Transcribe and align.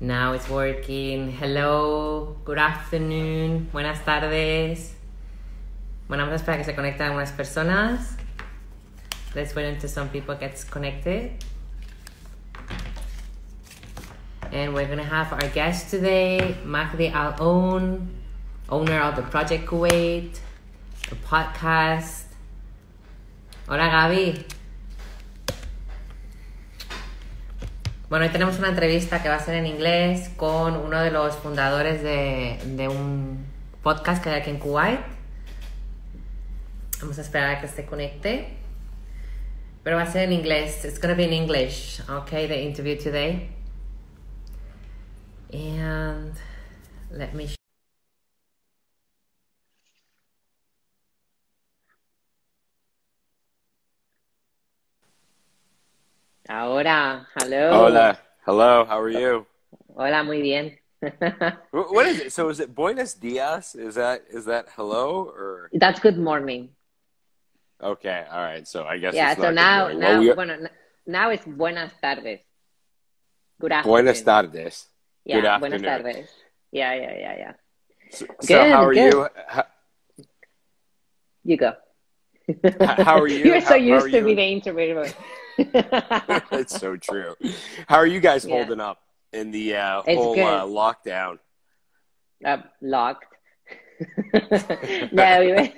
Now 0.00 0.32
it's 0.32 0.48
working. 0.48 1.30
Hello, 1.30 2.36
good 2.44 2.58
afternoon, 2.58 3.68
buenas 3.72 4.04
tardes. 4.04 4.94
Bueno, 6.08 6.24
vamos 6.24 6.40
a 6.40 6.44
esperar 6.44 6.58
que 6.58 6.64
se 6.64 6.74
conecten 6.74 7.06
algunas 7.06 7.32
personas. 7.32 8.16
Let's 9.34 9.54
wait 9.54 9.66
until 9.66 9.88
some 9.88 10.08
people 10.08 10.34
get 10.34 10.64
connected. 10.70 11.32
And 14.50 14.74
we're 14.74 14.88
gonna 14.88 15.04
have 15.04 15.32
our 15.32 15.48
guest 15.50 15.90
today, 15.90 16.56
Mahdi 16.64 17.08
Al 17.08 17.36
Own, 17.40 18.10
owner 18.68 19.00
of 19.00 19.16
the 19.16 19.22
Project 19.22 19.66
Kuwait, 19.66 20.38
the 21.08 21.16
podcast. 21.16 22.24
Hola 23.68 23.88
Gaby. 23.88 24.44
Bueno, 28.12 28.26
hoy 28.26 28.30
tenemos 28.30 28.58
una 28.58 28.68
entrevista 28.68 29.22
que 29.22 29.30
va 29.30 29.36
a 29.36 29.40
ser 29.40 29.54
en 29.54 29.64
inglés 29.64 30.28
con 30.36 30.76
uno 30.76 31.00
de 31.00 31.10
los 31.10 31.34
fundadores 31.36 32.02
de, 32.02 32.86
un 32.86 33.46
podcast 33.82 34.22
que 34.22 34.28
hay 34.28 34.40
aquí 34.42 34.50
en 34.50 34.58
Kuwait. 34.58 35.00
Vamos 37.00 37.16
a 37.16 37.22
esperar 37.22 37.56
a 37.56 37.60
que 37.62 37.68
se 37.68 37.86
conecte. 37.86 38.48
Pero 39.82 39.96
va 39.96 40.02
a 40.02 40.12
ser 40.12 40.24
en 40.24 40.34
inglés. 40.34 40.84
It's 40.84 41.00
going 41.00 41.14
to 41.14 41.16
be 41.16 41.24
in 41.24 41.32
English, 41.32 42.02
okay, 42.06 42.46
the 42.46 42.62
interview 42.62 42.98
today. 42.98 43.48
And 45.50 46.34
let 47.10 47.32
me 47.32 47.61
Ahora, 56.56 57.26
hello. 57.40 57.86
Hola. 57.88 58.18
Hello. 58.44 58.84
How 58.84 59.00
are 59.00 59.08
you? 59.08 59.46
Hola, 59.96 60.22
muy 60.22 60.42
bien. 60.42 60.76
What 61.72 62.06
is 62.06 62.20
it? 62.20 62.32
So 62.34 62.50
is 62.50 62.60
it 62.60 62.74
Buenos 62.74 63.14
Dias? 63.14 63.74
Is 63.74 63.94
that 63.94 64.20
is 64.30 64.44
that 64.44 64.66
hello 64.76 65.32
or 65.34 65.70
That's 65.72 65.98
good 65.98 66.18
morning. 66.18 66.68
okay? 67.82 68.26
All 68.30 68.42
right. 68.44 68.68
So 68.68 68.84
I 68.84 68.98
guess 68.98 69.14
Yeah, 69.14 69.34
so 69.34 69.50
now, 69.50 69.88
now, 69.96 69.98
Well, 69.98 70.20
we- 70.20 70.34
bueno, 70.34 70.68
now 71.06 71.30
it's 71.30 71.46
buenas 71.46 71.90
tardes. 72.02 72.40
Good 73.58 73.72
afternoon. 73.72 73.90
Buenas 74.04 74.20
tardes. 74.22 74.86
Yeah, 75.24 75.40
Good 75.40 75.48
buenas 75.60 75.82
afternoon. 75.82 76.04
tardes. 76.04 76.28
Yeah, 76.70 76.92
yeah, 76.94 77.14
yeah, 77.16 77.34
yeah. 77.38 77.52
So, 78.10 78.26
so 78.42 78.58
how 78.70 78.84
are 78.84 78.92
good. 78.92 79.08
you? 79.14 79.26
How, 79.48 79.64
You 81.44 81.56
go. 81.56 81.72
how 83.00 83.16
are 83.22 83.26
you? 83.32 83.40
You're 83.40 83.60
so 83.64 83.68
How- 83.68 83.80
how 83.80 83.96
used 83.96 84.12
to 84.12 84.18
you? 84.20 84.24
be 84.24 84.34
the 84.34 84.48
interviewer. 84.52 85.08
it's 86.52 86.74
so 86.74 86.96
true. 86.96 87.34
How 87.88 87.96
are 87.96 88.06
you 88.06 88.20
guys 88.20 88.44
Yeah. 88.44 88.50
holding 88.56 88.80
up 88.80 88.98
in 89.32 89.50
the 89.50 89.76
uh, 89.76 90.02
whole 90.02 90.44
uh, 90.44 90.64
lockdown? 90.64 91.38
uh, 92.44 92.58
locked. 92.80 93.26
no, 95.12 95.40
we, 95.40 95.72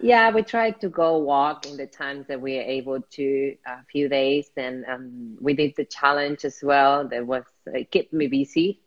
yeah, 0.00 0.30
we 0.30 0.42
tried 0.42 0.80
to 0.80 0.88
go 0.88 1.18
walk 1.18 1.66
in 1.66 1.76
the 1.76 1.86
times 1.86 2.26
that 2.28 2.40
we 2.40 2.58
are 2.58 2.62
able 2.62 3.00
to, 3.00 3.56
a 3.66 3.84
few 3.90 4.08
days, 4.08 4.50
and 4.56 4.84
um, 4.86 5.36
we 5.40 5.54
did 5.54 5.74
the 5.76 5.84
challenge 5.84 6.44
as 6.44 6.58
well. 6.62 7.06
That 7.08 7.26
was 7.26 7.44
uh, 7.68 7.80
keep 7.90 8.12
me 8.12 8.26
busy 8.26 8.80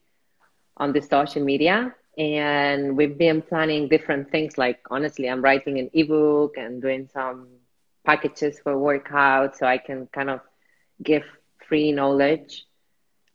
on 0.78 0.94
the 0.94 1.02
social 1.02 1.44
media, 1.44 1.94
and 2.18 2.96
we've 2.98 3.18
been 3.18 3.42
planning 3.42 3.88
different 3.90 4.30
things. 4.32 4.58
Like 4.58 4.80
honestly, 4.90 5.30
I'm 5.30 5.42
writing 5.42 5.80
an 5.80 5.90
ebook 5.94 6.58
and 6.58 6.82
doing 6.82 7.08
some 7.12 7.48
packages 8.06 8.60
for 8.60 8.74
workouts, 8.76 9.56
so 9.58 9.66
I 9.66 9.78
can 9.78 10.08
kind 10.14 10.30
of 10.30 10.40
give 11.04 11.24
free 11.68 11.92
knowledge 11.92 12.66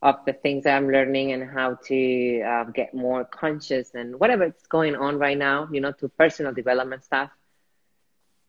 of 0.03 0.17
the 0.27 0.33
things 0.33 0.65
that 0.65 0.77
I'm 0.77 0.89
learning 0.91 1.33
and 1.33 1.49
how 1.51 1.79
to 1.87 2.41
uh, 2.43 2.65
get 2.65 2.95
more 2.95 3.25
conscious 3.25 3.95
and 3.95 4.19
whatever 4.19 4.45
whatever's 4.45 4.67
going 4.69 4.95
on 4.97 5.19
right 5.19 5.37
now, 5.39 5.69
you 5.73 5.81
know, 5.81 5.93
to 5.93 6.09
personal 6.09 6.53
development 6.53 7.05
stuff 7.05 7.31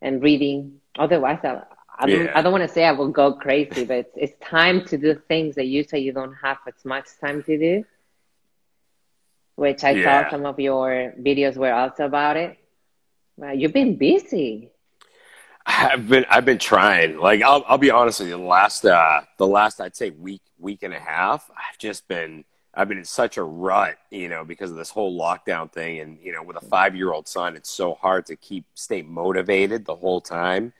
and 0.01 0.21
reading. 0.21 0.79
Otherwise, 0.97 1.39
I, 1.43 1.61
I 1.99 2.07
don't, 2.07 2.27
Yeah. 2.27 2.33
I 2.33 2.41
don't 2.41 2.51
want 2.51 2.63
to 2.63 2.67
say 2.73 2.85
I 2.85 2.91
will 2.91 3.09
go 3.09 3.33
crazy, 3.33 3.85
but 3.85 3.97
it's, 3.97 4.13
it's 4.15 4.45
time 4.45 4.85
to 4.85 4.97
do 4.97 5.15
things 5.27 5.55
that 5.55 5.65
you 5.65 5.83
say 5.83 5.99
you 5.99 6.13
don't 6.13 6.35
have 6.43 6.57
as 6.67 6.83
much 6.85 7.07
time 7.21 7.43
to 7.43 7.57
do, 7.57 7.83
which 9.55 9.83
I 9.83 9.93
Yeah. 9.93 10.01
saw 10.01 10.29
some 10.29 10.45
of 10.45 10.59
your 10.59 11.13
videos 11.19 11.57
were 11.57 11.73
also 11.73 12.05
about 12.05 12.37
it. 12.37 12.57
Well, 13.37 13.53
you've 13.55 13.73
been 13.73 13.97
busy. 13.97 14.71
I've 15.69 16.09
been 16.09 16.25
I've 16.29 16.45
been 16.45 16.57
trying. 16.57 17.17
Like 17.19 17.41
I'll 17.41 17.63
I'll 17.67 17.77
be 17.77 17.91
honest 17.91 18.19
with 18.19 18.29
you. 18.29 18.37
The 18.37 18.43
last 18.43 18.85
uh 18.85 19.21
the 19.37 19.47
last 19.47 19.79
I'd 19.79 19.95
say 19.95 20.09
week 20.09 20.41
week 20.57 20.83
and 20.83 20.93
a 20.93 20.99
half, 20.99 21.49
I've 21.51 21.77
just 21.77 22.07
been 22.07 22.43
I've 22.73 22.87
been 22.87 22.97
in 22.97 23.05
such 23.05 23.37
a 23.37 23.43
rut, 23.43 23.97
you 24.09 24.29
know, 24.29 24.43
because 24.43 24.71
of 24.71 24.77
this 24.77 24.89
whole 24.89 25.17
lockdown 25.19 25.71
thing. 25.71 25.99
And 25.99 26.17
you 26.21 26.33
know, 26.33 26.41
with 26.41 26.57
a 26.57 26.61
five 26.61 26.95
year 26.95 27.13
old 27.13 27.27
son, 27.27 27.55
it's 27.55 27.69
so 27.69 27.93
hard 27.93 28.25
to 28.27 28.35
keep 28.35 28.65
stay 28.73 29.03
motivated 29.03 29.85
the 29.85 29.95
whole 29.95 30.21
time. 30.21 30.73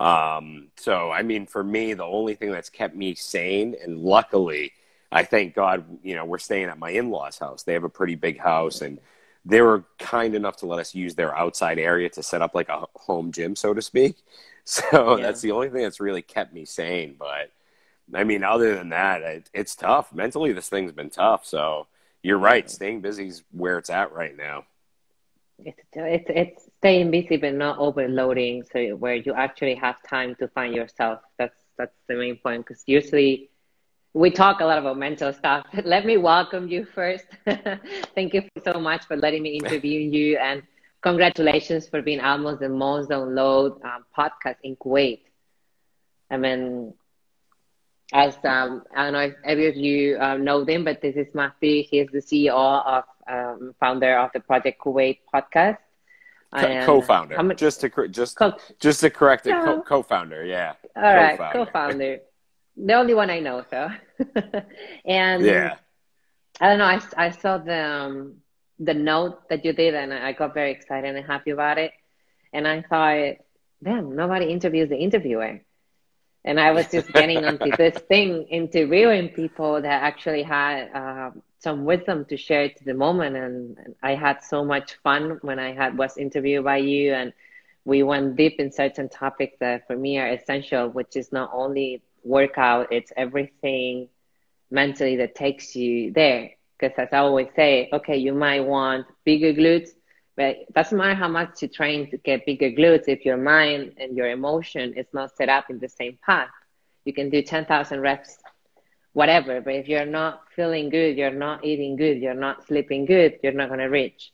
Um, 0.00 0.68
so 0.76 1.10
I 1.10 1.22
mean, 1.22 1.46
for 1.46 1.62
me, 1.62 1.92
the 1.92 2.04
only 2.04 2.34
thing 2.34 2.50
that's 2.50 2.70
kept 2.70 2.96
me 2.96 3.14
sane, 3.14 3.76
and 3.82 3.98
luckily, 3.98 4.72
I 5.12 5.24
thank 5.24 5.54
God, 5.54 5.84
you 6.02 6.14
know, 6.14 6.24
we're 6.24 6.38
staying 6.38 6.68
at 6.68 6.78
my 6.78 6.90
in 6.90 7.10
laws' 7.10 7.38
house. 7.38 7.62
They 7.62 7.74
have 7.74 7.84
a 7.84 7.90
pretty 7.90 8.14
big 8.14 8.38
house, 8.38 8.80
and 8.80 9.00
they 9.44 9.62
were 9.62 9.84
kind 9.98 10.34
enough 10.34 10.56
to 10.58 10.66
let 10.66 10.80
us 10.80 10.94
use 10.94 11.14
their 11.14 11.36
outside 11.36 11.78
area 11.78 12.08
to 12.10 12.22
set 12.22 12.42
up 12.42 12.54
like 12.54 12.68
a 12.68 12.86
home 12.96 13.32
gym, 13.32 13.56
so 13.56 13.74
to 13.74 13.82
speak. 13.82 14.16
So 14.66 15.18
Yeah. 15.18 15.22
that's 15.22 15.40
the 15.40 15.50
only 15.52 15.68
thing 15.70 15.82
that's 15.82 15.98
really 16.00 16.22
kept 16.22 16.52
me 16.52 16.64
sane. 16.64 17.16
But 17.18 17.50
I 18.14 18.24
mean, 18.24 18.44
other 18.44 18.76
than 18.76 18.90
that, 18.90 19.22
it, 19.22 19.50
it's 19.54 19.76
tough. 19.76 20.12
Mentally, 20.12 20.52
this 20.52 20.68
thing's 20.68 20.92
been 20.92 21.10
tough. 21.10 21.46
So 21.46 21.88
you're 22.22 22.38
right. 22.38 22.70
Staying 22.70 23.00
busy 23.00 23.28
is 23.28 23.42
where 23.52 23.78
it's 23.78 23.90
at 23.90 24.12
right 24.12 24.36
now. 24.36 24.66
It's 25.58 25.78
it's 25.94 26.24
it's 26.30 26.68
staying 26.78 27.10
busy 27.10 27.36
but 27.36 27.54
not 27.54 27.78
overloading, 27.78 28.64
so 28.64 28.96
where 28.96 29.14
you 29.16 29.34
actually 29.34 29.74
have 29.74 29.96
time 30.08 30.34
to 30.36 30.48
find 30.48 30.74
yourself. 30.74 31.20
That's 31.38 31.56
that's 31.76 31.96
the 32.08 32.14
main 32.16 32.36
point. 32.38 32.64
Because 32.66 32.82
usually 32.86 33.49
we 34.12 34.30
talk 34.30 34.60
a 34.60 34.64
lot 34.64 34.78
about 34.78 34.98
mental 34.98 35.32
stuff. 35.32 35.66
But 35.74 35.86
let 35.94 36.04
me 36.04 36.16
welcome 36.16 36.68
you 36.68 36.84
first. 36.84 37.26
Thank 38.14 38.34
you 38.34 38.42
so 38.64 38.80
much 38.80 39.04
for 39.06 39.16
letting 39.16 39.42
me 39.42 39.50
interview 39.62 40.00
you, 40.00 40.38
and 40.38 40.62
congratulations 41.02 41.88
for 41.88 42.02
being 42.02 42.20
almost 42.20 42.60
the 42.60 42.68
most 42.68 43.08
download 43.10 43.82
um, 43.84 44.04
podcast 44.16 44.56
in 44.62 44.76
Kuwait. 44.76 45.20
I 46.30 46.36
mean, 46.36 46.94
as 48.12 48.36
um, 48.44 48.82
I 48.94 49.04
don't 49.04 49.12
know 49.12 49.20
if 49.20 49.34
any 49.44 49.66
of 49.66 49.76
you 49.76 50.18
uh, 50.18 50.36
know 50.36 50.64
them, 50.64 50.84
but 50.84 51.00
this 51.00 51.16
is 51.16 51.32
Mahdi. 51.34 51.82
He 51.82 52.00
is 52.00 52.08
the 52.12 52.18
CEO 52.18 52.54
of 52.84 53.04
um, 53.28 53.74
founder 53.78 54.18
of 54.18 54.30
the 54.32 54.40
Project 54.40 54.80
Kuwait 54.80 55.18
podcast. 55.32 55.78
Co- 56.52 56.84
co-founder. 56.84 57.40
much- 57.44 57.58
just 57.58 57.80
to 57.80 58.08
just 58.08 58.36
Co- 58.36 58.56
just 58.80 59.00
to 59.00 59.10
correct 59.10 59.46
it, 59.46 59.52
co- 59.52 59.82
co-founder. 59.82 60.44
Yeah. 60.44 60.72
all 60.96 61.02
right, 61.02 61.38
co-founder. 61.38 61.64
co-founder. 61.64 62.20
The 62.86 62.94
only 62.94 63.14
one 63.14 63.30
I 63.30 63.40
know, 63.40 63.62
so. 63.70 63.88
and 65.06 65.62
Yeah. 65.62 65.76
I 66.60 66.68
don't 66.68 66.78
know. 66.78 66.84
I, 66.84 67.00
I 67.16 67.30
saw 67.30 67.58
the 67.58 67.84
um, 67.84 68.34
the 68.78 68.94
note 68.94 69.48
that 69.50 69.64
you 69.64 69.72
did, 69.72 69.94
and 69.94 70.12
I 70.12 70.32
got 70.32 70.54
very 70.54 70.72
excited 70.72 71.14
and 71.14 71.26
happy 71.26 71.50
about 71.50 71.78
it. 71.78 71.92
And 72.52 72.66
I 72.66 72.82
thought, 72.82 73.36
damn, 73.82 74.14
nobody 74.16 74.50
interviews 74.50 74.88
the 74.88 74.96
interviewer. 74.96 75.60
And 76.44 76.58
I 76.60 76.72
was 76.72 76.90
just 76.90 77.12
getting 77.12 77.44
onto 77.44 77.72
this 77.76 77.96
thing, 78.08 78.44
interviewing 78.50 79.28
people 79.30 79.82
that 79.82 80.02
actually 80.02 80.42
had 80.42 80.90
um, 80.94 81.42
some 81.58 81.84
wisdom 81.84 82.24
to 82.26 82.36
share 82.36 82.68
to 82.68 82.84
the 82.84 82.94
moment. 82.94 83.36
And, 83.36 83.76
and 83.84 83.94
I 84.02 84.14
had 84.14 84.42
so 84.42 84.64
much 84.64 84.94
fun 85.02 85.38
when 85.42 85.58
I 85.58 85.72
had 85.72 85.96
was 85.98 86.16
interviewed 86.16 86.64
by 86.64 86.78
you, 86.78 87.12
and 87.12 87.32
we 87.84 88.02
went 88.02 88.36
deep 88.36 88.58
in 88.58 88.72
certain 88.72 89.08
topics 89.08 89.56
that 89.60 89.86
for 89.86 89.96
me 89.96 90.18
are 90.18 90.28
essential, 90.28 90.88
which 90.88 91.16
is 91.16 91.32
not 91.32 91.50
only 91.52 92.02
workout, 92.24 92.92
it's 92.92 93.12
everything 93.16 94.08
mentally 94.70 95.16
that 95.16 95.34
takes 95.34 95.74
you 95.74 96.12
there. 96.12 96.50
Because 96.78 96.98
as 96.98 97.08
I 97.12 97.18
always 97.18 97.48
say, 97.54 97.88
okay, 97.92 98.16
you 98.16 98.32
might 98.34 98.60
want 98.64 99.06
bigger 99.24 99.52
glutes, 99.52 99.90
but 100.36 100.56
it 100.56 100.72
doesn't 100.74 100.96
matter 100.96 101.14
how 101.14 101.28
much 101.28 101.62
you 101.62 101.68
train 101.68 102.10
to 102.10 102.16
get 102.18 102.46
bigger 102.46 102.70
glutes 102.70 103.04
if 103.08 103.24
your 103.24 103.36
mind 103.36 103.92
and 103.98 104.16
your 104.16 104.28
emotion 104.30 104.94
is 104.96 105.06
not 105.12 105.34
set 105.36 105.48
up 105.48 105.64
in 105.70 105.78
the 105.78 105.88
same 105.88 106.18
path. 106.24 106.48
You 107.04 107.12
can 107.12 107.30
do 107.30 107.42
10,000 107.42 108.00
reps, 108.00 108.36
whatever, 109.12 109.60
but 109.60 109.74
if 109.74 109.88
you're 109.88 110.04
not 110.06 110.42
feeling 110.54 110.88
good, 110.90 111.16
you're 111.16 111.30
not 111.30 111.64
eating 111.64 111.96
good, 111.96 112.18
you're 112.18 112.34
not 112.34 112.66
sleeping 112.66 113.04
good, 113.06 113.38
you're 113.42 113.52
not 113.52 113.68
going 113.68 113.80
to 113.80 113.86
reach. 113.86 114.30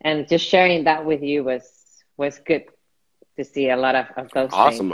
And 0.00 0.28
just 0.28 0.46
sharing 0.46 0.84
that 0.84 1.04
with 1.04 1.22
you 1.22 1.44
was 1.44 1.62
was 2.16 2.38
good 2.38 2.64
to 3.36 3.44
see 3.44 3.68
a 3.70 3.76
lot 3.76 3.94
of, 3.94 4.06
of 4.16 4.30
those 4.32 4.52
Awesome. 4.52 4.58
things. 4.58 4.92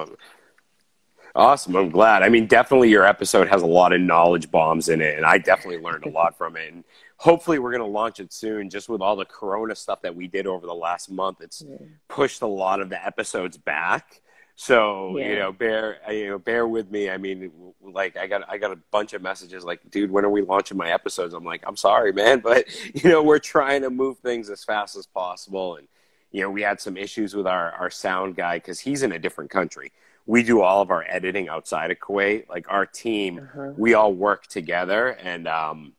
Awesome. 1.37 1.75
I'm 1.75 1.91
glad. 1.91 2.23
I 2.23 2.29
mean, 2.29 2.47
definitely 2.47 2.91
your 2.91 3.05
episode 3.05 3.49
has 3.49 3.63
a 3.63 3.67
lot 3.67 3.93
of 3.93 4.01
knowledge 4.01 4.51
bombs 4.53 4.89
in 4.89 5.01
it, 5.01 5.17
and 5.17 5.27
I 5.27 5.39
definitely 5.39 5.79
learned 5.83 6.07
a 6.07 6.11
lot 6.11 6.39
from 6.39 6.57
it. 6.57 6.73
And 6.73 6.85
hopefully, 7.17 7.59
we're 7.59 7.73
going 7.73 7.83
to 7.83 7.89
launch 7.89 8.21
it 8.21 8.33
soon. 8.33 8.71
Just 8.71 8.89
with 8.89 9.01
all 9.01 9.17
the 9.17 9.25
Corona 9.25 9.75
stuff 9.75 10.01
that 10.03 10.15
we 10.15 10.29
did 10.29 10.47
over 10.47 10.65
the 10.65 10.75
last 10.75 11.11
month, 11.11 11.39
it's 11.41 11.65
pushed 12.07 12.43
a 12.43 12.47
lot 12.47 12.81
of 12.81 12.89
the 12.89 13.05
episodes 13.05 13.57
back. 13.57 14.21
So 14.57 15.19
Yeah. 15.19 15.29
you 15.31 15.39
know, 15.41 15.53
bear 15.53 15.99
you 16.13 16.29
know, 16.29 16.39
bear 16.39 16.69
with 16.69 16.89
me. 16.89 17.11
I 17.11 17.17
mean, 17.17 17.51
like 17.83 18.17
I 18.17 18.29
got 18.29 18.49
I 18.49 18.57
got 18.57 18.71
a 18.71 18.79
bunch 18.93 19.13
of 19.13 19.21
messages 19.21 19.65
like, 19.65 19.81
dude, 19.91 20.13
when 20.13 20.25
are 20.25 20.31
we 20.31 20.43
launching 20.43 20.77
my 20.77 20.93
episodes? 20.93 21.35
I'm 21.35 21.43
like, 21.45 21.65
I'm 21.67 21.77
sorry, 21.77 22.13
man, 22.13 22.39
but 22.45 22.65
you 22.95 23.11
know, 23.11 23.25
we're 23.25 23.41
trying 23.41 23.83
to 23.83 23.91
move 23.91 24.19
things 24.19 24.51
as 24.51 24.63
fast 24.63 24.95
as 24.95 25.07
possible. 25.07 25.75
And 25.75 25.89
you 26.31 26.43
know, 26.43 26.51
we 26.51 26.63
had 26.63 26.81
some 26.81 26.97
issues 26.97 27.35
with 27.35 27.49
our 27.49 27.73
our 27.73 27.91
sound 27.91 28.37
guy 28.37 28.59
because 28.59 28.79
he's 28.79 29.03
in 29.03 29.11
a 29.11 29.19
different 29.19 29.51
country. 29.51 29.91
We 30.27 30.43
do 30.43 30.63
all 30.63 30.81
of 30.81 30.91
our 30.91 31.05
editing 31.09 31.49
outside 31.49 31.91
of 31.91 31.99
Kuwait. 31.99 32.49
Like 32.49 32.67
our 32.71 32.87
team, 32.87 33.39
Uh-huh. 33.39 33.73
we 33.77 33.95
all 33.95 34.13
work 34.13 34.47
together, 34.47 35.09
and 35.09 35.47
um, 35.47 35.93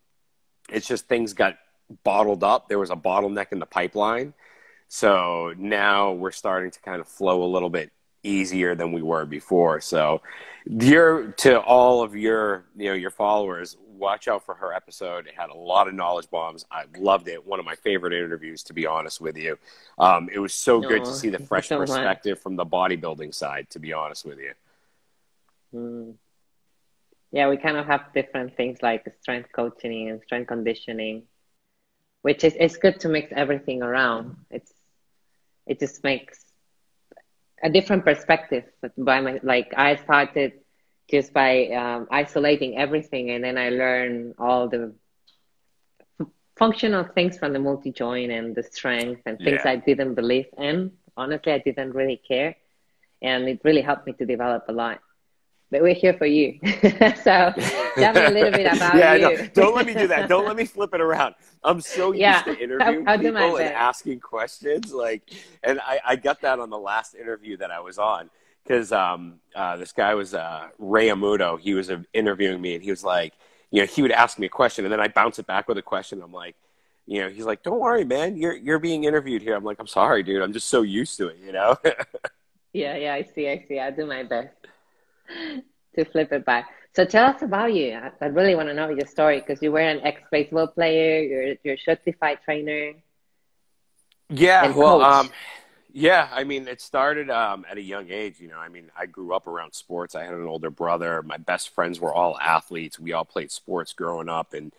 it's 0.69 0.87
just 0.87 1.07
things 1.07 1.33
got 1.33 1.57
bottled 2.03 2.43
up. 2.43 2.67
There 2.67 2.79
was 2.79 2.89
a 2.89 2.95
bottleneck 2.95 3.51
in 3.51 3.59
the 3.59 3.65
pipeline. 3.67 4.33
So 4.87 5.53
now 5.57 6.13
we're 6.13 6.31
starting 6.31 6.71
to 6.71 6.79
kind 6.81 6.99
of 7.01 7.07
flow 7.07 7.43
a 7.43 7.45
little 7.51 7.69
bit 7.69 7.91
easier 8.25 8.75
than 8.75 8.91
we 8.91 9.01
were 9.01 9.25
before. 9.25 9.79
So 9.81 10.21
your 10.65 11.31
to 11.33 11.59
all 11.61 12.01
of 12.01 12.15
your 12.15 12.65
you 12.75 12.89
know 12.89 12.93
your 12.93 13.11
followers, 13.11 13.77
watch 13.87 14.27
out 14.27 14.45
for 14.45 14.55
her 14.55 14.73
episode. 14.73 15.27
It 15.27 15.35
had 15.35 15.49
a 15.49 15.55
lot 15.55 15.87
of 15.87 15.93
knowledge 15.93 16.29
bombs. 16.29 16.65
I 16.71 16.85
loved 16.97 17.27
it. 17.27 17.45
One 17.45 17.59
of 17.59 17.65
my 17.65 17.75
favorite 17.75 18.13
interviews, 18.13 18.63
to 18.63 18.73
be 18.73 18.85
honest 18.85 19.21
with 19.21 19.37
you. 19.37 19.57
Um, 19.97 20.29
it 20.33 20.39
was 20.39 20.53
so 20.53 20.81
good 20.81 21.05
to 21.05 21.13
see 21.13 21.29
the 21.29 21.39
fresh 21.39 21.69
so 21.69 21.79
much. 21.79 21.87
perspective 21.87 22.39
from 22.39 22.55
the 22.55 22.65
bodybuilding 22.65 23.33
side. 23.33 23.69
To 23.71 23.79
be 23.79 23.93
honest 23.93 24.25
with 24.25 24.39
you. 24.39 24.53
Mm. 25.73 26.13
Yeah, 27.31 27.49
we 27.49 27.57
kind 27.57 27.75
of 27.75 27.85
have 27.87 28.13
different 28.13 28.55
things 28.55 28.81
like 28.81 29.05
strength 29.21 29.49
coaching 29.51 30.09
and 30.09 30.21
strength 30.23 30.47
conditioning, 30.47 31.23
which 32.21 32.43
is 32.43 32.55
it's 32.57 32.77
good 32.77 32.99
to 33.01 33.09
mix 33.09 33.31
everything 33.35 33.83
around. 33.83 34.37
It's 34.49 34.71
it 35.67 35.79
just 35.79 36.03
makes 36.03 36.44
a 37.63 37.69
different 37.69 38.03
perspective. 38.05 38.63
By 38.97 39.21
my 39.21 39.39
like 39.43 39.73
I 39.77 39.95
started 39.95 40.53
just 41.09 41.33
by 41.33 41.67
um, 41.67 42.07
isolating 42.11 42.77
everything, 42.77 43.31
and 43.31 43.43
then 43.43 43.57
I 43.57 43.69
learned 43.69 44.35
all 44.39 44.67
the 44.69 44.93
f- 46.19 46.27
functional 46.57 47.03
things 47.15 47.37
from 47.37 47.53
the 47.53 47.59
multi 47.59 47.91
joint 47.91 48.31
and 48.31 48.55
the 48.55 48.63
strength 48.63 49.21
and 49.25 49.39
things 49.43 49.61
Yeah. 49.61 49.65
I 49.65 49.75
didn't 49.77 50.15
believe 50.15 50.47
in. 50.57 50.91
Honestly, 51.17 51.51
I 51.53 51.59
didn't 51.59 51.93
really 51.93 52.21
care, 52.27 52.55
and 53.21 53.47
it 53.47 53.59
really 53.63 53.81
helped 53.81 54.05
me 54.07 54.13
to 54.13 54.25
develop 54.25 54.63
a 54.69 54.73
lot. 54.73 54.99
But 55.71 55.81
we're 55.81 55.95
here 55.95 56.13
for 56.13 56.25
you. 56.27 56.59
so 57.23 57.51
tell 57.95 58.13
me 58.13 58.21
a 58.25 58.29
little 58.29 58.51
bit 58.51 58.67
about 58.75 58.95
yeah, 58.95 59.15
you. 59.15 59.21
no, 59.21 59.47
don't 59.53 59.75
let 59.75 59.85
me 59.85 59.93
do 59.93 60.07
that. 60.07 60.29
Don't 60.29 60.45
let 60.45 60.55
me 60.55 60.65
flip 60.65 60.93
it 60.93 61.01
around. 61.01 61.35
I'm 61.63 61.81
so 61.81 62.11
used 62.11 62.19
Yeah, 62.21 62.41
to 62.43 62.57
interviewing 62.59 63.07
I'll- 63.07 63.13
I'll 63.13 63.19
people 63.19 63.57
and 63.57 63.69
asking 63.73 64.19
questions. 64.19 64.93
Like, 64.93 65.23
and 65.63 65.79
I, 65.81 65.99
I 66.05 66.15
got 66.15 66.41
that 66.41 66.59
on 66.59 66.69
the 66.69 66.77
last 66.77 67.15
interview 67.15 67.57
that 67.57 67.71
I 67.71 67.79
was 67.79 67.97
on 67.97 68.29
because 68.63 68.91
um, 68.91 69.39
uh, 69.55 69.75
this 69.77 69.91
guy 69.91 70.13
was 70.13 70.33
uh, 70.33 70.67
Ray 70.77 71.07
Amudo. 71.09 71.59
He 71.59 71.73
was 71.73 71.89
uh, 71.89 71.97
interviewing 72.13 72.61
me, 72.61 72.75
and 72.75 72.83
he 72.83 72.91
was 72.91 73.03
like, 73.03 73.33
you 73.71 73.81
know, 73.81 73.87
he 73.87 74.01
would 74.03 74.11
ask 74.11 74.37
me 74.39 74.45
a 74.45 74.49
question, 74.49 74.85
and 74.85 74.91
then 74.91 74.99
I 74.99 75.07
bounce 75.07 75.39
it 75.39 75.47
back 75.47 75.67
with 75.67 75.77
a 75.77 75.81
question. 75.81 76.21
I'm 76.21 76.31
like, 76.31 76.55
you 77.07 77.21
know, 77.21 77.29
he's 77.29 77.45
like, 77.45 77.61
"Don't 77.63 77.79
worry, 77.79 78.05
man. 78.05 78.37
You're 78.37 78.55
you're 78.55 78.79
being 78.79 79.03
interviewed 79.03 79.41
here." 79.41 79.55
I'm 79.55 79.63
like, 79.63 79.77
"I'm 79.79 79.87
sorry, 79.87 80.23
dude. 80.23 80.41
I'm 80.41 80.53
just 80.53 80.69
so 80.69 80.81
used 80.83 81.17
to 81.17 81.27
it, 81.27 81.37
you 81.43 81.51
know." 81.51 81.75
Yeah, 82.73 82.97
yeah, 82.97 83.13
I 83.13 83.23
see, 83.23 83.47
I 83.47 83.63
see. 83.69 83.79
I'll 83.79 83.95
do 83.95 84.05
my 84.05 84.23
best 84.23 84.49
to 85.95 86.05
flip 86.05 86.31
it 86.31 86.45
back. 86.45 86.69
So 86.95 87.03
tell 87.03 87.25
us 87.25 87.41
about 87.41 87.73
you. 87.73 87.93
I, 87.93 88.11
I 88.21 88.27
really 88.27 88.55
want 88.55 88.69
to 88.69 88.73
know 88.73 88.89
your 88.89 89.05
story 89.05 89.39
because 89.39 89.61
you 89.61 89.71
were 89.71 89.79
an 89.79 89.99
ex-baseball 90.01 90.67
player, 90.67 91.21
you're 91.21 91.55
you're 91.63 91.75
a 91.75 91.79
certified 91.79 92.39
trainer. 92.45 92.93
Yeah, 94.29 94.71
well, 94.71 95.03
um, 95.03 95.29
yeah. 95.93 96.29
I 96.31 96.45
mean, 96.45 96.67
it 96.67 96.81
started 96.81 97.29
um, 97.29 97.65
at 97.69 97.77
a 97.77 97.81
young 97.81 98.09
age. 98.09 98.39
You 98.39 98.47
know, 98.47 98.57
I 98.57 98.69
mean, 98.69 98.89
I 98.97 99.05
grew 99.05 99.35
up 99.35 99.45
around 99.45 99.73
sports. 99.73 100.15
I 100.15 100.23
had 100.23 100.33
an 100.33 100.47
older 100.47 100.69
brother. 100.69 101.21
My 101.21 101.37
best 101.37 101.69
friends 101.69 101.99
were 101.99 102.13
all 102.13 102.39
athletes. 102.39 102.99
We 102.99 103.13
all 103.13 103.25
played 103.25 103.51
sports 103.51 103.93
growing 103.93 104.29
up, 104.29 104.53
and 104.53 104.71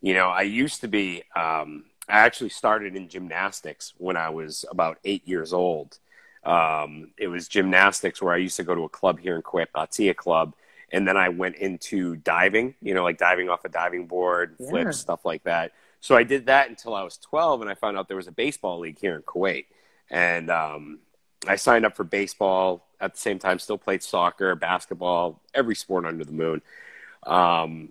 you 0.00 0.14
know, 0.14 0.28
I 0.28 0.42
used 0.42 0.82
to 0.82 0.88
be. 0.88 1.24
Um, 1.34 1.86
I 2.08 2.18
actually 2.18 2.50
started 2.50 2.96
in 2.96 3.08
gymnastics 3.08 3.94
when 3.96 4.16
I 4.16 4.28
was 4.28 4.64
about 4.70 4.98
eight 5.04 5.26
years 5.26 5.52
old. 5.52 5.98
Um, 6.44 7.10
it 7.18 7.28
was 7.28 7.48
gymnastics 7.48 8.20
where 8.20 8.34
I 8.34 8.38
used 8.38 8.56
to 8.56 8.64
go 8.64 8.74
to 8.74 8.82
a 8.84 8.88
club 8.88 9.20
here 9.20 9.36
in 9.36 9.42
Kuwait, 9.42 9.66
Batia 9.74 10.14
Club, 10.14 10.54
and 10.90 11.06
then 11.06 11.16
I 11.16 11.28
went 11.28 11.56
into 11.56 12.16
diving. 12.16 12.74
You 12.82 12.94
know, 12.94 13.04
like 13.04 13.18
diving 13.18 13.48
off 13.48 13.64
a 13.64 13.68
diving 13.68 14.06
board, 14.06 14.56
Yeah. 14.58 14.70
flips, 14.70 14.98
stuff 14.98 15.24
like 15.24 15.44
that. 15.44 15.72
So 16.00 16.16
I 16.16 16.24
did 16.24 16.46
that 16.46 16.68
until 16.68 16.94
I 16.94 17.02
was 17.04 17.16
12, 17.18 17.60
and 17.60 17.70
I 17.70 17.74
found 17.74 17.96
out 17.96 18.08
there 18.08 18.16
was 18.16 18.26
a 18.26 18.32
baseball 18.32 18.80
league 18.80 18.98
here 18.98 19.14
in 19.14 19.22
Kuwait. 19.22 19.66
And 20.10 20.50
um, 20.50 20.98
I 21.46 21.54
signed 21.56 21.86
up 21.86 21.94
for 21.94 22.04
baseball 22.04 22.84
at 23.00 23.14
the 23.14 23.20
same 23.20 23.38
time, 23.38 23.58
still 23.58 23.78
played 23.78 24.02
soccer, 24.02 24.54
basketball, 24.56 25.40
every 25.54 25.74
sport 25.76 26.04
under 26.04 26.24
the 26.24 26.32
moon. 26.32 26.60
Um, 27.24 27.90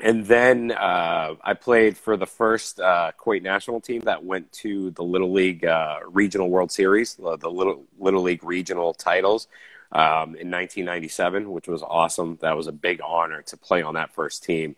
and 0.00 0.26
then 0.26 0.72
uh, 0.72 1.34
I 1.42 1.54
played 1.54 1.96
for 1.96 2.16
the 2.16 2.26
first 2.26 2.80
uh, 2.80 3.12
Kuwait 3.18 3.42
national 3.42 3.80
team 3.80 4.00
that 4.02 4.24
went 4.24 4.50
to 4.52 4.90
the 4.90 5.04
Little 5.04 5.32
League 5.32 5.64
uh, 5.64 5.98
Regional 6.08 6.50
World 6.50 6.72
Series, 6.72 7.14
the, 7.14 7.36
Little, 7.50 7.84
Little 7.98 8.22
League 8.22 8.42
regional 8.42 8.92
titles 8.92 9.46
um, 9.92 10.34
in 10.34 10.50
1997, 10.50 11.50
which 11.50 11.68
was 11.68 11.82
awesome. 11.82 12.38
That 12.42 12.56
was 12.56 12.66
a 12.66 12.72
big 12.72 13.00
honor 13.04 13.42
to 13.42 13.56
play 13.56 13.82
on 13.82 13.94
that 13.94 14.12
first 14.12 14.42
team. 14.42 14.74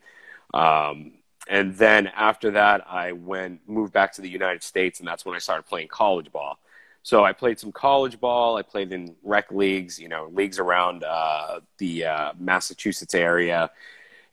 Um, 0.53 1.13
and 1.49 1.75
then 1.77 2.09
after 2.09 2.51
that, 2.53 2.85
I 2.87 3.13
went 3.13 3.61
moved 3.67 3.93
back 3.93 4.13
to 4.15 4.21
the 4.21 4.29
United 4.29 4.63
States, 4.63 4.99
and 4.99 5.09
that's 5.09 5.25
when 5.25 5.35
I 5.35 5.39
started 5.39 5.65
playing 5.65 5.89
college 5.89 6.31
ball. 6.31 6.59
So 7.03 7.25
I 7.25 7.33
played 7.33 7.61
some 7.61 7.71
college 7.71 8.19
ball. 8.19 8.57
I 8.57 8.63
played 8.63 8.93
in 8.93 9.15
rec 9.23 9.53
leagues, 9.53 9.99
you 9.99 10.09
know, 10.09 10.29
leagues 10.33 10.59
around 10.59 11.05
uh, 11.05 11.61
the 11.79 12.05
uh, 12.05 12.33
Massachusetts 12.37 13.15
area, 13.15 13.71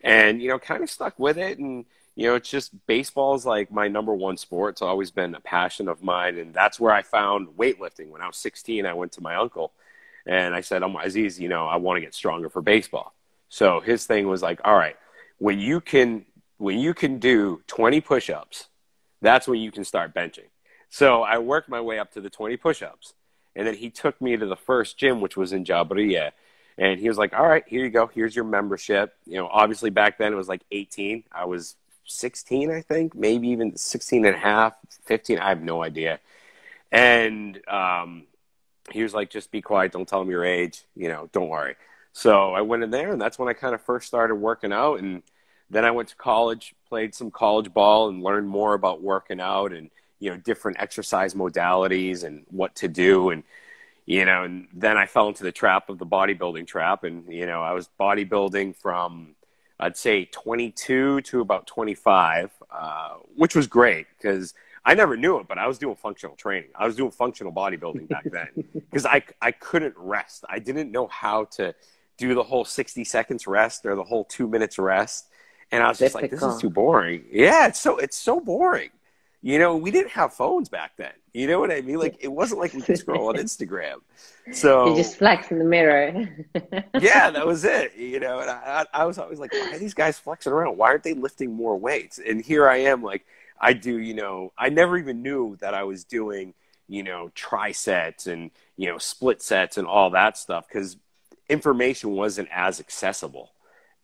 and 0.04 0.42
you 0.42 0.50
know, 0.50 0.60
kind 0.60 0.84
of 0.84 0.90
stuck 0.90 1.18
with 1.18 1.38
it. 1.38 1.58
And 1.58 1.86
you 2.16 2.28
know, 2.28 2.36
it's 2.36 2.50
just 2.50 2.72
baseball 2.86 3.34
is 3.36 3.46
like 3.46 3.72
my 3.72 3.88
number 3.88 4.14
one 4.14 4.38
sport. 4.38 4.76
It's 4.76 4.82
always 4.82 5.10
been 5.10 5.34
a 5.34 5.40
passion 5.40 5.88
of 5.88 6.04
mine, 6.04 6.38
and 6.38 6.54
that's 6.54 6.80
where 6.80 6.94
I 6.94 7.02
found 7.02 7.48
weightlifting. 7.58 8.10
When 8.10 8.22
I 8.22 8.28
was 8.28 8.38
16, 8.38 8.86
I 8.86 8.94
went 8.94 9.14
to 9.14 9.22
my 9.22 9.36
uncle, 9.36 9.72
and 10.28 10.54
I 10.54 10.62
said, 10.62 10.84
"I'm 10.84 10.96
Aziz, 10.96 11.40
you 11.40 11.50
know, 11.50 11.66
I 11.66 11.78
want 11.78 11.98
to 11.98 12.02
get 12.02 12.14
stronger 12.14 12.50
for 12.50 12.62
baseball." 12.62 13.14
So 13.50 13.80
his 13.80 14.06
thing 14.06 14.28
was 14.28 14.42
like, 14.42 14.60
"All 14.64 14.76
right, 14.76 14.98
when 15.40 15.60
you 15.60 15.82
can 15.82 16.26
when 16.58 16.80
you 16.80 16.94
can 16.94 17.18
do 17.18 17.62
20 17.68 18.00
push-ups, 18.00 18.68
that's 19.22 19.48
when 19.48 19.60
you 19.60 19.72
can 19.72 19.84
start 19.84 20.14
benching." 20.14 20.50
So 20.90 21.24
I 21.24 21.40
worked 21.40 21.70
my 21.70 21.82
way 21.82 21.98
up 21.98 22.12
to 22.12 22.22
the 22.22 22.30
20 22.30 22.58
push-ups, 22.58 23.14
and 23.56 23.66
then 23.66 23.74
he 23.76 23.90
took 23.90 24.22
me 24.22 24.38
to 24.38 24.46
the 24.46 24.56
first 24.56 24.98
gym, 24.98 25.22
which 25.22 25.36
was 25.36 25.52
in 25.52 25.66
Jabriya, 25.66 26.32
and 26.78 27.00
he 27.00 27.08
was 27.08 27.18
like, 27.18 27.34
"All 27.34 27.48
right, 27.48 27.64
here 27.68 27.84
you 27.84 27.90
go. 27.90 28.08
Here's 28.08 28.36
your 28.36 28.46
membership." 28.46 29.16
You 29.26 29.38
know, 29.38 29.48
obviously 29.48 29.90
back 29.90 30.18
then 30.18 30.34
it 30.34 30.36
was 30.36 30.48
like 30.48 30.62
18. 30.72 31.24
I 31.32 31.46
was 31.46 31.76
16, 32.06 32.72
I 32.72 32.82
think, 32.82 33.16
maybe 33.16 33.50
even 33.50 33.78
16 33.78 34.26
and 34.26 34.36
a 34.36 34.40
half, 34.40 34.76
15. 35.06 35.40
I 35.40 35.50
have 35.50 35.62
no 35.62 35.84
idea. 35.84 36.20
And 36.92 37.60
um, 37.68 38.24
he 38.92 39.04
was 39.04 39.14
like, 39.14 39.30
"Just 39.30 39.52
be 39.52 39.62
quiet. 39.62 39.92
Don't 39.92 40.08
tell 40.08 40.22
him 40.22 40.30
your 40.30 40.46
age. 40.46 40.84
You 40.96 41.08
know, 41.08 41.30
don't 41.32 41.50
worry." 41.50 41.76
So 42.14 42.54
I 42.54 42.62
went 42.62 42.84
in 42.84 42.92
there, 42.92 43.12
and 43.12 43.22
that's 43.22 43.40
when 43.40 43.50
I 43.50 43.54
kind 43.54 43.74
of 43.74 43.82
first 43.82 44.08
started 44.08 44.36
working 44.36 44.72
out. 44.72 45.00
And 45.00 45.24
then 45.70 45.86
I 45.86 45.92
went 45.92 46.10
to 46.10 46.16
college, 46.16 46.76
played 46.88 47.16
some 47.16 47.32
college 47.32 47.74
ball, 47.74 48.10
and 48.10 48.22
learned 48.22 48.48
more 48.48 48.76
about 48.76 49.02
working 49.02 49.42
out 49.42 49.74
and 49.74 49.90
you 50.20 50.30
know 50.30 50.38
different 50.38 50.80
exercise 50.80 51.34
modalities 51.34 52.24
and 52.24 52.46
what 52.50 52.76
to 52.76 52.88
do. 52.88 53.32
And 53.32 53.44
you 54.06 54.26
know, 54.26 54.44
and 54.44 54.68
then 54.74 54.98
I 54.98 55.06
fell 55.06 55.28
into 55.28 55.44
the 55.44 55.52
trap 55.52 55.90
of 55.90 55.98
the 55.98 56.06
bodybuilding 56.06 56.68
trap, 56.68 57.04
and 57.04 57.32
you 57.32 57.46
know, 57.46 57.62
I 57.62 57.74
was 57.74 57.90
bodybuilding 58.00 58.76
from 58.76 59.36
I'd 59.80 59.98
say 59.98 60.26
22 60.26 61.22
to 61.22 61.42
about 61.42 61.68
25, 61.68 62.52
uh, 62.72 63.10
which 63.36 63.56
was 63.56 63.68
great 63.68 64.08
because 64.18 64.54
I 64.86 64.94
never 64.94 65.18
knew 65.18 65.40
it, 65.40 65.48
but 65.48 65.58
I 65.58 65.68
was 65.68 65.78
doing 65.78 65.96
functional 65.96 66.36
training. 66.36 66.70
I 66.76 66.86
was 66.86 66.96
doing 66.96 67.12
functional 67.12 67.52
bodybuilding 67.52 68.08
back 68.08 68.26
then 68.26 68.48
because 68.74 69.06
I, 69.06 69.24
I 69.42 69.52
couldn't 69.52 69.96
rest. 69.98 70.46
I 70.48 70.60
didn't 70.60 70.92
know 70.92 71.08
how 71.08 71.46
to 71.56 71.74
do 72.18 72.34
the 72.34 72.44
whole 72.44 72.66
60 72.66 73.04
seconds 73.04 73.48
rest 73.48 73.86
or 73.86 73.96
the 73.96 74.04
whole 74.04 74.26
two 74.26 74.48
minutes 74.48 74.78
rest. 74.78 75.28
And 75.72 75.82
I 75.82 75.90
was 75.90 76.00
just 76.00 76.16
like, 76.16 76.30
this 76.30 76.44
is 76.44 76.62
too 76.62 76.70
boring. 76.70 77.26
Yeah, 77.32 77.68
it's 77.68 77.82
so, 77.82 77.98
it's 77.98 78.18
so 78.18 78.40
boring. 78.40 78.92
You 79.46 79.60
know, 79.60 79.76
we 79.76 79.92
didn't 79.92 80.12
have 80.12 80.34
phones 80.34 80.70
back 80.70 80.96
then. 80.96 81.12
You 81.34 81.48
know 81.48 81.60
what 81.60 81.70
I 81.70 81.82
mean? 81.82 82.00
Like, 82.00 82.16
it 82.22 82.30
wasn't 82.30 82.62
like 82.62 82.74
we 82.74 82.82
could 82.82 82.98
scroll 82.98 83.28
on 83.28 83.36
Instagram. 83.46 83.98
So 84.54 84.88
You 84.88 84.96
just 84.96 85.18
flex 85.18 85.52
in 85.52 85.60
the 85.60 85.66
mirror. 85.66 86.30
yeah, 87.00 87.30
that 87.30 87.46
was 87.46 87.66
it. 87.66 87.94
You 87.98 88.22
know, 88.22 88.40
and 88.40 88.50
I, 88.50 88.86
I 88.94 89.04
was 89.04 89.18
always 89.18 89.40
like, 89.40 89.52
why 89.52 89.72
are 89.74 89.78
these 89.78 89.94
guys 89.94 90.18
flexing 90.18 90.54
around? 90.54 90.78
Why 90.78 90.88
aren't 90.88 91.04
they 91.04 91.14
lifting 91.14 91.52
more 91.54 91.78
weights? 91.78 92.20
And 92.26 92.42
here 92.42 92.70
I 92.70 92.78
am, 92.78 93.04
like, 93.04 93.26
I 93.60 93.74
do, 93.74 93.98
you 94.00 94.14
know, 94.14 94.54
I 94.58 94.70
never 94.70 94.98
even 94.98 95.22
knew 95.22 95.58
that 95.58 95.74
I 95.74 95.84
was 95.84 96.06
doing, 96.06 96.54
you 96.88 97.04
know, 97.04 97.30
trisets 97.36 98.28
and, 98.28 98.50
you 98.78 98.88
know, 98.88 98.98
split 98.98 99.42
sets 99.42 99.78
and 99.78 99.88
all 99.88 100.12
that 100.12 100.38
stuff 100.38 100.70
because 100.70 100.96
information 101.50 102.12
wasn't 102.12 102.48
as 102.50 102.80
accessible. 102.80 103.52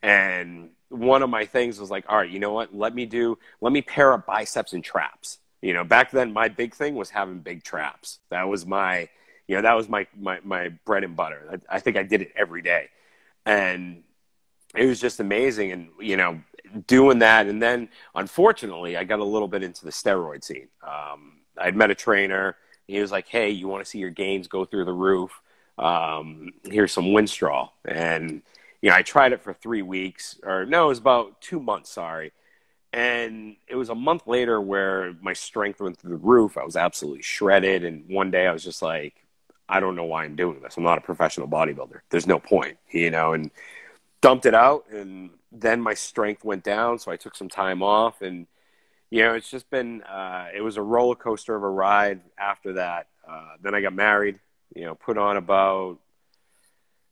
And 0.02 0.72
one 0.90 1.24
of 1.24 1.30
my 1.30 1.46
things 1.46 1.80
was 1.80 1.90
like, 1.92 2.06
all 2.10 2.18
right, 2.18 2.30
you 2.30 2.40
know 2.40 2.52
what? 2.54 2.76
Let 2.76 2.94
me 2.96 3.06
do, 3.06 3.38
let 3.62 3.72
me 3.74 3.82
pair 3.82 4.14
up 4.14 4.26
biceps 4.26 4.74
and 4.74 4.84
traps. 4.84 5.40
You 5.62 5.74
know, 5.74 5.84
back 5.84 6.12
then 6.12 6.34
my 6.34 6.48
big 6.48 6.74
thing 6.74 6.96
was 6.96 7.10
having 7.10 7.40
big 7.40 7.64
traps. 7.64 8.20
That 8.30 8.44
was 8.48 8.66
my, 8.66 9.10
You 9.48 9.56
know, 9.56 9.64
that 9.64 9.74
was 9.76 9.90
my 9.90 10.06
my 10.18 10.40
my 10.44 10.70
bread 10.86 11.04
and 11.04 11.16
butter. 11.16 11.42
I, 11.52 11.78
I 11.78 11.80
think 11.80 11.98
I 11.98 12.04
did 12.04 12.22
it 12.22 12.32
every 12.36 12.62
day, 12.62 12.90
and 13.46 14.04
it 14.76 14.86
was 14.86 15.00
just 15.02 15.20
amazing. 15.20 15.72
And 15.72 15.90
you 16.00 16.18
know, 16.18 16.42
doing 16.88 17.20
that, 17.20 17.48
and 17.48 17.62
then 17.62 17.90
unfortunately, 18.14 18.96
I 18.96 19.04
got 19.06 19.20
a 19.20 19.24
little 19.24 19.48
bit 19.48 19.64
into 19.64 19.86
the 19.86 19.92
steroid 19.92 20.44
scene. 20.44 20.68
Um, 20.84 21.42
I'd 21.58 21.76
met 21.76 21.90
a 21.92 21.96
trainer. 21.96 22.56
He 22.88 23.02
was 23.02 23.12
like, 23.12 23.28
"Hey, 23.28 23.50
you 23.50 23.68
want 23.68 23.84
to 23.84 23.90
see 23.90 24.00
your 24.00 24.12
gains 24.12 24.48
go 24.48 24.66
through 24.66 24.86
the 24.86 24.94
roof? 24.94 25.32
Um, 25.78 26.54
here's 26.64 26.92
some 26.94 27.06
Winstrol." 27.06 27.70
And 27.86 28.44
you 28.82 28.90
know, 28.90 28.96
I 28.96 29.02
tried 29.02 29.34
it 29.34 29.42
for 29.42 29.54
three 29.54 29.82
weeks, 29.82 30.40
or 30.44 30.66
no, 30.66 30.86
it 30.86 30.90
was 30.90 31.00
about 31.00 31.42
two 31.42 31.60
months. 31.60 31.92
Sorry, 31.92 32.32
and 32.94 33.56
it 33.68 33.76
was 33.76 33.90
a 33.90 33.96
month 33.96 34.28
later 34.28 34.62
where 34.62 35.14
my 35.22 35.34
strength 35.34 35.82
went 35.82 35.98
through 35.98 36.12
the 36.12 36.16
roof. 36.18 36.58
I 36.58 36.64
was 36.64 36.76
absolutely 36.76 37.22
shredded, 37.24 37.84
and 37.84 38.08
one 38.10 38.32
day 38.32 38.48
I 38.48 38.54
was 38.54 38.64
just 38.64 38.82
like, 38.82 39.16
"I 39.68 39.80
don't 39.80 39.96
know 39.96 40.06
why 40.06 40.26
I'm 40.26 40.36
doing 40.36 40.62
this. 40.62 40.78
I'm 40.78 40.84
not 40.84 40.98
a 40.98 41.02
professional 41.02 41.48
bodybuilder. 41.48 42.02
There's 42.10 42.28
no 42.28 42.40
point," 42.40 42.78
you 42.92 43.12
know, 43.12 43.34
and 43.34 43.52
dumped 44.22 44.46
it 44.46 44.54
out, 44.56 44.86
and 44.92 45.32
then 45.52 45.82
my 45.82 45.94
strength 45.94 46.44
went 46.44 46.64
down, 46.64 47.00
so 47.00 47.12
I 47.12 47.18
took 47.18 47.36
some 47.36 47.50
time 47.50 47.82
off 47.82 48.22
and 48.22 48.48
you 49.10 49.24
know, 49.24 49.34
it's 49.34 49.50
just 49.50 49.70
been 49.70 50.04
uh, 50.04 50.48
it 50.54 50.62
was 50.62 50.78
a 50.78 50.82
roller 50.82 51.16
coaster 51.16 51.56
of 51.56 51.64
a 51.64 51.70
ride 51.70 52.22
after 52.38 52.74
that. 52.74 53.08
Uh, 53.28 53.56
then 53.62 53.74
I 53.74 53.82
got 53.82 53.94
married. 53.94 54.40
You 54.76 54.86
know, 54.86 54.96
put 54.96 55.18
on 55.18 55.38
about 55.38 55.98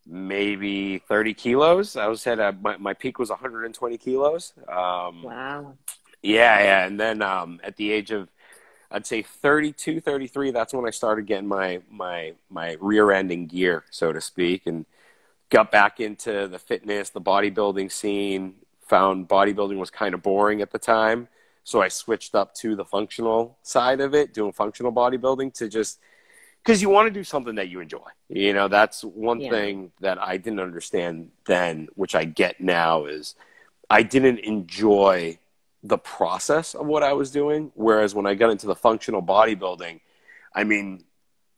maybe 0.07 0.99
30 0.99 1.33
kilos. 1.33 1.95
I 1.95 2.07
was 2.07 2.25
at 2.27 2.39
a, 2.39 2.53
my, 2.61 2.77
my 2.77 2.93
peak 2.93 3.19
was 3.19 3.29
120 3.29 3.97
kilos. 3.97 4.53
Um, 4.67 5.23
wow. 5.23 5.73
Yeah, 6.21 6.59
yeah. 6.59 6.85
And 6.85 6.99
then 6.99 7.21
um, 7.21 7.59
at 7.63 7.75
the 7.75 7.91
age 7.91 8.11
of, 8.11 8.29
I'd 8.89 9.05
say 9.05 9.21
32, 9.21 9.99
33, 9.99 10.51
that's 10.51 10.73
when 10.73 10.85
I 10.85 10.91
started 10.91 11.25
getting 11.25 11.47
my, 11.47 11.81
my, 11.91 12.33
my 12.49 12.77
rear 12.79 13.11
ending 13.11 13.47
gear, 13.47 13.83
so 13.91 14.13
to 14.13 14.21
speak, 14.21 14.65
and 14.65 14.85
got 15.49 15.71
back 15.71 15.99
into 15.99 16.47
the 16.47 16.59
fitness, 16.59 17.09
the 17.09 17.21
bodybuilding 17.21 17.91
scene, 17.91 18.55
found 18.81 19.27
bodybuilding 19.27 19.77
was 19.77 19.89
kind 19.89 20.13
of 20.13 20.21
boring 20.21 20.61
at 20.61 20.71
the 20.71 20.79
time. 20.79 21.27
So 21.65 21.81
I 21.81 21.89
switched 21.89 22.33
up 22.33 22.53
to 22.55 22.77
the 22.77 22.85
functional 22.85 23.57
side 23.61 23.99
of 23.99 24.15
it, 24.15 24.33
doing 24.33 24.53
functional 24.53 24.93
bodybuilding 24.93 25.53
to 25.55 25.67
just 25.67 25.99
because 26.67 26.81
you 26.81 26.89
want 26.89 27.07
to 27.07 27.13
do 27.13 27.23
something 27.23 27.55
that 27.55 27.69
you 27.69 27.79
enjoy. 27.79 28.09
You 28.27 28.51
know, 28.51 28.67
that's 28.67 29.01
one 29.01 29.39
yeah. 29.39 29.51
thing 29.51 29.91
that 30.01 30.21
I 30.21 30.35
didn't 30.35 30.59
understand 30.59 31.31
then, 31.45 31.87
which 31.95 32.13
I 32.13 32.25
get 32.25 32.59
now 32.59 33.05
is 33.05 33.35
I 33.89 34.03
didn't 34.03 34.39
enjoy 34.39 35.39
the 35.81 35.97
process 35.97 36.75
of 36.75 36.85
what 36.85 37.03
I 37.03 37.13
was 37.13 37.31
doing. 37.31 37.71
Whereas 37.73 38.13
when 38.13 38.25
I 38.25 38.33
got 38.33 38.49
into 38.49 38.67
the 38.67 38.75
functional 38.75 39.23
bodybuilding, 39.23 40.01
I 40.53 40.65
mean, 40.65 41.05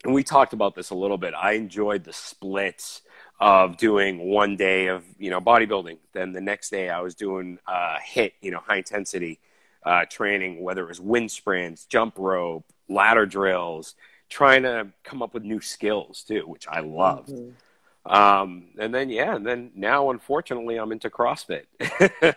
and 0.04 0.14
we 0.14 0.24
talked 0.24 0.54
about 0.54 0.76
this 0.76 0.92
a 0.92 0.96
little 0.96 1.18
bit, 1.18 1.34
I 1.34 1.54
enjoyed 1.54 2.04
the 2.04 2.14
splits 2.14 3.02
of 3.40 3.78
doing 3.78 4.30
one 4.30 4.58
day 4.58 4.88
of, 4.90 5.04
you 5.18 5.32
know, 5.32 5.42
bodybuilding. 5.42 5.98
Then 6.14 6.34
the 6.34 6.42
next 6.42 6.70
day 6.70 6.90
I 6.90 7.02
was 7.02 7.16
doing 7.16 7.58
uh, 7.66 7.98
HIIT, 8.14 8.34
you 8.42 8.52
know, 8.52 8.60
high 8.60 8.78
intensity 8.78 9.40
uh, 9.84 10.06
training, 10.06 10.62
whether 10.62 10.84
it 10.84 10.88
was 10.88 11.02
wind 11.02 11.32
sprints, 11.32 11.86
jump 11.86 12.20
rope, 12.20 12.66
ladder 12.88 13.26
drills, 13.26 13.96
trying 14.30 14.64
to 14.64 14.88
come 15.04 15.22
up 15.22 15.34
with 15.34 15.44
new 15.44 15.60
skills 15.60 16.24
too, 16.24 16.44
which 16.48 16.68
I 16.68 16.80
loved. 16.82 17.30
Mm-hmm. 17.30 18.12
Um, 18.12 18.70
and 18.80 18.94
then, 18.94 19.10
yeah, 19.10 19.36
and 19.36 19.46
then 19.46 19.72
now, 19.76 20.10
unfortunately, 20.10 20.78
I'm 20.78 20.92
into 20.92 21.10
CrossFit. 21.10 21.66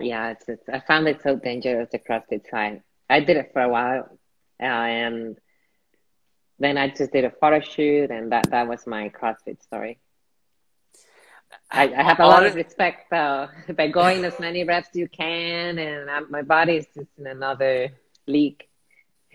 yeah, 0.00 0.30
it's, 0.30 0.48
it's, 0.48 0.68
I 0.68 0.80
found 0.80 1.08
it 1.08 1.22
so 1.22 1.36
dangerous, 1.36 1.88
the 1.92 1.98
CrossFit 1.98 2.48
side. 2.50 2.82
I 3.08 3.20
did 3.20 3.36
it 3.36 3.50
for 3.52 3.62
a 3.62 3.68
while, 3.68 4.18
uh, 4.60 4.64
and 4.64 5.38
then 6.58 6.78
I 6.78 6.88
just 6.88 7.12
did 7.12 7.24
a 7.24 7.30
photo 7.30 7.60
shoot, 7.60 8.10
and 8.10 8.32
that, 8.32 8.50
that 8.50 8.68
was 8.68 8.86
my 8.86 9.08
CrossFit 9.10 9.62
story. 9.62 9.98
I, 11.70 11.92
I 11.94 12.02
have 12.02 12.20
a 12.20 12.26
lot 12.26 12.44
of 12.46 12.54
respect 12.54 13.12
uh, 13.12 13.46
by 13.76 13.88
going 13.88 14.24
as 14.24 14.38
many 14.40 14.64
reps 14.64 14.88
you 14.94 15.08
can, 15.08 15.78
and 15.78 16.10
I'm, 16.10 16.30
my 16.30 16.42
body 16.42 16.76
is 16.76 16.86
just 16.94 17.08
in 17.18 17.26
another 17.26 17.90
league. 18.26 18.64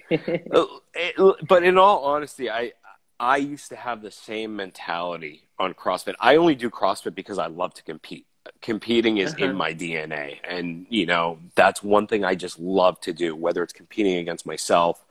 Uh, 0.10 1.34
but 1.48 1.64
in 1.64 1.78
all 1.78 2.06
honesty, 2.06 2.50
I 2.50 2.74
I 3.20 3.38
used 3.38 3.70
to 3.70 3.76
have 3.76 4.02
the 4.02 4.12
same 4.12 4.56
mentality 4.56 5.48
on 5.60 5.74
CrossFit. 5.74 6.16
I 6.20 6.36
only 6.36 6.56
do 6.56 6.70
CrossFit 6.70 7.16
because 7.16 7.38
I 7.38 7.48
love 7.48 7.74
to 7.76 7.84
compete. 7.84 8.26
Competing 8.62 9.18
is 9.18 9.34
uh-huh. 9.34 9.46
in 9.46 9.56
my 9.56 9.74
DNA, 9.74 10.38
and 10.48 10.86
you 10.90 11.06
know 11.06 11.40
that's 11.56 11.84
one 11.84 12.08
thing 12.08 12.24
I 12.24 12.36
just 12.36 12.60
love 12.60 13.00
to 13.02 13.14
do. 13.14 13.36
Whether 13.36 13.64
it's 13.64 13.74
competing 13.74 14.18
against 14.18 14.46
myself 14.46 15.04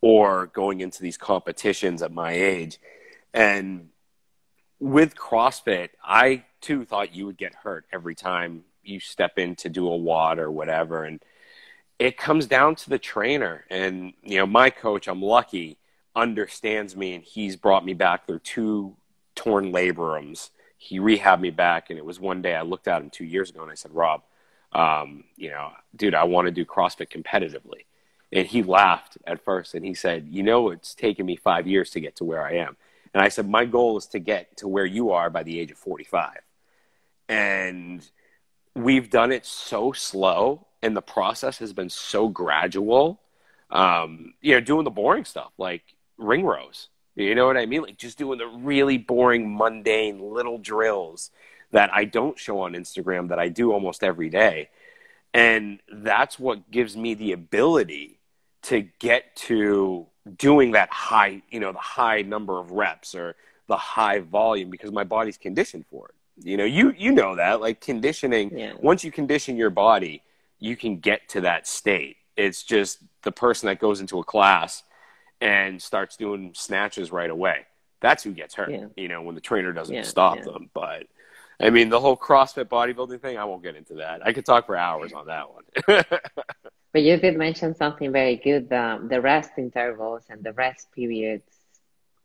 or 0.00 0.46
going 0.48 0.80
into 0.80 1.02
these 1.02 1.16
competitions 1.16 2.02
at 2.02 2.12
my 2.12 2.32
age, 2.32 2.78
and 3.32 3.88
with 4.78 5.14
CrossFit, 5.14 5.90
I 6.02 6.44
too 6.60 6.84
thought 6.84 7.14
you 7.14 7.26
would 7.26 7.38
get 7.38 7.54
hurt 7.54 7.86
every 7.92 8.14
time 8.14 8.64
you 8.82 8.98
step 8.98 9.38
in 9.38 9.54
to 9.56 9.68
do 9.68 9.88
a 9.88 9.96
WOD 9.96 10.38
or 10.38 10.50
whatever. 10.50 11.04
And 11.04 11.22
it 12.02 12.16
comes 12.16 12.46
down 12.46 12.74
to 12.74 12.90
the 12.90 12.98
trainer. 12.98 13.64
And, 13.70 14.12
you 14.24 14.38
know, 14.38 14.46
my 14.46 14.70
coach, 14.70 15.06
I'm 15.06 15.22
lucky, 15.22 15.78
understands 16.16 16.96
me 16.96 17.14
and 17.14 17.22
he's 17.22 17.54
brought 17.54 17.84
me 17.84 17.94
back 17.94 18.26
through 18.26 18.40
two 18.40 18.96
torn 19.36 19.72
labrums. 19.72 20.50
He 20.78 20.98
rehabbed 20.98 21.40
me 21.40 21.50
back. 21.50 21.90
And 21.90 21.98
it 21.98 22.04
was 22.04 22.18
one 22.18 22.42
day 22.42 22.56
I 22.56 22.62
looked 22.62 22.88
at 22.88 23.00
him 23.00 23.08
two 23.08 23.24
years 23.24 23.50
ago 23.50 23.62
and 23.62 23.70
I 23.70 23.76
said, 23.76 23.94
Rob, 23.94 24.22
um, 24.72 25.24
you 25.36 25.50
know, 25.50 25.70
dude, 25.94 26.16
I 26.16 26.24
want 26.24 26.46
to 26.46 26.50
do 26.50 26.64
CrossFit 26.64 27.08
competitively. 27.08 27.84
And 28.32 28.48
he 28.48 28.64
laughed 28.64 29.16
at 29.24 29.44
first 29.44 29.74
and 29.74 29.84
he 29.84 29.94
said, 29.94 30.26
You 30.28 30.42
know, 30.42 30.70
it's 30.70 30.94
taken 30.94 31.24
me 31.24 31.36
five 31.36 31.68
years 31.68 31.90
to 31.90 32.00
get 32.00 32.16
to 32.16 32.24
where 32.24 32.42
I 32.42 32.54
am. 32.54 32.76
And 33.14 33.22
I 33.22 33.28
said, 33.28 33.48
My 33.48 33.64
goal 33.64 33.96
is 33.98 34.06
to 34.06 34.18
get 34.18 34.56
to 34.56 34.66
where 34.66 34.86
you 34.86 35.12
are 35.12 35.30
by 35.30 35.44
the 35.44 35.60
age 35.60 35.70
of 35.70 35.78
45 35.78 36.38
and 37.28 38.06
we've 38.74 39.10
done 39.10 39.32
it 39.32 39.46
so 39.46 39.92
slow 39.92 40.66
and 40.82 40.96
the 40.96 41.02
process 41.02 41.58
has 41.58 41.72
been 41.72 41.88
so 41.88 42.28
gradual 42.28 43.20
um, 43.70 44.34
you 44.40 44.54
know 44.54 44.60
doing 44.60 44.84
the 44.84 44.90
boring 44.90 45.24
stuff 45.24 45.52
like 45.58 45.82
ring 46.18 46.44
rows 46.44 46.88
you 47.14 47.34
know 47.34 47.46
what 47.46 47.56
i 47.56 47.66
mean 47.66 47.82
like 47.82 47.98
just 47.98 48.18
doing 48.18 48.38
the 48.38 48.46
really 48.46 48.98
boring 48.98 49.56
mundane 49.56 50.20
little 50.20 50.58
drills 50.58 51.30
that 51.70 51.92
i 51.92 52.04
don't 52.04 52.38
show 52.38 52.60
on 52.60 52.72
instagram 52.72 53.28
that 53.28 53.38
i 53.38 53.48
do 53.48 53.72
almost 53.72 54.02
every 54.02 54.28
day 54.28 54.68
and 55.34 55.80
that's 55.90 56.38
what 56.38 56.70
gives 56.70 56.96
me 56.96 57.14
the 57.14 57.32
ability 57.32 58.18
to 58.62 58.82
get 58.98 59.34
to 59.34 60.06
doing 60.36 60.72
that 60.72 60.90
high 60.90 61.42
you 61.50 61.60
know 61.60 61.72
the 61.72 61.78
high 61.78 62.22
number 62.22 62.58
of 62.58 62.70
reps 62.70 63.14
or 63.14 63.34
the 63.66 63.76
high 63.76 64.20
volume 64.20 64.70
because 64.70 64.92
my 64.92 65.04
body's 65.04 65.36
conditioned 65.36 65.84
for 65.90 66.08
it 66.08 66.14
you 66.38 66.56
know, 66.56 66.64
you 66.64 66.94
you 66.96 67.12
know 67.12 67.36
that 67.36 67.60
like 67.60 67.80
conditioning. 67.80 68.56
Yeah. 68.56 68.72
Once 68.80 69.04
you 69.04 69.12
condition 69.12 69.56
your 69.56 69.70
body, 69.70 70.22
you 70.62 70.76
can 70.76 70.98
get 70.98 71.28
to 71.30 71.42
that 71.42 71.66
state. 71.66 72.16
It's 72.36 72.62
just 72.62 72.98
the 73.22 73.32
person 73.32 73.66
that 73.66 73.78
goes 73.78 74.00
into 74.00 74.18
a 74.18 74.24
class 74.24 74.82
and 75.40 75.80
starts 75.80 76.16
doing 76.16 76.52
snatches 76.54 77.12
right 77.12 77.30
away. 77.30 77.66
That's 78.00 78.22
who 78.22 78.32
gets 78.32 78.54
hurt. 78.54 78.70
Yeah. 78.70 78.86
You 78.96 79.08
know, 79.08 79.22
when 79.22 79.34
the 79.34 79.40
trainer 79.40 79.72
doesn't 79.72 79.94
yeah, 79.94 80.02
stop 80.02 80.42
them. 80.42 80.70
But 80.72 81.04
I 81.60 81.70
mean, 81.70 81.88
the 81.88 82.00
whole 82.00 82.16
CrossFit 82.16 82.66
bodybuilding 82.66 83.20
thing, 83.20 83.38
I 83.38 83.44
won't 83.44 83.62
get 83.62 83.76
into 83.76 83.94
that. 83.94 84.24
I 84.26 84.32
could 84.32 84.46
talk 84.46 84.66
for 84.66 84.76
hours 84.76 85.12
on 85.12 85.26
that 85.26 85.46
one. 85.52 85.64
but 86.92 87.02
you 87.02 87.16
did 87.16 87.36
mention 87.36 87.74
something 87.74 88.12
very 88.12 88.36
good 88.36 88.72
um, 88.72 89.08
the 89.08 89.20
rest 89.20 89.52
intervals 89.58 90.24
and 90.28 90.42
the 90.42 90.52
rest 90.52 90.90
periods, 90.92 91.50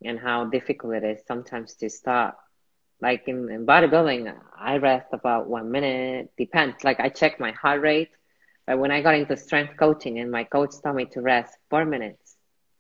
and 0.03 0.19
how 0.19 0.45
difficult 0.45 0.95
it 0.95 1.03
is 1.03 1.19
sometimes 1.27 1.73
to 1.75 1.89
stop 1.89 2.47
like 3.01 3.27
in, 3.27 3.49
in 3.49 3.65
bodybuilding, 3.65 4.33
I 4.57 4.77
rest 4.77 5.07
about 5.11 5.47
one 5.47 5.71
minute. 5.71 6.31
Depends. 6.37 6.83
Like 6.83 6.99
I 6.99 7.09
check 7.09 7.39
my 7.39 7.51
heart 7.51 7.81
rate. 7.81 8.09
But 8.67 8.79
when 8.79 8.91
I 8.91 9.01
got 9.01 9.15
into 9.15 9.37
strength 9.37 9.77
coaching 9.77 10.19
and 10.19 10.29
my 10.29 10.43
coach 10.43 10.71
told 10.83 10.97
me 10.97 11.05
to 11.05 11.21
rest 11.21 11.57
four 11.69 11.85
minutes, 11.85 12.35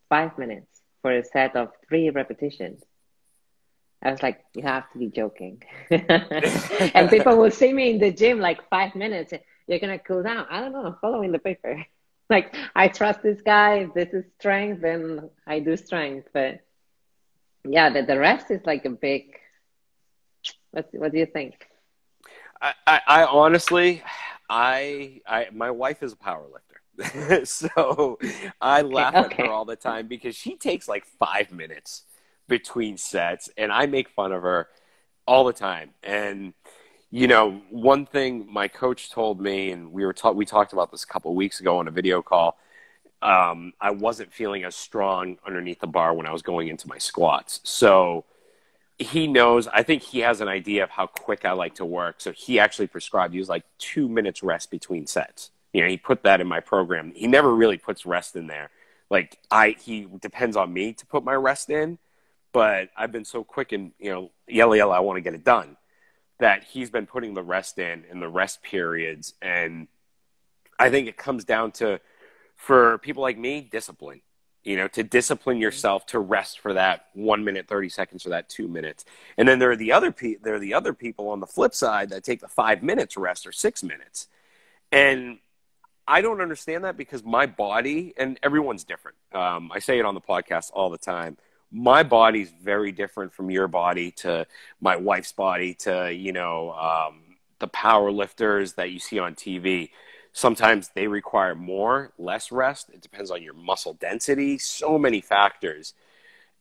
five 0.09 0.37
minutes 0.37 0.81
for 1.01 1.11
a 1.11 1.23
set 1.23 1.55
of 1.55 1.69
three 1.87 2.09
repetitions. 2.09 2.83
I 4.03 4.11
was 4.11 4.21
like, 4.21 4.43
you 4.53 4.63
have 4.63 4.91
to 4.91 4.99
be 4.99 5.07
joking. 5.07 5.63
and 5.89 7.09
people 7.09 7.37
will 7.37 7.51
see 7.51 7.73
me 7.73 7.89
in 7.91 7.99
the 7.99 8.11
gym 8.11 8.39
like 8.39 8.69
five 8.69 8.93
minutes. 8.95 9.33
You're 9.65 9.79
gonna 9.79 9.97
cool 9.97 10.21
down. 10.21 10.45
I 10.49 10.59
don't 10.59 10.73
know. 10.73 10.85
I'm 10.85 10.97
following 11.01 11.31
the 11.31 11.39
paper. 11.39 11.83
like 12.29 12.55
I 12.75 12.89
trust 12.89 13.23
this 13.23 13.41
guy. 13.41 13.87
This 13.95 14.13
is 14.13 14.25
strength, 14.39 14.81
then 14.81 15.29
I 15.47 15.59
do 15.59 15.75
strength. 15.77 16.27
But 16.33 16.59
yeah, 17.67 17.89
the, 17.89 18.03
the 18.03 18.19
rest 18.19 18.51
is 18.51 18.61
like 18.65 18.85
a 18.85 18.91
big 18.91 19.37
what 20.71 20.89
What 20.91 21.11
do 21.11 21.17
you 21.17 21.25
think? 21.25 21.55
I, 22.61 22.73
I, 22.85 23.01
I 23.07 23.25
honestly, 23.25 24.03
I, 24.49 25.21
I, 25.27 25.47
my 25.53 25.71
wife 25.71 26.03
is 26.03 26.13
a 26.13 26.17
power 26.17 26.45
lifter, 26.51 27.45
so 27.45 28.17
I 28.61 28.81
laugh 28.81 29.15
okay. 29.15 29.25
at 29.25 29.47
her 29.47 29.51
all 29.51 29.65
the 29.65 29.75
time 29.75 30.07
because 30.07 30.35
she 30.35 30.55
takes 30.55 30.87
like 30.87 31.05
five 31.05 31.51
minutes 31.51 32.03
between 32.47 32.97
sets, 32.97 33.49
and 33.57 33.71
I 33.71 33.85
make 33.87 34.09
fun 34.09 34.31
of 34.31 34.41
her 34.43 34.69
all 35.25 35.43
the 35.45 35.53
time. 35.53 35.91
And 36.03 36.53
you 37.11 37.27
know, 37.27 37.61
one 37.69 38.05
thing 38.05 38.47
my 38.51 38.67
coach 38.67 39.09
told 39.11 39.39
me, 39.39 39.71
and 39.71 39.91
we 39.91 40.05
were 40.05 40.13
ta- 40.13 40.31
we 40.31 40.45
talked 40.45 40.73
about 40.73 40.91
this 40.91 41.03
a 41.03 41.07
couple 41.07 41.33
weeks 41.35 41.59
ago 41.59 41.77
on 41.77 41.87
a 41.87 41.91
video 41.91 42.21
call. 42.21 42.57
um, 43.21 43.73
I 43.81 43.91
wasn't 43.91 44.31
feeling 44.33 44.63
as 44.63 44.75
strong 44.75 45.37
underneath 45.45 45.79
the 45.79 45.87
bar 45.87 46.13
when 46.13 46.27
I 46.27 46.31
was 46.31 46.41
going 46.41 46.67
into 46.67 46.87
my 46.87 46.97
squats. 46.99 47.59
So 47.63 48.25
he 48.99 49.27
knows, 49.27 49.67
I 49.67 49.83
think 49.83 50.01
he 50.01 50.19
has 50.19 50.41
an 50.41 50.47
idea 50.47 50.83
of 50.83 50.89
how 50.89 51.07
quick 51.07 51.45
I 51.45 51.51
like 51.51 51.75
to 51.75 51.85
work. 51.85 52.19
So 52.19 52.31
he 52.31 52.59
actually 52.59 52.87
prescribed, 52.87 53.33
he 53.33 53.39
was 53.39 53.49
like 53.49 53.63
two 53.77 54.09
minutes 54.09 54.41
rest 54.41 54.71
between 54.71 55.05
sets. 55.05 55.51
You 55.73 55.81
know, 55.81 55.87
he 55.87 55.97
put 55.97 56.23
that 56.23 56.41
in 56.41 56.47
my 56.47 56.59
program. 56.59 57.13
He 57.15 57.27
never 57.27 57.53
really 57.53 57.77
puts 57.77 58.05
rest 58.05 58.35
in 58.35 58.47
there. 58.47 58.71
Like 59.09 59.37
I, 59.51 59.75
he 59.79 60.07
depends 60.19 60.57
on 60.57 60.73
me 60.73 60.93
to 60.93 61.05
put 61.05 61.23
my 61.23 61.35
rest 61.35 61.69
in, 61.69 61.99
but 62.51 62.89
I've 62.97 63.11
been 63.11 63.25
so 63.25 63.43
quick 63.43 63.71
and, 63.71 63.91
you 63.99 64.11
know, 64.11 64.31
yella, 64.47 64.77
yella, 64.77 64.95
I 64.95 64.99
want 65.01 65.17
to 65.17 65.21
get 65.21 65.35
it 65.35 65.43
done 65.43 65.77
that 66.39 66.63
he's 66.63 66.89
been 66.89 67.05
putting 67.05 67.33
the 67.33 67.43
rest 67.43 67.77
in 67.79 68.05
in 68.11 68.19
the 68.19 68.27
rest 68.27 68.63
periods. 68.63 69.33
And 69.41 69.87
I 70.79 70.89
think 70.89 71.07
it 71.07 71.17
comes 71.17 71.45
down 71.45 71.71
to, 71.73 71.99
for 72.55 72.97
people 72.99 73.21
like 73.21 73.37
me, 73.37 73.61
discipline. 73.61 74.21
You 74.67 74.75
know, 74.75 74.89
to 74.89 75.03
discipline 75.03 75.61
yourself 75.61 76.05
to 76.07 76.19
rest 76.19 76.59
for 76.59 76.73
that 76.73 77.05
one 77.13 77.45
minute, 77.45 77.69
thirty 77.69 77.87
seconds, 77.87 78.25
or 78.25 78.29
that 78.31 78.49
two 78.49 78.67
minutes, 78.67 79.05
and 79.37 79.47
then 79.47 79.59
there 79.59 79.71
are 79.71 79.77
the 79.77 79.93
other 79.93 80.11
pe- 80.11 80.35
there 80.35 80.55
are 80.55 80.59
the 80.59 80.73
other 80.73 80.93
people 80.93 81.29
on 81.29 81.39
the 81.39 81.47
flip 81.47 81.73
side 81.73 82.09
that 82.09 82.25
take 82.25 82.41
the 82.41 82.49
five 82.49 82.83
minutes 82.83 83.15
rest 83.15 83.47
or 83.47 83.53
six 83.53 83.81
minutes, 83.81 84.27
and 84.91 85.37
I 86.05 86.19
don't 86.19 86.41
understand 86.41 86.83
that 86.83 86.97
because 86.97 87.23
my 87.23 87.45
body 87.45 88.13
and 88.17 88.37
everyone's 88.43 88.83
different. 88.83 89.17
Um, 89.33 89.71
I 89.73 89.79
say 89.79 89.99
it 89.99 90.05
on 90.05 90.15
the 90.15 90.21
podcast 90.21 90.71
all 90.73 90.89
the 90.89 90.97
time. 90.97 91.37
My 91.71 92.03
body's 92.03 92.51
very 92.61 92.91
different 92.91 93.33
from 93.33 93.49
your 93.49 93.69
body 93.69 94.11
to 94.17 94.47
my 94.81 94.97
wife's 94.97 95.31
body 95.31 95.75
to 95.75 96.13
you 96.13 96.33
know 96.33 96.71
um, 96.73 97.37
the 97.59 97.67
power 97.67 98.11
lifters 98.11 98.73
that 98.73 98.91
you 98.91 98.99
see 98.99 99.17
on 99.17 99.33
TV 99.33 99.91
Sometimes 100.37 100.91
they 100.93 101.07
require 101.07 101.55
more, 101.55 102.11
less 102.19 102.51
rest. 102.51 102.89
It 102.93 103.01
depends 103.01 103.31
on 103.31 103.41
your 103.41 103.55
muscle 103.55 103.95
density, 103.95 104.59
so 104.59 104.99
many 104.99 105.19
factors. 105.19 105.95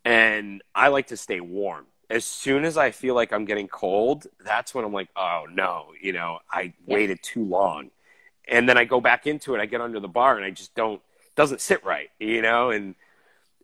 And 0.03 0.63
I 0.75 0.89
like 0.89 1.09
to 1.09 1.17
stay 1.19 1.41
warm. 1.41 1.85
As 2.09 2.25
soon 2.25 2.65
as 2.65 2.79
I 2.79 2.91
feel 2.91 3.15
like 3.15 3.35
I'm 3.35 3.45
getting 3.45 3.69
cold, 3.69 4.29
that's 4.43 4.75
when 4.75 4.87
I'm 4.87 4.95
like, 4.95 5.11
oh 5.15 5.45
no, 5.53 5.89
you 6.01 6.15
know, 6.15 6.39
I 6.51 6.63
yeah. 6.63 6.71
waited 6.87 7.23
too 7.23 7.45
long. 7.45 7.91
And 8.49 8.67
then 8.67 8.79
I 8.79 8.87
go 8.87 8.99
back 8.99 9.27
into 9.27 9.55
it, 9.55 9.61
I 9.61 9.67
get 9.67 9.83
under 9.83 10.01
the 10.01 10.09
bar 10.09 10.37
and 10.37 10.45
I 10.47 10.53
just 10.53 10.75
don't 10.75 11.03
doesn't 11.35 11.61
sit 11.61 11.85
right, 11.85 12.09
you 12.19 12.41
know, 12.41 12.71
and 12.71 12.95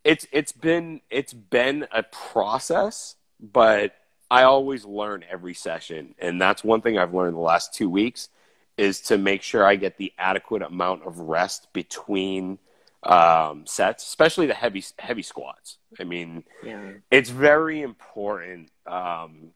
it's 0.05 0.27
it's 0.31 0.53
been 0.53 1.01
it's 1.09 1.33
been 1.33 1.87
a 1.91 2.03
process, 2.03 3.17
but 3.41 3.95
I 4.31 4.43
always 4.43 4.85
learn 4.85 5.25
every 5.31 5.55
session. 5.55 6.15
And 6.19 6.39
that's 6.39 6.63
one 6.63 6.83
thing 6.83 6.99
I've 6.99 7.15
learned 7.15 7.35
the 7.35 7.41
last 7.41 7.73
two 7.73 7.89
weeks 7.89 8.29
is 8.77 9.01
to 9.03 9.19
make 9.19 9.43
sure 9.43 9.65
I 9.65 9.77
get 9.77 9.97
the 9.97 10.13
adequate 10.19 10.63
amount 10.63 11.03
of 11.07 11.19
rest 11.19 11.73
between 11.73 12.59
um, 13.03 13.67
sets, 13.67 14.05
especially 14.05 14.47
the 14.47 14.55
heavy 14.55 14.85
heavy 14.99 15.23
squats. 15.23 15.79
I 15.99 16.05
mean, 16.05 16.45
yeah. 16.65 16.93
it's 17.11 17.31
very 17.31 17.83
important. 17.83 18.71
Um, 18.87 19.51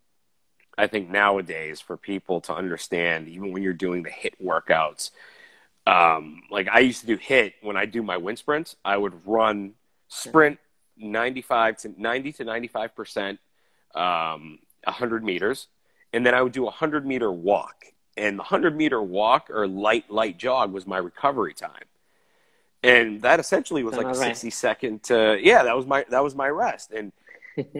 I 0.76 0.86
think 0.86 1.08
nowadays 1.08 1.80
for 1.80 1.96
people 1.96 2.40
to 2.42 2.54
understand, 2.54 3.28
even 3.28 3.52
when 3.52 3.62
you're 3.62 3.72
doing 3.72 4.02
the 4.02 4.10
HIIT 4.10 4.34
workouts, 4.42 5.10
um, 5.86 6.42
like 6.50 6.68
I 6.68 6.80
used 6.80 7.00
to 7.00 7.06
do 7.06 7.16
HIIT 7.16 7.54
when 7.62 7.76
I 7.76 7.86
do 7.86 8.02
my 8.02 8.16
wind 8.16 8.38
sprints, 8.38 8.76
I 8.84 8.96
would 8.96 9.26
run 9.26 9.74
sprint 10.08 10.58
95 10.98 11.78
to 11.78 11.94
90 12.00 12.32
to 12.32 12.44
95 12.44 12.96
percent, 12.96 13.38
um, 13.94 14.58
100 14.84 15.24
meters, 15.24 15.68
and 16.12 16.26
then 16.26 16.34
I 16.34 16.42
would 16.42 16.52
do 16.52 16.62
a 16.62 16.66
100 16.66 17.06
meter 17.06 17.30
walk 17.30 17.86
and 18.16 18.38
the 18.38 18.42
100 18.42 18.76
meter 18.76 19.02
walk 19.02 19.50
or 19.50 19.66
light 19.66 20.10
light 20.10 20.38
jog 20.38 20.72
was 20.72 20.86
my 20.86 20.98
recovery 20.98 21.54
time. 21.54 21.84
And 22.82 23.22
that 23.22 23.40
essentially 23.40 23.82
was 23.82 23.96
like 23.96 24.06
a 24.06 24.14
60 24.14 24.50
second 24.50 25.02
to 25.04 25.38
yeah 25.40 25.64
that 25.64 25.76
was 25.76 25.86
my 25.86 26.04
that 26.10 26.22
was 26.22 26.34
my 26.34 26.48
rest. 26.48 26.92
And 26.92 27.12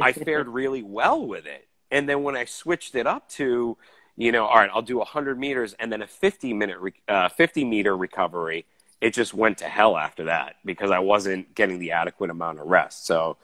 i 0.01 0.13
fared 0.13 0.49
really 0.49 0.83
well 0.83 1.27
with 1.27 1.47
it. 1.47 1.67
And 1.91 2.09
then 2.09 2.23
when 2.23 2.37
i 2.37 2.45
switched 2.45 2.95
it 2.95 3.07
up 3.07 3.29
to 3.31 3.77
you 4.17 4.33
know 4.33 4.47
all 4.47 4.57
right 4.57 4.71
i'll 4.73 4.83
do 4.83 4.99
100 4.99 5.39
meters 5.39 5.75
and 5.79 5.93
then 5.93 6.03
a 6.03 6.07
50 6.07 6.53
minute 6.55 6.79
uh, 7.09 7.29
50 7.29 7.65
meter 7.65 7.97
recovery 7.97 8.65
it 9.01 9.13
just 9.13 9.35
went 9.35 9.59
to 9.59 9.67
hell 9.67 9.97
after 9.97 10.25
that 10.25 10.57
because 10.65 10.91
i 10.91 10.99
wasn't 10.99 11.55
getting 11.55 11.79
the 11.79 11.93
adequate 11.93 12.31
amount 12.31 12.59
of 12.59 12.67
rest. 12.67 13.07
So 13.07 13.37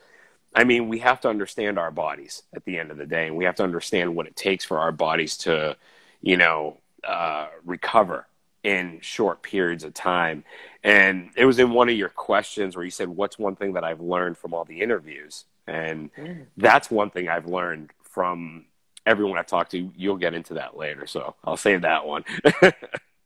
i 0.54 0.64
mean 0.64 0.88
we 0.88 0.98
have 1.00 1.20
to 1.20 1.28
understand 1.28 1.78
our 1.78 1.90
bodies 1.90 2.42
at 2.54 2.64
the 2.64 2.78
end 2.78 2.90
of 2.90 2.96
the 2.96 3.06
day 3.06 3.26
and 3.26 3.36
we 3.36 3.44
have 3.44 3.56
to 3.56 3.62
understand 3.62 4.16
what 4.16 4.26
it 4.26 4.34
takes 4.34 4.64
for 4.64 4.78
our 4.78 4.92
bodies 4.92 5.36
to 5.38 5.76
you 6.22 6.36
know 6.36 6.78
uh, 7.06 7.48
recover 7.64 8.26
in 8.62 8.98
short 9.00 9.42
periods 9.42 9.84
of 9.84 9.94
time. 9.94 10.44
And 10.84 11.30
it 11.36 11.44
was 11.44 11.58
in 11.58 11.72
one 11.72 11.88
of 11.88 11.96
your 11.96 12.08
questions 12.08 12.76
where 12.76 12.84
you 12.84 12.90
said, 12.90 13.08
What's 13.08 13.38
one 13.38 13.56
thing 13.56 13.72
that 13.74 13.84
I've 13.84 14.00
learned 14.00 14.38
from 14.38 14.54
all 14.54 14.64
the 14.64 14.80
interviews? 14.80 15.44
And 15.66 16.14
mm. 16.14 16.46
that's 16.56 16.90
one 16.90 17.10
thing 17.10 17.28
I've 17.28 17.46
learned 17.46 17.90
from 18.02 18.66
everyone 19.06 19.38
I've 19.38 19.46
talked 19.46 19.72
to. 19.72 19.90
You'll 19.96 20.16
get 20.16 20.34
into 20.34 20.54
that 20.54 20.76
later. 20.76 21.06
So 21.06 21.34
I'll 21.44 21.56
save 21.56 21.82
that 21.82 22.06
one. 22.06 22.24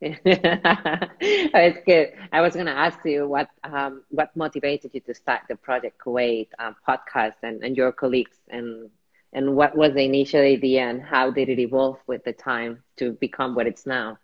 it's 0.01 1.79
good. 1.87 2.13
I 2.33 2.41
was 2.41 2.55
going 2.55 2.67
to 2.67 2.73
ask 2.73 2.99
you 3.05 3.27
what 3.29 3.49
um, 3.65 4.03
what 4.11 4.35
motivated 4.37 4.91
you 4.95 5.01
to 5.01 5.15
start 5.15 5.43
the 5.49 5.57
Project 5.57 5.99
Kuwait 5.99 6.49
um, 6.59 6.77
podcast 6.87 7.35
and, 7.43 7.65
and 7.65 7.77
your 7.77 7.93
colleagues 7.93 8.37
and 8.49 8.91
and 9.33 9.55
what 9.55 9.77
was 9.77 9.93
the 9.95 10.03
initial 10.03 10.41
idea 10.41 10.89
and 10.89 11.03
how 11.03 11.31
did 11.31 11.49
it 11.49 11.59
evolve 11.59 11.99
with 12.07 12.25
the 12.25 12.33
time 12.33 12.83
to 12.97 13.13
become 13.13 13.55
what 13.55 13.67
it's 13.67 13.87
now? 13.87 14.19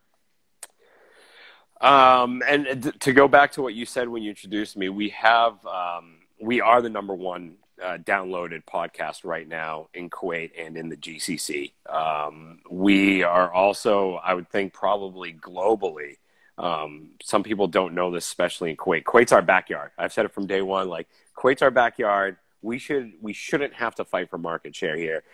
Um, 1.81 2.43
and 2.47 2.93
to 3.01 3.13
go 3.13 3.27
back 3.27 3.53
to 3.53 3.63
what 3.63 3.75
you 3.75 3.85
said 3.87 4.09
when 4.09 4.23
you 4.23 4.31
introduced 4.31 4.77
me 4.77 4.89
we 4.89 5.09
have 5.11 5.55
um, 5.67 6.19
we 6.41 6.61
are 6.61 6.81
the 6.81 6.89
number 6.89 7.15
one 7.15 7.57
uh, 7.83 7.99
downloaded 7.99 8.63
podcast 8.65 9.25
right 9.25 9.49
now 9.49 9.89
in 9.93 10.09
kuwait 10.09 10.53
and 10.57 10.77
in 10.77 10.89
the 10.89 10.97
gcc 10.97 11.73
um, 11.91 12.61
we 12.71 13.25
are 13.25 13.53
also 13.53 14.15
i 14.23 14.33
would 14.33 14.49
think 14.49 14.73
probably 14.73 15.33
globally 15.33 16.19
um, 16.57 17.11
some 17.21 17.43
people 17.43 17.67
don't 17.67 17.95
know 17.95 18.11
this 18.13 18.27
especially 18.27 18.71
in 18.71 18.77
kuwait. 18.77 19.05
Kuwait's 19.05 19.33
our 19.33 19.43
backyard. 19.43 19.91
I've 19.99 20.13
said 20.13 20.27
it 20.27 20.33
from 20.33 20.47
day 20.47 20.63
one 20.63 20.89
like 20.89 21.09
kuwait's 21.37 21.63
our 21.63 21.73
backyard 21.73 22.37
we 22.63 22.79
should 22.79 23.13
we 23.21 23.33
shouldn't 23.33 23.75
have 23.75 23.95
to 23.97 24.05
fight 24.05 24.31
for 24.31 24.39
market 24.39 24.75
share 24.75 24.97
here. 24.97 25.25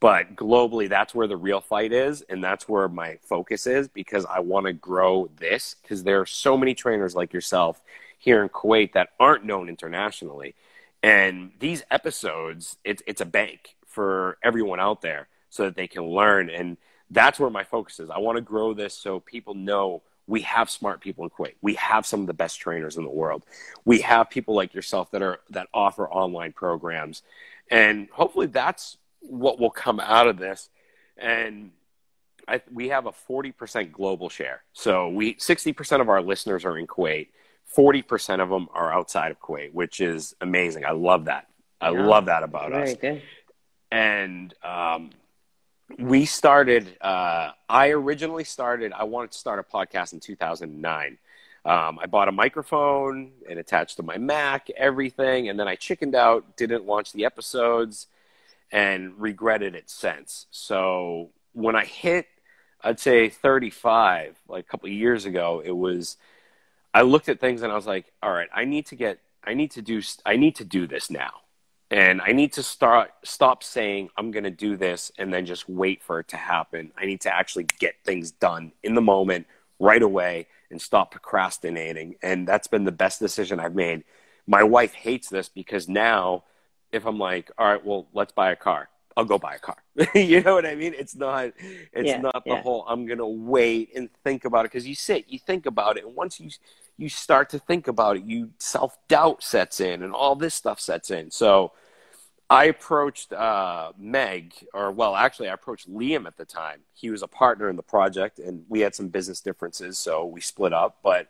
But 0.00 0.36
globally, 0.36 0.88
that's 0.88 1.14
where 1.14 1.26
the 1.26 1.36
real 1.36 1.60
fight 1.60 1.92
is, 1.92 2.22
and 2.22 2.42
that's 2.42 2.68
where 2.68 2.88
my 2.88 3.18
focus 3.22 3.66
is 3.66 3.88
because 3.88 4.24
I 4.26 4.40
want 4.40 4.66
to 4.66 4.72
grow 4.72 5.28
this 5.36 5.74
because 5.82 6.04
there 6.04 6.20
are 6.20 6.26
so 6.26 6.56
many 6.56 6.74
trainers 6.74 7.16
like 7.16 7.32
yourself 7.32 7.80
here 8.18 8.42
in 8.42 8.48
Kuwait 8.48 8.92
that 8.92 9.10
aren't 9.18 9.44
known 9.44 9.68
internationally. 9.68 10.54
And 11.02 11.52
these 11.58 11.82
episodes, 11.90 12.76
it's 12.84 13.02
it's 13.06 13.20
a 13.20 13.26
bank 13.26 13.76
for 13.86 14.38
everyone 14.42 14.80
out 14.80 15.02
there 15.02 15.28
so 15.50 15.64
that 15.64 15.76
they 15.76 15.88
can 15.88 16.04
learn. 16.04 16.50
And 16.50 16.76
that's 17.10 17.40
where 17.40 17.50
my 17.50 17.64
focus 17.64 18.00
is. 18.00 18.10
I 18.10 18.18
want 18.18 18.36
to 18.36 18.42
grow 18.42 18.74
this 18.74 18.94
so 18.94 19.20
people 19.20 19.54
know 19.54 20.02
we 20.28 20.42
have 20.42 20.70
smart 20.70 21.00
people 21.00 21.24
in 21.24 21.30
Kuwait. 21.30 21.54
We 21.62 21.74
have 21.74 22.06
some 22.06 22.20
of 22.20 22.26
the 22.26 22.34
best 22.34 22.60
trainers 22.60 22.96
in 22.96 23.04
the 23.04 23.10
world. 23.10 23.44
We 23.84 24.02
have 24.02 24.30
people 24.30 24.54
like 24.54 24.74
yourself 24.74 25.10
that 25.10 25.22
are 25.22 25.40
that 25.50 25.68
offer 25.72 26.08
online 26.08 26.52
programs, 26.52 27.22
and 27.70 28.08
hopefully 28.12 28.46
that's 28.46 28.98
what 29.20 29.58
will 29.58 29.70
come 29.70 29.98
out 29.98 30.28
of 30.28 30.38
this. 30.38 30.68
And 31.16 31.72
I, 32.46 32.60
we 32.72 32.90
have 32.90 33.06
a 33.06 33.12
forty 33.12 33.52
percent 33.52 33.90
global 33.92 34.28
share. 34.28 34.62
So 34.72 35.08
we 35.08 35.36
sixty 35.38 35.72
percent 35.72 36.02
of 36.02 36.08
our 36.08 36.22
listeners 36.22 36.64
are 36.64 36.78
in 36.78 36.86
Kuwait. 36.86 37.28
Forty 37.64 38.02
percent 38.02 38.42
of 38.42 38.50
them 38.50 38.68
are 38.72 38.92
outside 38.92 39.30
of 39.30 39.40
Kuwait, 39.40 39.72
which 39.72 40.00
is 40.00 40.34
amazing. 40.40 40.84
I 40.84 40.92
love 40.92 41.24
that. 41.24 41.48
I 41.80 41.90
yeah, 41.90 42.06
love 42.06 42.26
that 42.26 42.42
about 42.42 42.72
us. 42.72 42.94
Good. 42.94 43.22
And 43.90 44.52
um, 44.62 45.10
we 45.98 46.24
started 46.24 46.96
uh, 47.00 47.50
i 47.68 47.88
originally 47.88 48.44
started 48.44 48.92
i 48.92 49.04
wanted 49.04 49.30
to 49.30 49.38
start 49.38 49.58
a 49.58 49.62
podcast 49.62 50.12
in 50.12 50.20
2009 50.20 51.18
um, 51.64 51.98
i 51.98 52.06
bought 52.06 52.28
a 52.28 52.32
microphone 52.32 53.32
and 53.48 53.58
attached 53.58 53.96
to 53.96 54.02
my 54.02 54.18
mac 54.18 54.68
everything 54.76 55.48
and 55.48 55.58
then 55.58 55.66
i 55.66 55.74
chickened 55.74 56.14
out 56.14 56.56
didn't 56.56 56.84
launch 56.84 57.12
the 57.12 57.24
episodes 57.24 58.06
and 58.70 59.18
regretted 59.18 59.74
it 59.74 59.88
since. 59.88 60.46
So 60.50 61.30
when 61.52 61.74
i 61.74 61.84
hit 61.84 62.26
i'd 62.82 63.00
say 63.00 63.28
35 63.28 64.36
like 64.48 64.64
a 64.64 64.68
couple 64.68 64.86
of 64.88 64.92
years 64.92 65.24
ago 65.24 65.60
it 65.64 65.72
was 65.72 66.16
i 66.94 67.02
looked 67.02 67.28
at 67.28 67.40
things 67.40 67.62
and 67.62 67.72
i 67.72 67.74
was 67.74 67.86
like 67.86 68.12
all 68.22 68.30
right 68.30 68.48
i 68.54 68.64
need 68.64 68.86
to 68.86 68.94
get 68.94 69.18
i 69.42 69.54
need 69.54 69.70
to 69.72 69.82
do 69.82 70.00
i 70.24 70.36
need 70.36 70.54
to 70.54 70.64
do 70.64 70.86
this 70.86 71.10
now 71.10 71.40
and 71.90 72.20
I 72.20 72.32
need 72.32 72.52
to 72.54 72.62
start 72.62 73.10
stop 73.24 73.62
saying 73.62 74.10
I'm 74.16 74.30
going 74.30 74.44
to 74.44 74.50
do 74.50 74.76
this 74.76 75.10
and 75.18 75.32
then 75.32 75.46
just 75.46 75.68
wait 75.68 76.02
for 76.02 76.20
it 76.20 76.28
to 76.28 76.36
happen. 76.36 76.92
I 76.98 77.06
need 77.06 77.22
to 77.22 77.34
actually 77.34 77.64
get 77.78 77.94
things 78.04 78.30
done 78.30 78.72
in 78.82 78.94
the 78.94 79.00
moment 79.00 79.46
right 79.78 80.02
away 80.02 80.48
and 80.70 80.80
stop 80.82 81.10
procrastinating. 81.12 82.16
And 82.22 82.46
that's 82.46 82.66
been 82.66 82.84
the 82.84 82.92
best 82.92 83.20
decision 83.20 83.58
I've 83.58 83.74
made. 83.74 84.04
My 84.46 84.62
wife 84.62 84.92
hates 84.94 85.28
this 85.30 85.48
because 85.48 85.88
now 85.88 86.44
if 86.92 87.06
I'm 87.06 87.18
like, 87.18 87.50
all 87.58 87.66
right, 87.66 87.84
well, 87.84 88.06
let's 88.12 88.32
buy 88.32 88.50
a 88.50 88.56
car. 88.56 88.88
I'll 89.16 89.24
go 89.24 89.38
buy 89.38 89.56
a 89.56 89.58
car. 89.58 89.76
you 90.14 90.42
know 90.42 90.54
what 90.54 90.64
I 90.66 90.74
mean? 90.74 90.94
It's 90.96 91.16
not 91.16 91.52
it's 91.92 92.14
Yeah, 92.14 92.18
not 92.18 92.46
the 92.48 92.54
yeah. 92.54 92.62
whole 92.62 92.84
I'm 92.86 93.06
gonna 93.06 93.26
wait 93.26 93.90
and 93.96 94.08
think 94.24 94.44
about 94.44 94.60
it 94.64 94.72
because 94.72 94.86
you 94.86 94.94
sit, 94.94 95.24
you 95.28 95.38
think 95.38 95.66
about 95.66 95.96
it, 95.96 96.04
and 96.04 96.14
once 96.14 96.38
you 96.38 96.50
you 96.98 97.08
start 97.08 97.50
to 97.50 97.58
think 97.58 97.86
about 97.88 98.16
it, 98.16 98.24
you 98.24 98.50
self 98.58 98.98
doubt 99.06 99.42
sets 99.42 99.80
in, 99.80 100.02
and 100.02 100.12
all 100.12 100.34
this 100.34 100.54
stuff 100.54 100.80
sets 100.80 101.10
in. 101.10 101.30
So 101.30 101.72
I 102.50 102.64
approached 102.64 103.32
uh, 103.32 103.92
Meg, 103.96 104.54
or 104.74 104.90
well, 104.90 105.14
actually, 105.14 105.48
I 105.48 105.52
approached 105.52 105.90
Liam 105.90 106.26
at 106.26 106.36
the 106.36 106.44
time. 106.44 106.80
He 106.94 107.10
was 107.10 107.22
a 107.22 107.28
partner 107.28 107.68
in 107.68 107.76
the 107.76 107.82
project, 107.82 108.40
and 108.40 108.64
we 108.68 108.80
had 108.80 108.94
some 108.94 109.08
business 109.08 109.40
differences, 109.40 109.96
so 109.96 110.26
we 110.26 110.40
split 110.40 110.72
up. 110.72 110.98
But 111.02 111.28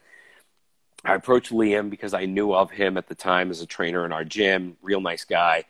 I 1.05 1.15
approached 1.15 1.53
Liam 1.53 1.91
because 1.91 2.15
I 2.15 2.25
knew 2.25 2.55
of 2.55 2.71
him 2.71 2.97
at 2.97 3.09
the 3.09 3.15
time 3.15 3.51
as 3.51 3.61
a 3.61 3.67
trainer 3.67 4.07
in 4.07 4.13
our 4.13 4.25
gym, 4.25 4.77
real 4.81 5.01
nice 5.03 5.25
guy, 5.25 5.65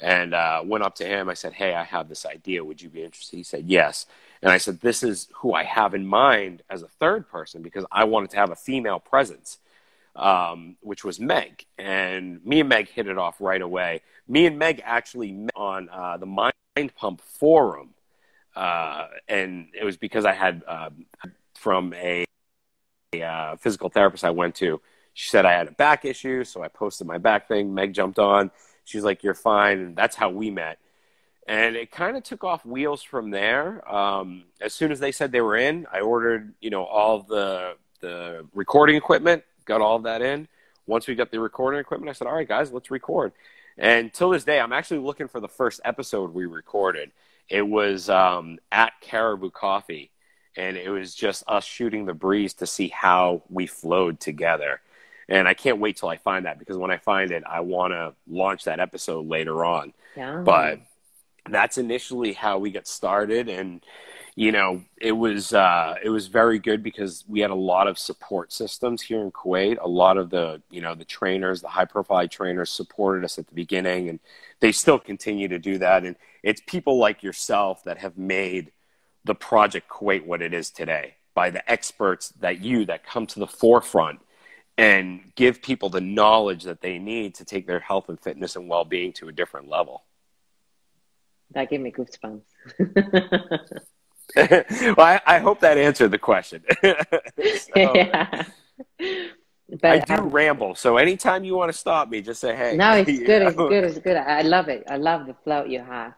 and 0.00 0.34
uh, 0.34 0.62
went 0.64 0.84
up 0.84 0.96
to 0.96 1.04
him. 1.06 1.30
I 1.30 1.34
said, 1.34 1.54
"Hey, 1.54 1.74
I 1.74 1.84
have 1.84 2.08
this 2.10 2.26
idea. 2.26 2.64
Would 2.64 2.82
you 2.82 2.90
be 2.90 3.02
interested?" 3.02 3.36
He 3.36 3.44
said, 3.44 3.64
"Yes." 3.66 4.06
And 4.42 4.52
I 4.52 4.58
said, 4.58 4.80
"This 4.80 5.02
is 5.02 5.28
who 5.34 5.52
I 5.52 5.64
have 5.64 5.94
in 5.94 6.06
mind 6.06 6.62
as 6.70 6.82
a 6.82 6.88
third 6.88 7.28
person 7.28 7.62
because 7.62 7.84
I 7.90 8.04
wanted 8.04 8.30
to 8.30 8.36
have 8.36 8.50
a 8.50 8.56
female 8.56 9.00
presence." 9.00 9.58
um, 10.18 10.76
which 10.80 11.04
was 11.04 11.20
Meg. 11.20 11.64
And 11.78 12.44
me 12.44 12.60
and 12.60 12.68
Meg 12.68 12.88
hit 12.88 13.06
it 13.06 13.16
off 13.16 13.40
right 13.40 13.62
away. 13.62 14.02
Me 14.26 14.46
and 14.46 14.58
Meg 14.58 14.82
actually 14.84 15.32
met 15.32 15.52
on 15.54 15.88
uh, 15.88 16.16
the 16.16 16.26
Mind 16.26 16.52
Pump 16.96 17.20
forum. 17.20 17.94
Uh, 18.54 19.06
and 19.28 19.68
it 19.78 19.84
was 19.84 19.96
because 19.96 20.24
I 20.24 20.32
had 20.32 20.62
um, 20.66 21.06
from 21.54 21.94
a, 21.94 22.24
a 23.14 23.22
uh, 23.22 23.56
physical 23.56 23.88
therapist 23.88 24.24
I 24.24 24.30
went 24.30 24.56
to. 24.56 24.80
She 25.14 25.28
said 25.28 25.46
I 25.46 25.52
had 25.52 25.68
a 25.68 25.72
back 25.72 26.04
issue, 26.04 26.44
so 26.44 26.62
I 26.62 26.68
posted 26.68 27.06
my 27.06 27.18
back 27.18 27.46
thing. 27.48 27.72
Meg 27.72 27.92
jumped 27.92 28.18
on. 28.18 28.50
She's 28.84 29.04
like, 29.04 29.22
"You're 29.22 29.34
fine," 29.34 29.78
and 29.78 29.96
that's 29.96 30.14
how 30.16 30.30
we 30.30 30.50
met. 30.50 30.78
And 31.48 31.76
it 31.76 31.90
kind 31.90 32.16
of 32.16 32.22
took 32.22 32.44
off 32.44 32.64
wheels 32.66 33.02
from 33.02 33.30
there. 33.30 33.82
Um, 33.90 34.44
as 34.60 34.74
soon 34.74 34.92
as 34.92 35.00
they 35.00 35.12
said 35.12 35.32
they 35.32 35.40
were 35.40 35.56
in, 35.56 35.86
I 35.90 36.00
ordered, 36.00 36.52
you 36.60 36.68
know, 36.70 36.84
all 36.84 37.22
the 37.22 37.76
the 38.00 38.46
recording 38.54 38.96
equipment 38.96 39.42
got 39.64 39.80
all 39.80 39.96
of 39.96 40.02
that 40.04 40.22
in. 40.22 40.46
Once 40.86 41.08
we 41.08 41.14
got 41.14 41.30
the 41.30 41.40
recording 41.40 41.80
equipment, 41.80 42.10
I 42.10 42.12
said, 42.12 42.26
"All 42.26 42.34
right, 42.34 42.46
guys, 42.46 42.70
let's 42.70 42.90
record." 42.90 43.32
And 43.78 44.12
till 44.12 44.30
this 44.30 44.44
day, 44.44 44.60
I'm 44.60 44.72
actually 44.72 44.98
looking 44.98 45.28
for 45.28 45.40
the 45.40 45.48
first 45.48 45.80
episode 45.84 46.34
we 46.34 46.46
recorded. 46.46 47.12
It 47.48 47.62
was 47.62 48.10
um, 48.10 48.58
at 48.70 48.92
Caribou 49.00 49.50
Coffee, 49.50 50.10
and 50.56 50.76
it 50.76 50.90
was 50.90 51.14
just 51.14 51.44
us 51.48 51.64
shooting 51.64 52.04
the 52.04 52.14
breeze 52.14 52.54
to 52.54 52.66
see 52.66 52.88
how 52.88 53.42
we 53.48 53.66
flowed 53.66 54.20
together. 54.20 54.80
And 55.30 55.46
I 55.46 55.54
can't 55.54 55.78
wait 55.78 55.96
till 55.96 56.08
I 56.08 56.16
find 56.16 56.46
that 56.46 56.58
because 56.58 56.76
when 56.76 56.90
I 56.90 56.96
find 56.96 57.30
it, 57.30 57.42
I 57.48 57.60
want 57.60 57.92
to 57.92 58.14
launch 58.28 58.64
that 58.64 58.80
episode 58.80 59.26
later 59.26 59.64
on. 59.64 59.92
Yeah. 60.16 60.42
But 60.44 60.80
that's 61.54 61.78
initially 61.78 62.32
how 62.32 62.58
we 62.58 62.70
got 62.70 62.86
started, 62.86 63.48
and 63.48 63.82
you 64.38 64.52
know, 64.52 64.84
it 65.00 65.10
was 65.10 65.52
uh, 65.52 65.96
it 66.02 66.10
was 66.10 66.28
very 66.28 66.60
good 66.60 66.80
because 66.82 67.24
we 67.26 67.40
had 67.40 67.50
a 67.50 67.56
lot 67.56 67.88
of 67.88 67.98
support 67.98 68.52
systems 68.52 69.02
here 69.02 69.20
in 69.20 69.32
Kuwait. 69.32 69.78
A 69.80 69.88
lot 69.88 70.16
of 70.16 70.30
the 70.30 70.62
you 70.70 70.80
know 70.80 70.94
the 70.94 71.04
trainers, 71.04 71.60
the 71.60 71.68
high 71.68 71.84
profile 71.84 72.28
trainers, 72.28 72.70
supported 72.70 73.24
us 73.24 73.38
at 73.38 73.48
the 73.48 73.54
beginning, 73.54 74.08
and 74.08 74.20
they 74.60 74.70
still 74.70 74.98
continue 74.98 75.48
to 75.48 75.58
do 75.58 75.78
that. 75.78 76.04
And 76.04 76.14
it's 76.44 76.62
people 76.66 76.98
like 76.98 77.24
yourself 77.24 77.82
that 77.84 77.98
have 77.98 78.16
made 78.16 78.70
the 79.24 79.34
project 79.34 79.88
Kuwait 79.88 80.24
what 80.24 80.40
it 80.40 80.54
is 80.54 80.70
today 80.70 81.14
by 81.34 81.50
the 81.50 81.68
experts 81.70 82.28
that 82.40 82.60
you 82.60 82.84
that 82.84 83.04
come 83.04 83.26
to 83.26 83.40
the 83.40 83.46
forefront 83.46 84.20
and 84.76 85.32
give 85.34 85.60
people 85.60 85.88
the 85.90 86.00
knowledge 86.00 86.62
that 86.62 86.80
they 86.80 86.98
need 86.98 87.34
to 87.34 87.44
take 87.44 87.66
their 87.66 87.80
health 87.80 88.08
and 88.08 88.20
fitness 88.20 88.54
and 88.54 88.68
well 88.68 88.84
being 88.84 89.12
to 89.14 89.28
a 89.28 89.32
different 89.32 89.68
level. 89.68 90.04
That 91.52 91.70
gave 91.70 91.80
me 91.80 91.92
goosebumps. 91.92 92.42
well, 94.96 95.06
I, 95.06 95.20
I, 95.26 95.38
hope 95.38 95.60
that 95.60 95.78
answered 95.78 96.10
the 96.10 96.18
question. 96.18 96.62
so, 96.82 96.94
yeah. 97.76 98.44
But 99.70 99.84
I 99.84 99.98
do 100.00 100.14
um, 100.14 100.30
ramble, 100.30 100.74
so 100.74 100.96
anytime 100.96 101.44
you 101.44 101.54
want 101.54 101.70
to 101.72 101.78
stop 101.78 102.08
me, 102.08 102.22
just 102.22 102.40
say, 102.40 102.56
"Hey." 102.56 102.76
No, 102.76 102.92
it's 102.92 103.18
good. 103.18 103.42
Know? 103.42 103.48
It's 103.48 103.56
good. 103.56 103.84
It's 103.84 103.98
good. 103.98 104.16
I 104.16 104.42
love 104.42 104.68
it. 104.68 104.84
I 104.88 104.96
love 104.96 105.26
the 105.26 105.34
flow 105.44 105.64
you 105.64 105.80
have. 105.80 106.14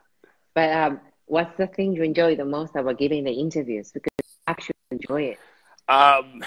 But 0.55 0.73
um, 0.73 1.01
what's 1.27 1.57
the 1.57 1.67
thing 1.67 1.93
you 1.95 2.03
enjoy 2.03 2.37
the 2.37 2.45
most 2.45 2.77
about 2.77 2.99
giving 2.99 3.25
the 3.25 3.33
interviews? 3.33 3.91
Because 3.93 4.13
you 4.19 4.35
actually 4.47 4.75
enjoy 4.93 5.23
it. 5.23 5.39
Um, 5.89 6.45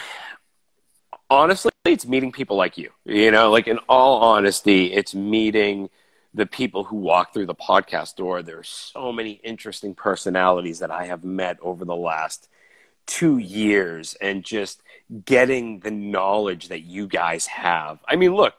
honestly, 1.30 1.72
it's 1.86 2.06
meeting 2.06 2.32
people 2.32 2.56
like 2.56 2.78
you. 2.78 2.92
You 3.06 3.32
know, 3.32 3.52
like 3.52 3.68
in 3.68 3.80
all 3.90 4.22
honesty, 4.22 4.94
it's 4.94 5.14
meeting 5.14 5.90
the 6.34 6.46
people 6.46 6.84
who 6.84 6.98
walk 6.98 7.34
through 7.34 7.46
the 7.46 7.56
podcast 7.56 8.16
door. 8.16 8.42
There's 8.42 8.70
so 8.70 9.12
many 9.12 9.34
interesting 9.44 9.94
personalities 9.94 10.80
that 10.80 10.92
I 10.92 11.06
have 11.06 11.24
met 11.24 11.58
over 11.62 11.86
the 11.86 11.96
last 11.96 12.50
two 13.06 13.38
years 13.38 14.16
and 14.16 14.44
just 14.44 14.82
getting 15.26 15.80
the 15.80 15.92
knowledge 15.92 16.70
that 16.70 16.82
you 16.82 17.08
guys 17.08 17.46
have. 17.48 18.00
I 18.08 18.16
mean, 18.16 18.34
look, 18.34 18.54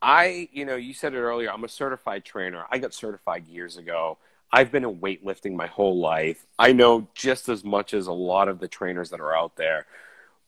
I, 0.00 0.48
you 0.52 0.64
know, 0.64 0.76
you 0.76 0.94
said 0.94 1.14
it 1.14 1.18
earlier, 1.18 1.52
I'm 1.52 1.64
a 1.64 1.68
certified 1.68 2.24
trainer. 2.24 2.64
I 2.70 2.78
got 2.78 2.94
certified 2.94 3.46
years 3.46 3.76
ago. 3.76 4.18
I've 4.50 4.72
been 4.72 4.84
in 4.84 4.98
weightlifting 4.98 5.54
my 5.54 5.66
whole 5.66 5.98
life. 5.98 6.46
I 6.58 6.72
know 6.72 7.08
just 7.14 7.48
as 7.48 7.64
much 7.64 7.92
as 7.92 8.06
a 8.06 8.12
lot 8.12 8.48
of 8.48 8.60
the 8.60 8.68
trainers 8.68 9.10
that 9.10 9.20
are 9.20 9.36
out 9.36 9.56
there. 9.56 9.86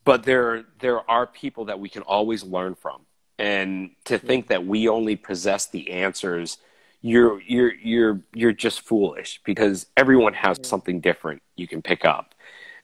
But 0.04 0.22
there 0.22 0.64
there 0.78 1.08
are 1.10 1.26
people 1.26 1.66
that 1.66 1.78
we 1.78 1.90
can 1.90 2.02
always 2.02 2.42
learn 2.42 2.74
from. 2.74 3.02
And 3.38 3.90
to 4.04 4.18
think 4.18 4.48
that 4.48 4.66
we 4.66 4.88
only 4.88 5.16
possess 5.16 5.66
the 5.66 5.90
answers 5.90 6.58
you're 7.02 7.40
you're 7.42 7.74
you're 7.74 8.20
you're 8.34 8.52
just 8.52 8.82
foolish 8.82 9.40
because 9.44 9.86
everyone 9.96 10.34
has 10.34 10.58
something 10.62 11.00
different 11.00 11.42
you 11.56 11.66
can 11.66 11.82
pick 11.82 12.04
up. 12.04 12.34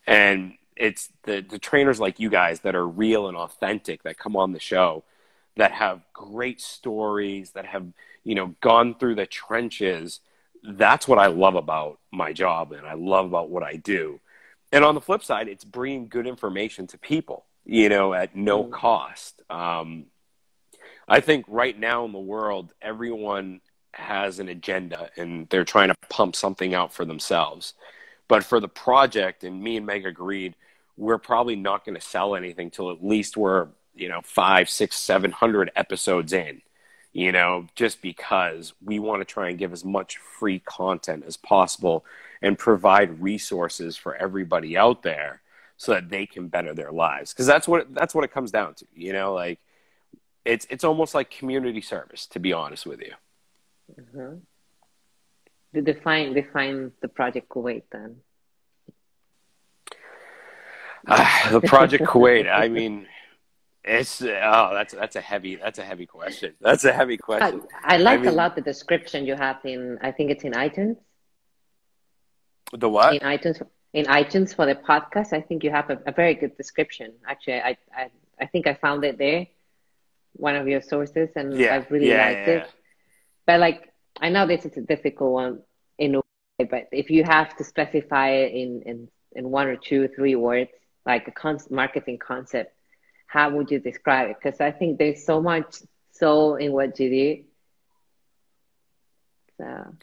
And 0.07 0.55
it's 0.77 1.11
the 1.25 1.41
the 1.41 1.59
trainers 1.59 1.99
like 1.99 2.21
you 2.21 2.31
guys 2.31 2.61
that 2.61 2.75
are 2.75 2.87
real 2.87 3.29
and 3.29 3.37
authentic 3.37 4.03
that 4.03 4.19
come 4.19 4.37
on 4.37 4.53
the 4.53 4.61
show 4.61 5.05
that 5.57 5.73
have 5.73 6.03
great 6.13 6.61
stories 6.61 7.53
that 7.53 7.67
have 7.67 7.87
you 8.25 8.35
know 8.35 8.55
gone 8.61 8.95
through 8.95 9.15
the 9.15 9.27
trenches 9.27 10.21
that's 10.63 11.09
what 11.09 11.19
i 11.19 11.27
love 11.27 11.55
about 11.55 11.99
my 12.13 12.33
job 12.33 12.73
and 12.73 12.87
i 12.87 12.95
love 12.95 13.27
about 13.27 13.49
what 13.51 13.63
i 13.63 13.77
do. 13.77 14.21
And 14.73 14.85
on 14.85 14.95
the 14.95 15.01
flip 15.01 15.25
side 15.25 15.49
it's 15.49 15.65
bringing 15.65 16.09
good 16.09 16.27
information 16.27 16.87
to 16.89 16.99
people 16.99 17.47
you 17.65 17.89
know 17.89 18.13
at 18.13 18.37
no 18.37 18.65
mm. 18.65 18.71
cost. 18.71 19.41
Um, 19.49 20.07
i 21.09 21.21
think 21.21 21.47
right 21.49 21.79
now 21.79 22.05
in 22.05 22.13
the 22.13 22.19
world 22.19 22.73
everyone 22.83 23.61
has 23.97 24.39
an 24.39 24.49
agenda 24.49 25.11
and 25.17 25.49
they're 25.49 25.65
trying 25.65 25.89
to 25.89 25.97
pump 26.09 26.37
something 26.37 26.75
out 26.75 26.93
for 26.93 27.05
themselves. 27.05 27.75
But 28.29 28.45
for 28.45 28.61
the 28.61 28.69
project, 28.69 29.45
and 29.45 29.63
me 29.63 29.77
and 29.77 29.87
Meg 29.87 30.07
agreed, 30.07 30.55
we're 30.97 31.19
probably 31.19 31.57
not 31.57 31.85
going 31.85 31.95
to 31.95 32.01
sell 32.01 32.35
anything 32.35 32.71
till 32.71 32.91
at 32.91 33.05
least 33.05 33.37
we're, 33.37 33.69
you 33.95 34.09
know, 34.09 34.21
five, 34.23 34.69
six, 34.69 34.97
seven 34.97 35.31
hundred 35.31 35.71
episodes 35.77 36.33
in, 36.33 36.63
you 37.13 37.33
know, 37.33 37.67
just 37.75 38.03
because 38.03 38.73
we 38.85 38.99
want 38.99 39.21
to 39.21 39.25
try 39.25 39.49
and 39.49 39.59
give 39.59 39.73
as 39.73 39.85
much 39.85 40.19
free 40.19 40.59
content 40.59 41.25
as 41.27 41.37
possible 41.37 42.05
and 42.43 42.59
provide 42.59 43.23
resources 43.23 43.97
for 43.97 44.15
everybody 44.17 44.77
out 44.77 45.03
there 45.03 45.41
so 45.77 45.93
that 45.93 46.09
they 46.09 46.27
can 46.27 46.49
better 46.49 46.75
their 46.75 46.93
lives. 46.93 47.33
Because 47.33 47.47
that's 47.47 47.69
what 47.69 47.95
that's 47.95 48.15
what 48.15 48.25
it 48.25 48.33
comes 48.33 48.51
down 48.51 48.75
to, 48.75 48.87
you 48.95 49.13
know, 49.13 49.35
like 49.35 49.61
it's 50.45 50.67
it's 50.71 50.85
almost 50.85 51.15
like 51.15 51.31
community 51.31 51.81
service, 51.81 52.27
to 52.27 52.39
be 52.39 52.53
honest 52.53 52.87
with 52.87 53.01
you. 53.01 53.13
Uh-huh. 53.91 54.37
Define 55.73 56.33
define 56.33 56.93
the 57.03 57.09
project 57.09 57.49
Kuwait 57.49 57.83
then. 57.93 58.17
Uh, 61.07 61.51
the 61.51 61.61
project 61.61 62.05
Kuwait. 62.05 62.51
I 62.51 62.69
mean, 62.69 63.07
it's 63.85 64.23
oh, 64.23 64.71
that's 64.73 64.95
that's 64.95 65.17
a 65.17 65.21
heavy 65.21 65.57
that's 65.57 65.79
a 65.79 65.85
heavy 65.85 66.07
question. 66.07 66.55
That's 66.61 66.85
a 66.85 66.93
heavy 66.93 67.17
question. 67.17 67.63
I, 67.85 67.95
I 67.95 67.97
like 67.99 68.21
I 68.21 68.23
mean, 68.23 68.31
a 68.31 68.33
lot 68.33 68.57
the 68.57 68.63
description 68.63 69.27
you 69.27 69.35
have 69.35 69.59
in. 69.65 69.99
I 70.01 70.13
think 70.13 70.31
it's 70.31 70.45
in 70.45 70.53
iTunes. 70.53 70.97
The 72.73 72.89
what? 72.89 73.15
In 73.15 73.21
iTunes. 73.21 73.63
In 73.93 74.07
iTunes 74.07 74.55
for 74.55 74.67
the 74.67 74.75
podcast, 74.75 75.33
I 75.33 75.41
think 75.41 75.65
you 75.65 75.71
have 75.71 75.89
a, 75.91 75.99
a 76.07 76.13
very 76.13 76.35
good 76.35 76.57
description. 76.57 77.13
Actually, 77.27 77.61
I, 77.61 77.77
I 77.97 78.11
I 78.41 78.47
think 78.47 78.67
I 78.67 78.75
found 78.75 79.05
it 79.05 79.19
there, 79.19 79.47
one 80.33 80.57
of 80.57 80.67
your 80.69 80.83
sources, 80.83 81.31
and 81.37 81.57
yeah. 81.57 81.75
I 81.75 81.87
really 81.89 82.09
yeah, 82.09 82.27
liked 82.27 82.49
yeah, 82.49 82.55
it. 82.55 82.71
But 83.47 83.61
like, 83.61 83.93
I 84.21 84.29
know 84.29 84.47
this 84.47 84.65
is 84.65 84.77
a 84.77 84.81
difficult 84.81 85.33
one 85.33 85.61
in 85.99 86.17
a 86.17 86.19
way, 86.19 86.67
but 86.69 86.89
if 86.93 87.11
you 87.11 87.25
have 87.25 87.57
to 87.57 87.65
specify 87.65 88.31
it 88.31 88.53
in, 88.53 88.83
in, 88.83 89.09
in 89.33 89.51
one 89.51 89.69
or 89.69 89.77
two, 89.77 90.09
three 90.09 90.35
words, 90.35 90.71
like 91.05 91.29
a 91.29 91.31
con- 91.31 91.61
marketing 91.71 92.19
concept, 92.19 92.75
how 93.27 93.51
would 93.51 93.71
you 93.71 93.79
describe 93.79 94.31
it? 94.31 94.37
Because 94.43 94.61
I 94.61 94.73
think 94.73 94.99
there's 94.99 95.25
so 95.25 95.41
much 95.41 95.77
soul 96.13 96.57
in 96.57 96.73
what 96.73 96.99
you 96.99 97.11
do. 97.11 97.45
So, 99.59 99.95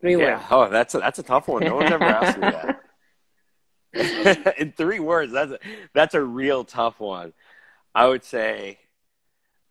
three 0.00 0.16
yeah. 0.16 0.36
words. 0.36 0.44
Oh, 0.50 0.68
that's 0.68 0.94
a, 0.94 0.98
that's 0.98 1.18
a 1.18 1.22
tough 1.22 1.48
one. 1.48 1.64
No 1.64 1.76
one's 1.76 1.90
ever 1.90 2.04
asked 2.04 2.38
me 2.38 2.50
that. 2.50 2.80
in 4.58 4.72
three 4.72 5.00
words, 5.00 5.32
that's 5.32 5.52
a, 5.52 5.58
that's 5.94 6.14
a 6.14 6.22
real 6.22 6.64
tough 6.64 7.00
one. 7.00 7.32
I 7.94 8.06
would 8.06 8.24
say 8.24 8.78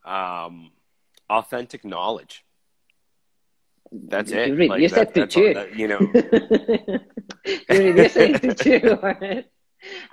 um, 0.03 0.71
authentic 1.29 1.85
knowledge 1.85 2.44
That's 3.91 4.31
it. 4.31 4.49
You 4.49 4.55
reduce 4.55 4.91
Like, 4.91 5.09
it 5.09 5.13
that- 5.13 5.13
to 5.13 5.19
that's 5.21 5.37
all- 5.37 5.43
two. 5.43 5.53
that- 5.53 5.75
you 5.75 5.87
know, 5.87 5.99
you 7.69 7.93
reduce 7.93 8.15
it 8.23 8.43
into 8.43 8.53
two 8.53 8.99
words. 9.01 9.47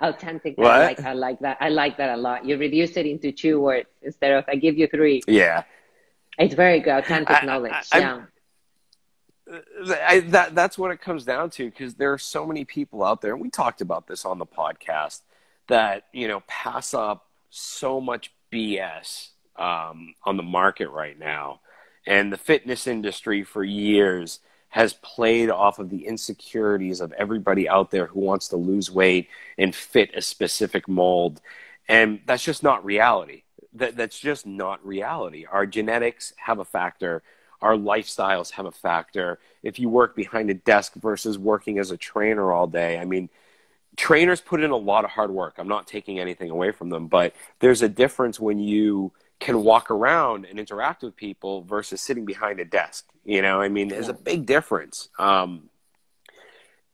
Authentic. 0.01 0.55
I 0.59 0.61
What? 0.61 0.79
like 0.81 0.99
I 1.01 1.13
like 1.13 1.39
that. 1.39 1.57
I 1.59 1.69
like 1.69 1.97
that 1.97 2.17
a 2.17 2.17
lot. 2.21 2.45
You 2.45 2.57
reduce 2.57 2.95
it 2.97 3.05
into 3.07 3.31
two 3.31 3.59
words 3.59 3.89
instead 4.03 4.31
of 4.31 4.45
I 4.47 4.55
give 4.55 4.77
you 4.77 4.87
three. 4.87 5.21
yeah. 5.27 5.63
It's 6.37 6.53
very 6.55 6.79
good. 6.79 6.93
Authentic 6.93 7.41
I- 7.43 7.45
knowledge. 7.45 7.73
I- 7.91 7.99
yeah. 7.99 8.21
I, 10.07 10.21
that 10.29 10.55
that's 10.55 10.77
what 10.77 10.91
it 10.91 11.01
comes 11.01 11.25
down 11.25 11.49
to 11.51 11.65
because 11.69 11.95
there 11.95 12.13
are 12.13 12.17
so 12.17 12.45
many 12.45 12.63
people 12.65 13.03
out 13.03 13.21
there, 13.21 13.33
and 13.33 13.41
we 13.41 13.49
talked 13.49 13.81
about 13.81 14.07
this 14.07 14.23
on 14.25 14.39
the 14.39 14.45
podcast 14.45 15.21
that 15.67 16.05
you 16.13 16.27
know 16.29 16.41
pass 16.47 16.93
up 16.93 17.25
so 17.49 17.99
much 17.99 18.31
BS 18.53 19.29
um, 19.57 20.15
on 20.23 20.37
the 20.37 20.43
market 20.43 20.89
right 20.89 21.19
now, 21.19 21.59
and 22.05 22.31
the 22.31 22.37
fitness 22.37 22.87
industry 22.87 23.43
for 23.43 23.63
years 23.63 24.39
has 24.69 24.93
played 24.93 25.49
off 25.49 25.77
of 25.77 25.89
the 25.89 26.07
insecurities 26.07 26.99
of 26.99 27.11
everybody 27.13 27.69
out 27.69 27.91
there 27.91 28.07
who 28.07 28.19
wants 28.19 28.47
to 28.47 28.55
lose 28.55 28.89
weight 28.89 29.27
and 29.57 29.75
fit 29.75 30.09
a 30.15 30.21
specific 30.21 30.87
mold, 30.87 31.41
and 31.87 32.19
that's 32.25 32.43
just 32.43 32.63
not 32.63 32.83
reality. 32.83 33.43
That 33.73 33.95
that's 33.95 34.19
just 34.19 34.45
not 34.45 34.85
reality. 34.85 35.45
Our 35.45 35.65
genetics 35.65 36.33
have 36.37 36.59
a 36.59 36.65
factor 36.65 37.23
our 37.63 37.75
lifestyles 37.75 38.51
have 38.51 38.65
a 38.65 38.71
factor. 38.71 39.39
If 39.63 39.79
you 39.79 39.87
work 39.87 40.15
behind 40.15 40.49
a 40.49 40.53
desk 40.53 40.95
versus 40.95 41.39
working 41.39 41.79
as 41.79 41.91
a 41.91 41.97
trainer 41.97 42.51
all 42.51 42.67
day, 42.67 42.99
I 42.99 43.05
mean, 43.05 43.29
trainers 43.95 44.41
put 44.41 44.61
in 44.61 44.71
a 44.71 44.77
lot 44.77 45.05
of 45.05 45.11
hard 45.11 45.31
work. 45.31 45.55
I'm 45.57 45.69
not 45.69 45.87
taking 45.87 46.19
anything 46.19 46.49
away 46.49 46.71
from 46.71 46.89
them, 46.89 47.07
but 47.07 47.33
there's 47.59 47.81
a 47.81 47.87
difference 47.87 48.37
when 48.37 48.59
you 48.59 49.13
can 49.43 49.63
walk 49.63 49.91
around 49.91 50.45
and 50.45 50.59
interact 50.59 51.03
with 51.03 51.15
people 51.15 51.63
versus 51.63 51.99
sitting 51.99 52.25
behind 52.25 52.59
a 52.59 52.65
desk. 52.65 53.05
You 53.25 53.41
know, 53.41 53.61
I 53.61 53.67
mean, 53.67 53.89
there's 53.89 54.09
a 54.09 54.13
big 54.13 54.45
difference. 54.45 55.09
Um, 55.19 55.69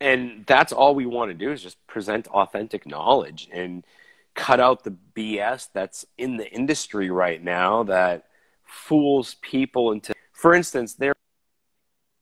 and 0.01 0.45
that's 0.47 0.73
all 0.73 0.95
we 0.95 1.05
want 1.05 1.29
to 1.29 1.35
do 1.35 1.51
is 1.51 1.61
just 1.61 1.85
present 1.85 2.27
authentic 2.27 2.87
knowledge 2.87 3.49
and 3.51 3.85
cut 4.33 4.59
out 4.59 4.83
the 4.83 4.95
BS 5.15 5.69
that's 5.73 6.05
in 6.17 6.37
the 6.37 6.49
industry 6.49 7.11
right 7.11 7.43
now 7.43 7.83
that 7.83 8.25
fools 8.65 9.35
people 9.41 9.91
into 9.91 10.13
for 10.39 10.53
instance, 10.53 10.93
there 10.93 11.13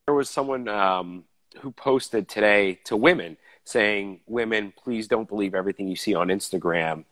there 0.07 0.15
was 0.15 0.27
someone 0.27 0.67
um, 0.67 1.25
who 1.61 1.71
posted 1.71 2.27
today 2.27 2.79
to 2.85 2.97
women 2.97 3.37
saying, 3.63 4.21
"Women, 4.25 4.73
please 4.75 5.07
don't 5.07 5.29
believe 5.29 5.53
everything 5.53 5.87
you 5.87 5.95
see 5.95 6.15
on 6.15 6.29
Instagram." 6.29 7.05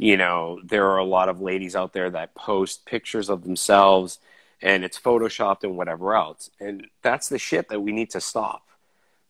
You 0.00 0.16
know, 0.16 0.58
there 0.64 0.86
are 0.86 0.96
a 0.96 1.04
lot 1.04 1.28
of 1.28 1.42
ladies 1.42 1.76
out 1.76 1.92
there 1.92 2.08
that 2.08 2.34
post 2.34 2.86
pictures 2.86 3.28
of 3.28 3.44
themselves 3.44 4.18
and 4.62 4.82
it's 4.82 4.98
photoshopped 4.98 5.62
and 5.62 5.76
whatever 5.76 6.14
else. 6.14 6.48
And 6.58 6.86
that's 7.02 7.28
the 7.28 7.36
shit 7.36 7.68
that 7.68 7.82
we 7.82 7.92
need 7.92 8.08
to 8.12 8.20
stop 8.20 8.62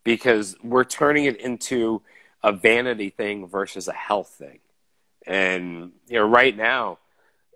because 0.04 0.54
we're 0.62 0.84
turning 0.84 1.24
it 1.24 1.40
into 1.40 2.02
a 2.44 2.52
vanity 2.52 3.10
thing 3.10 3.48
versus 3.48 3.88
a 3.88 3.92
health 3.92 4.28
thing. 4.28 4.60
And 5.26 5.90
you 6.06 6.20
know, 6.20 6.28
right 6.28 6.56
now, 6.56 6.98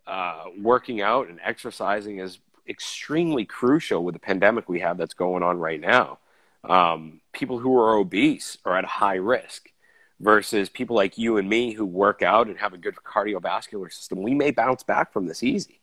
uh, 0.09 0.47
working 0.61 1.01
out 1.01 1.29
and 1.29 1.39
exercising 1.41 2.19
is 2.19 2.41
extremely 2.69 3.45
crucial 3.45 4.03
with 4.03 4.15
the 4.15 4.19
pandemic 4.19 4.69
we 4.69 4.81
have 4.81 4.99
that's 4.99 5.15
going 5.15 5.45
on 5.45 5.61
right 5.61 5.81
now. 5.81 6.19
Um, 6.65 7.21
people 7.33 7.61
who 7.61 7.79
are 7.79 7.95
obese 7.95 8.59
are 8.65 8.77
at 8.77 8.85
high 8.85 9.15
risk 9.15 9.71
versus 10.21 10.69
people 10.69 10.97
like 10.97 11.19
you 11.19 11.37
and 11.37 11.49
me 11.49 11.73
who 11.73 11.85
work 11.85 12.23
out 12.23 12.47
and 12.47 12.59
have 12.59 12.73
a 12.73 12.79
good 12.79 12.97
cardiovascular 12.97 13.93
system. 13.93 14.23
We 14.23 14.35
may 14.35 14.51
bounce 14.51 14.83
back 14.83 15.13
from 15.13 15.27
this 15.27 15.43
easy, 15.43 15.81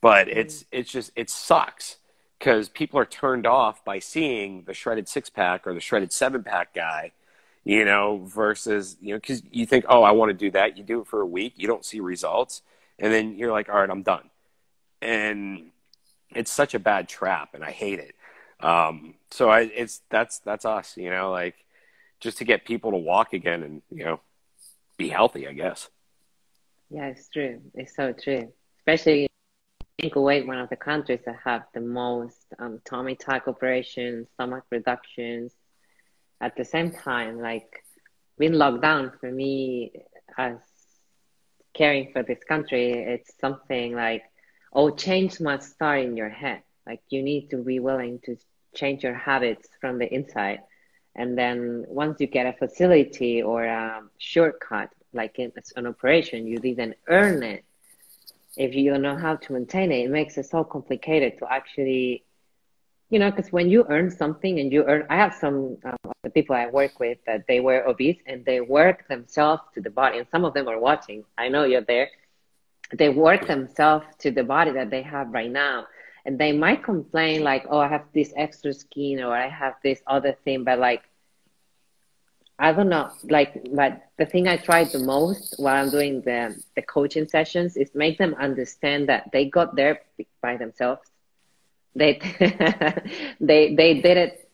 but 0.00 0.28
it's 0.28 0.64
it's 0.72 0.90
just 0.90 1.10
it 1.16 1.30
sucks 1.30 1.96
because 2.38 2.68
people 2.68 2.98
are 2.98 3.06
turned 3.06 3.46
off 3.46 3.84
by 3.84 3.98
seeing 3.98 4.62
the 4.64 4.74
shredded 4.74 5.08
six 5.08 5.30
pack 5.30 5.66
or 5.66 5.74
the 5.74 5.80
shredded 5.80 6.12
seven 6.12 6.42
pack 6.42 6.74
guy. 6.74 7.12
You 7.64 7.84
know, 7.84 8.18
versus, 8.24 8.96
you 9.00 9.12
know, 9.12 9.18
because 9.18 9.42
you 9.50 9.66
think, 9.66 9.86
oh, 9.88 10.04
I 10.04 10.12
want 10.12 10.30
to 10.30 10.34
do 10.34 10.52
that. 10.52 10.78
You 10.78 10.84
do 10.84 11.00
it 11.00 11.08
for 11.08 11.20
a 11.20 11.26
week, 11.26 11.54
you 11.56 11.66
don't 11.66 11.84
see 11.84 11.98
results. 11.98 12.62
And 12.96 13.12
then 13.12 13.36
you're 13.36 13.50
like, 13.50 13.68
all 13.68 13.80
right, 13.80 13.90
I'm 13.90 14.04
done. 14.04 14.30
And 15.02 15.72
it's 16.30 16.52
such 16.52 16.74
a 16.74 16.78
bad 16.78 17.08
trap 17.08 17.54
and 17.54 17.64
I 17.64 17.72
hate 17.72 17.98
it. 17.98 18.14
Um, 18.60 19.14
so 19.32 19.50
I, 19.50 19.62
it's, 19.62 20.00
that's, 20.10 20.38
that's 20.38 20.64
us, 20.64 20.96
you 20.96 21.10
know, 21.10 21.32
like 21.32 21.56
just 22.20 22.38
to 22.38 22.44
get 22.44 22.64
people 22.64 22.90
to 22.92 22.96
walk 22.96 23.32
again 23.32 23.62
and, 23.62 23.82
you 23.90 24.04
know, 24.04 24.20
be 24.96 25.08
healthy, 25.08 25.46
I 25.46 25.52
guess. 25.52 25.88
Yeah, 26.90 27.06
it's 27.06 27.28
true. 27.28 27.60
It's 27.74 27.94
so 27.94 28.12
true. 28.12 28.52
Especially 28.80 29.26
in 29.98 30.10
Kuwait, 30.10 30.46
one 30.46 30.58
of 30.58 30.68
the 30.68 30.76
countries 30.76 31.20
that 31.26 31.36
have 31.44 31.64
the 31.74 31.80
most 31.80 32.46
um, 32.58 32.80
tummy 32.84 33.16
tuck 33.16 33.48
operations, 33.48 34.28
stomach 34.34 34.64
reductions. 34.70 35.52
At 36.40 36.56
the 36.56 36.64
same 36.64 36.92
time, 36.92 37.40
like 37.40 37.82
being 38.38 38.52
locked 38.52 38.82
down 38.82 39.12
for 39.20 39.30
me 39.30 39.92
as 40.36 40.56
caring 41.74 42.12
for 42.12 42.22
this 42.22 42.42
country, 42.46 42.92
it's 42.92 43.32
something 43.40 43.94
like, 43.94 44.22
oh, 44.72 44.90
change 44.90 45.40
must 45.40 45.72
start 45.72 46.00
in 46.00 46.16
your 46.16 46.28
head. 46.28 46.62
Like 46.86 47.00
you 47.08 47.22
need 47.22 47.50
to 47.50 47.58
be 47.62 47.80
willing 47.80 48.20
to 48.24 48.36
change 48.74 49.02
your 49.02 49.14
habits 49.14 49.68
from 49.80 49.98
the 49.98 50.12
inside. 50.12 50.60
And 51.16 51.36
then 51.36 51.86
once 51.88 52.20
you 52.20 52.26
get 52.26 52.46
a 52.46 52.52
facility 52.52 53.42
or 53.42 53.64
a 53.64 54.02
shortcut, 54.18 54.90
like 55.14 55.38
it's 55.38 55.72
an 55.74 55.86
operation, 55.86 56.46
you 56.46 56.58
didn't 56.58 56.94
earn 57.08 57.42
it. 57.42 57.64
If 58.56 58.74
you 58.74 58.90
don't 58.90 59.02
know 59.02 59.16
how 59.16 59.36
to 59.36 59.52
maintain 59.54 59.90
it, 59.92 60.04
it 60.04 60.10
makes 60.10 60.36
it 60.36 60.44
so 60.44 60.62
complicated 60.62 61.38
to 61.38 61.50
actually, 61.50 62.22
you 63.08 63.18
know, 63.18 63.30
because 63.30 63.50
when 63.50 63.70
you 63.70 63.86
earn 63.88 64.10
something 64.10 64.60
and 64.60 64.70
you 64.70 64.84
earn, 64.84 65.06
I 65.08 65.16
have 65.16 65.34
some 65.34 65.78
um, 65.84 65.96
of 66.04 66.12
the 66.22 66.30
people 66.30 66.54
I 66.54 66.66
work 66.66 67.00
with 67.00 67.18
that 67.26 67.46
they 67.48 67.60
were 67.60 67.86
obese 67.88 68.20
and 68.26 68.44
they 68.44 68.60
work 68.60 69.08
themselves 69.08 69.62
to 69.74 69.80
the 69.80 69.90
body, 69.90 70.18
and 70.18 70.26
some 70.30 70.44
of 70.44 70.52
them 70.52 70.68
are 70.68 70.78
watching. 70.78 71.24
I 71.38 71.48
know 71.48 71.64
you're 71.64 71.80
there. 71.80 72.10
They 72.92 73.08
work 73.08 73.46
themselves 73.46 74.06
to 74.18 74.30
the 74.30 74.44
body 74.44 74.72
that 74.72 74.90
they 74.90 75.02
have 75.02 75.32
right 75.32 75.50
now 75.50 75.86
and 76.26 76.38
they 76.38 76.52
might 76.52 76.82
complain 76.82 77.42
like 77.42 77.64
oh 77.70 77.78
i 77.78 77.88
have 77.88 78.04
this 78.12 78.32
extra 78.36 78.72
skin 78.72 79.20
or 79.22 79.34
i 79.34 79.48
have 79.48 79.74
this 79.82 80.02
other 80.06 80.36
thing 80.44 80.64
but 80.64 80.78
like 80.78 81.02
i 82.58 82.72
don't 82.72 82.88
know. 82.88 83.10
Like 83.24 83.68
but 83.72 84.02
the 84.18 84.26
thing 84.26 84.48
i 84.48 84.56
try 84.56 84.84
the 84.84 84.98
most 84.98 85.54
while 85.58 85.82
i'm 85.82 85.90
doing 85.90 86.22
the 86.22 86.60
the 86.74 86.82
coaching 86.82 87.28
sessions 87.28 87.76
is 87.76 87.90
make 87.94 88.18
them 88.18 88.34
understand 88.40 89.08
that 89.08 89.30
they 89.32 89.44
got 89.46 89.76
there 89.76 90.00
by 90.42 90.56
themselves. 90.56 91.02
They 91.94 92.18
they 93.40 93.74
they 93.74 94.00
did 94.00 94.16
it 94.16 94.50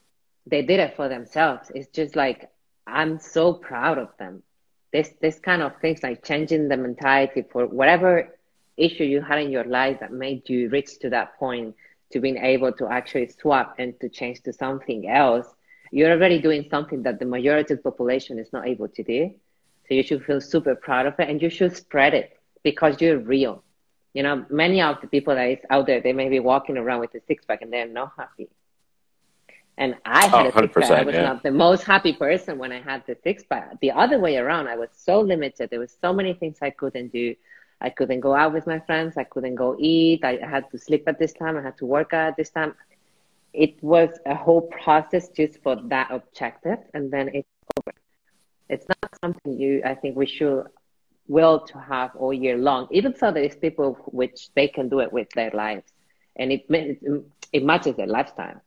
they 0.47 0.63
did 0.63 0.81
it 0.81 0.97
for 0.97 1.09
themselves. 1.09 1.71
It's 1.75 1.89
just 1.89 2.17
like 2.17 2.51
i'm 2.87 3.19
so 3.19 3.55
proud 3.55 3.99
of 3.99 4.09
them. 4.19 4.43
This 4.93 5.11
this 5.23 5.39
kind 5.39 5.63
of 5.63 5.73
things 5.81 6.03
like 6.03 6.25
changing 6.25 6.69
the 6.69 6.77
mentality 6.77 7.45
for 7.51 7.67
whatever 7.67 8.37
issue 8.77 9.05
you 9.05 9.21
had 9.21 9.39
in 9.41 9.51
your 9.51 9.65
life 9.65 10.01
that 10.01 10.13
made 10.13 10.49
you 10.49 10.69
reach 10.69 10.99
to 11.01 11.11
that 11.11 11.39
point 11.39 11.75
to 12.13 12.21
being 12.21 12.39
able 12.39 12.73
to 12.73 12.87
actually 12.89 13.29
swap 13.29 13.75
and 13.79 13.99
to 14.01 14.09
change 14.09 14.41
to 14.43 14.53
something 14.53 15.09
else, 15.09 15.47
you're 15.91 16.11
already 16.13 16.41
doing 16.41 16.67
something 16.71 17.03
that 17.03 17.19
the 17.19 17.25
majority 17.27 17.75
of 17.75 17.83
the 17.83 17.91
population 17.91 18.39
is 18.39 18.53
not 18.53 18.67
able 18.67 18.89
to 18.89 19.03
do. 19.03 19.31
So 19.89 19.95
you 19.95 20.03
should 20.03 20.25
feel 20.25 20.41
super 20.41 20.75
proud 20.75 21.07
of 21.07 21.19
it 21.19 21.29
and 21.29 21.41
you 21.43 21.51
should 21.51 21.77
spread 21.77 22.15
it 22.15 22.37
because 22.63 23.01
you're 23.01 23.19
real. 23.19 23.63
You 24.15 24.23
know, 24.23 24.45
many 24.51 24.81
of 24.83 25.01
the 25.01 25.07
people 25.09 25.35
that 25.35 25.49
is 25.51 25.59
out 25.71 25.87
there, 25.87 26.01
they 26.01 26.13
may 26.13 26.29
be 26.29 26.41
walking 26.41 26.77
around 26.77 27.01
with 27.01 27.15
a 27.15 27.21
six 27.27 27.45
pack 27.45 27.63
and 27.63 27.73
they're 27.73 27.87
not 27.89 28.13
happy. 28.17 28.49
And 29.79 29.97
I 30.05 30.27
had 30.27 30.47
Oh, 30.47 30.49
a 30.49 30.53
six 30.53 30.75
pack. 30.79 30.91
I 30.91 31.03
was 31.03 31.17
yeah. 31.17 31.23
not 31.23 31.43
the 31.43 31.51
most 31.51 31.85
happy 31.85 32.13
person 32.13 32.59
when 32.59 32.73
I 32.73 32.81
had 32.81 33.05
the 33.07 33.17
six 33.23 33.43
pack. 33.45 33.81
The 33.81 33.93
other 33.93 34.19
way 34.19 34.37
around, 34.37 34.69
I 34.69 34.77
was 34.77 34.91
so 34.93 35.21
limited. 35.21 35.71
There 35.71 35.81
was 35.81 35.97
so 36.01 36.13
many 36.13 36.35
things 36.35 36.59
I 36.63 36.71
couldn't 36.71 37.13
do. 37.13 37.35
I 37.83 37.91
couldn't 37.91 38.21
go 38.21 38.33
out 38.35 38.53
with 38.53 38.67
my 38.67 38.79
friends. 38.79 39.17
I 39.17 39.25
couldn't 39.25 39.57
go 39.57 39.77
eat. 39.79 40.25
I 40.25 40.39
had 40.41 40.71
to 40.71 40.79
sleep 40.79 41.03
at 41.09 41.19
this 41.19 41.33
time. 41.33 41.57
I 41.57 41.63
had 41.63 41.77
to 41.79 41.87
work 41.87 42.15
at 42.15 42.37
this 42.37 42.51
time. 42.51 42.75
It 43.53 43.83
was 43.83 44.11
a 44.25 44.37
whole 44.37 44.63
process 44.63 45.29
just 45.29 45.61
for 45.63 45.77
that 45.89 46.11
objective, 46.11 46.79
and 46.95 47.11
then 47.11 47.29
it's 47.35 47.49
over. 47.77 47.95
It's 48.69 48.87
not 48.89 49.11
something 49.21 49.59
you. 49.61 49.83
I 49.85 49.95
think 49.95 50.17
we 50.17 50.27
should 50.27 50.65
will 51.27 51.61
to 51.61 51.79
have 51.79 52.15
all 52.17 52.33
year 52.33 52.57
long. 52.57 52.87
Even 52.93 53.17
so, 53.17 53.33
there 53.33 53.43
is 53.43 53.57
people 53.57 53.99
which 54.07 54.49
they 54.55 54.69
can 54.69 54.89
do 54.89 55.01
it 55.01 55.13
with 55.13 55.29
their 55.35 55.51
lives, 55.51 55.85
and 56.37 56.53
it 56.53 56.65
it 57.53 57.65
matches 57.65 57.97
their 57.97 58.07
lifestyle. 58.07 58.63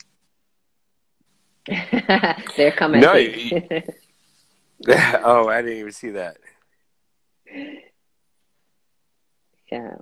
They're 2.58 2.72
coming. 2.72 3.02
No, 3.02 3.14
you- 3.16 3.62
oh, 4.90 5.48
I 5.48 5.62
didn't 5.62 5.80
even 5.80 5.92
see 5.94 6.12
that. 6.12 6.38
Yeah, 9.72 9.96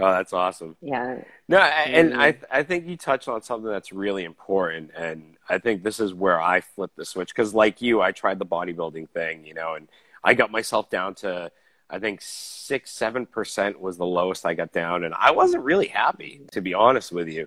Oh, 0.00 0.10
that's 0.10 0.32
awesome. 0.32 0.76
yeah. 0.80 1.18
No, 1.48 1.58
I- 1.58 1.68
and. 1.84 2.14
I 2.14 2.32
mm-hmm. 2.32 2.44
I 2.50 2.62
think 2.64 2.86
you 2.88 2.96
touched 2.96 3.28
on 3.28 3.42
something 3.42 3.70
that's 3.70 3.92
really 3.92 4.24
important, 4.24 4.90
and 4.96 5.36
I 5.48 5.58
think 5.58 5.82
this 5.82 6.00
is 6.00 6.12
where 6.12 6.40
I 6.40 6.60
flipped 6.60 6.96
the 6.96 7.04
switch 7.04 7.28
because, 7.28 7.54
like 7.54 7.80
you, 7.80 8.00
I 8.02 8.12
tried 8.12 8.38
the 8.38 8.46
bodybuilding 8.46 9.10
thing, 9.10 9.44
you 9.46 9.54
know, 9.54 9.74
and 9.74 9.88
I 10.22 10.34
got 10.34 10.50
myself 10.50 10.90
down 10.90 11.14
to 11.16 11.52
I 11.88 11.98
think 11.98 12.20
six 12.22 12.90
seven 12.90 13.26
percent 13.26 13.80
was 13.80 13.96
the 13.96 14.06
lowest 14.06 14.46
I 14.46 14.54
got 14.54 14.72
down, 14.72 15.04
and 15.04 15.14
I 15.14 15.30
wasn't 15.32 15.64
really 15.64 15.88
happy 15.88 16.40
to 16.52 16.60
be 16.60 16.74
honest 16.74 17.12
with 17.12 17.28
you. 17.28 17.46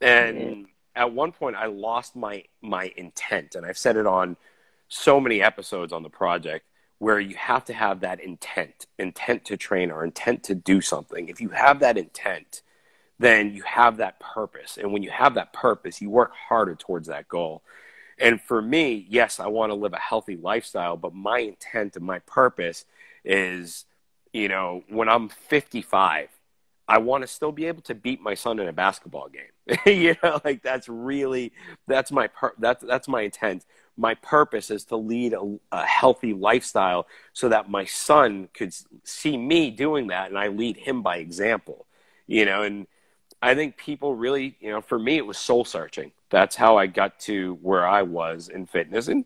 And 0.00 0.66
at 0.94 1.12
one 1.12 1.32
point 1.32 1.56
I 1.56 1.66
lost 1.66 2.16
my 2.16 2.44
my 2.60 2.92
intent, 2.96 3.54
and 3.54 3.64
I've 3.64 3.78
said 3.78 3.96
it 3.96 4.06
on 4.06 4.36
so 4.88 5.20
many 5.20 5.42
episodes 5.42 5.92
on 5.92 6.02
the 6.02 6.10
project 6.10 6.64
where 6.98 7.20
you 7.20 7.36
have 7.36 7.64
to 7.66 7.72
have 7.72 8.00
that 8.00 8.20
intent, 8.20 8.86
intent 8.98 9.44
to 9.46 9.56
train 9.56 9.90
or 9.90 10.04
intent 10.04 10.42
to 10.44 10.54
do 10.54 10.80
something. 10.80 11.28
If 11.28 11.40
you 11.40 11.50
have 11.50 11.80
that 11.80 11.96
intent, 11.96 12.62
then 13.18 13.52
you 13.52 13.62
have 13.62 13.96
that 13.96 14.20
purpose, 14.20 14.76
and 14.76 14.92
when 14.92 15.02
you 15.02 15.10
have 15.10 15.34
that 15.34 15.52
purpose, 15.52 16.00
you 16.00 16.10
work 16.10 16.32
harder 16.48 16.74
towards 16.76 17.08
that 17.08 17.28
goal. 17.28 17.62
And 18.20 18.40
for 18.40 18.60
me, 18.60 19.06
yes, 19.08 19.38
I 19.38 19.46
want 19.46 19.70
to 19.70 19.74
live 19.76 19.92
a 19.92 19.98
healthy 19.98 20.36
lifestyle, 20.36 20.96
but 20.96 21.14
my 21.14 21.38
intent 21.38 21.96
and 21.96 22.04
my 22.04 22.18
purpose 22.20 22.84
is, 23.24 23.84
you 24.32 24.48
know, 24.48 24.82
when 24.88 25.08
I'm 25.08 25.28
55, 25.28 26.28
I 26.88 26.98
want 26.98 27.22
to 27.22 27.28
still 27.28 27.52
be 27.52 27.66
able 27.66 27.82
to 27.82 27.94
beat 27.94 28.20
my 28.20 28.34
son 28.34 28.58
in 28.58 28.66
a 28.66 28.72
basketball 28.72 29.28
game. 29.28 29.78
you 29.86 30.16
know, 30.22 30.40
like 30.44 30.62
that's 30.62 30.88
really 30.88 31.52
that's 31.86 32.10
my 32.10 32.28
per- 32.28 32.54
that's 32.58 32.82
that's 32.82 33.06
my 33.06 33.22
intent. 33.22 33.66
My 33.98 34.14
purpose 34.14 34.70
is 34.70 34.84
to 34.86 34.96
lead 34.96 35.34
a, 35.34 35.58
a, 35.72 35.84
healthy 35.84 36.32
lifestyle 36.32 37.06
so 37.32 37.48
that 37.48 37.68
my 37.68 37.84
son 37.84 38.48
could 38.54 38.72
see 39.04 39.36
me 39.36 39.70
doing 39.70 40.06
that 40.06 40.28
and 40.28 40.38
I 40.38 40.48
lead 40.48 40.76
him 40.76 41.02
by 41.02 41.16
example. 41.16 41.84
You 42.26 42.44
know, 42.44 42.62
and 42.62 42.86
I 43.42 43.54
think 43.54 43.76
people 43.76 44.14
really, 44.14 44.56
you 44.60 44.70
know, 44.70 44.80
for 44.80 44.98
me 44.98 45.16
it 45.16 45.26
was 45.26 45.36
soul 45.36 45.64
searching. 45.64 46.12
That's 46.30 46.56
how 46.56 46.78
I 46.78 46.86
got 46.86 47.18
to 47.20 47.58
where 47.60 47.86
I 47.86 48.02
was 48.02 48.48
in 48.48 48.66
fitness 48.66 49.08
and 49.08 49.24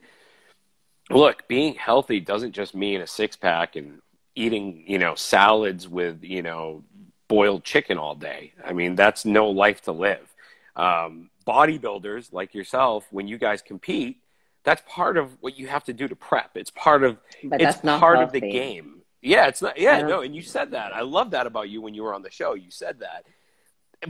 look, 1.11 1.47
being 1.49 1.75
healthy 1.75 2.21
doesn't 2.21 2.53
just 2.53 2.75
mean 2.75 3.01
a 3.01 3.07
six 3.07 3.37
pack 3.37 3.77
and 3.77 4.01
eating, 4.35 4.85
you 4.87 4.99
know, 4.99 5.15
salads 5.15 5.89
with, 5.89 6.23
you 6.23 6.43
know, 6.43 6.85
boiled 7.29 7.65
chicken 7.65 7.99
all 7.99 8.15
day. 8.15 8.53
I 8.65 8.73
mean, 8.73 8.95
that's 8.95 9.25
no 9.25 9.51
life 9.51 9.83
to 9.83 9.93
live. 9.93 10.35
Um, 10.77 11.31
bodybuilders 11.47 12.33
like 12.33 12.55
yourself, 12.55 13.07
when 13.11 13.29
you 13.29 13.39
guys 13.39 13.63
compete, 13.63 14.22
that's 14.65 14.83
part 14.87 15.17
of 15.17 15.37
what 15.41 15.59
you 15.59 15.67
have 15.67 15.85
to 15.85 15.93
do 15.93 16.09
to 16.09 16.17
prep. 16.17 16.57
It's 16.57 16.71
part 16.71 17.03
of 17.03 17.19
but 17.45 17.61
it's 17.61 17.79
part 17.79 18.19
healthy. 18.19 18.23
of 18.23 18.33
the 18.33 18.41
game. 18.41 19.03
Yeah, 19.21 19.47
it's 19.47 19.63
not. 19.63 19.79
Yeah, 19.79 20.03
no, 20.03 20.23
and 20.23 20.35
you 20.35 20.43
said 20.43 20.73
that. 20.73 20.95
I 20.95 21.03
love 21.03 21.31
that 21.31 21.47
about 21.47 21.69
you 21.69 21.81
when 21.81 21.95
you 21.95 22.03
were 22.03 22.15
on 22.15 22.23
the 22.23 22.31
show. 22.31 22.55
You 22.55 22.71
said 22.71 23.01
that, 23.01 23.25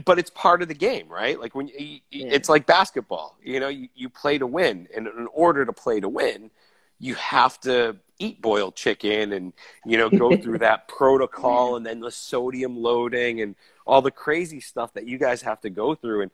but 0.05 0.17
it's 0.17 0.31
part 0.31 0.61
of 0.61 0.67
the 0.67 0.73
game, 0.73 1.07
right? 1.07 1.39
Like 1.39 1.53
when 1.53 1.67
you, 1.67 1.99
yeah. 2.09 2.27
it's 2.31 2.49
like 2.49 2.65
basketball. 2.65 3.37
You 3.43 3.59
know, 3.59 3.67
you, 3.67 3.89
you 3.93 4.09
play 4.09 4.39
to 4.39 4.47
win, 4.47 4.87
and 4.95 5.07
in 5.07 5.27
order 5.31 5.65
to 5.65 5.73
play 5.73 5.99
to 5.99 6.09
win, 6.09 6.49
you 6.99 7.15
have 7.15 7.59
to 7.61 7.97
eat 8.19 8.41
boiled 8.41 8.75
chicken 8.75 9.33
and 9.33 9.53
you 9.85 9.97
know 9.97 10.09
go 10.09 10.35
through 10.37 10.59
that 10.59 10.87
protocol 10.97 11.75
and 11.75 11.85
then 11.85 11.99
the 11.99 12.11
sodium 12.11 12.77
loading 12.77 13.41
and 13.41 13.55
all 13.85 14.01
the 14.01 14.11
crazy 14.11 14.59
stuff 14.59 14.93
that 14.93 15.05
you 15.07 15.17
guys 15.17 15.41
have 15.41 15.59
to 15.59 15.69
go 15.69 15.93
through 15.95 16.21
and 16.21 16.31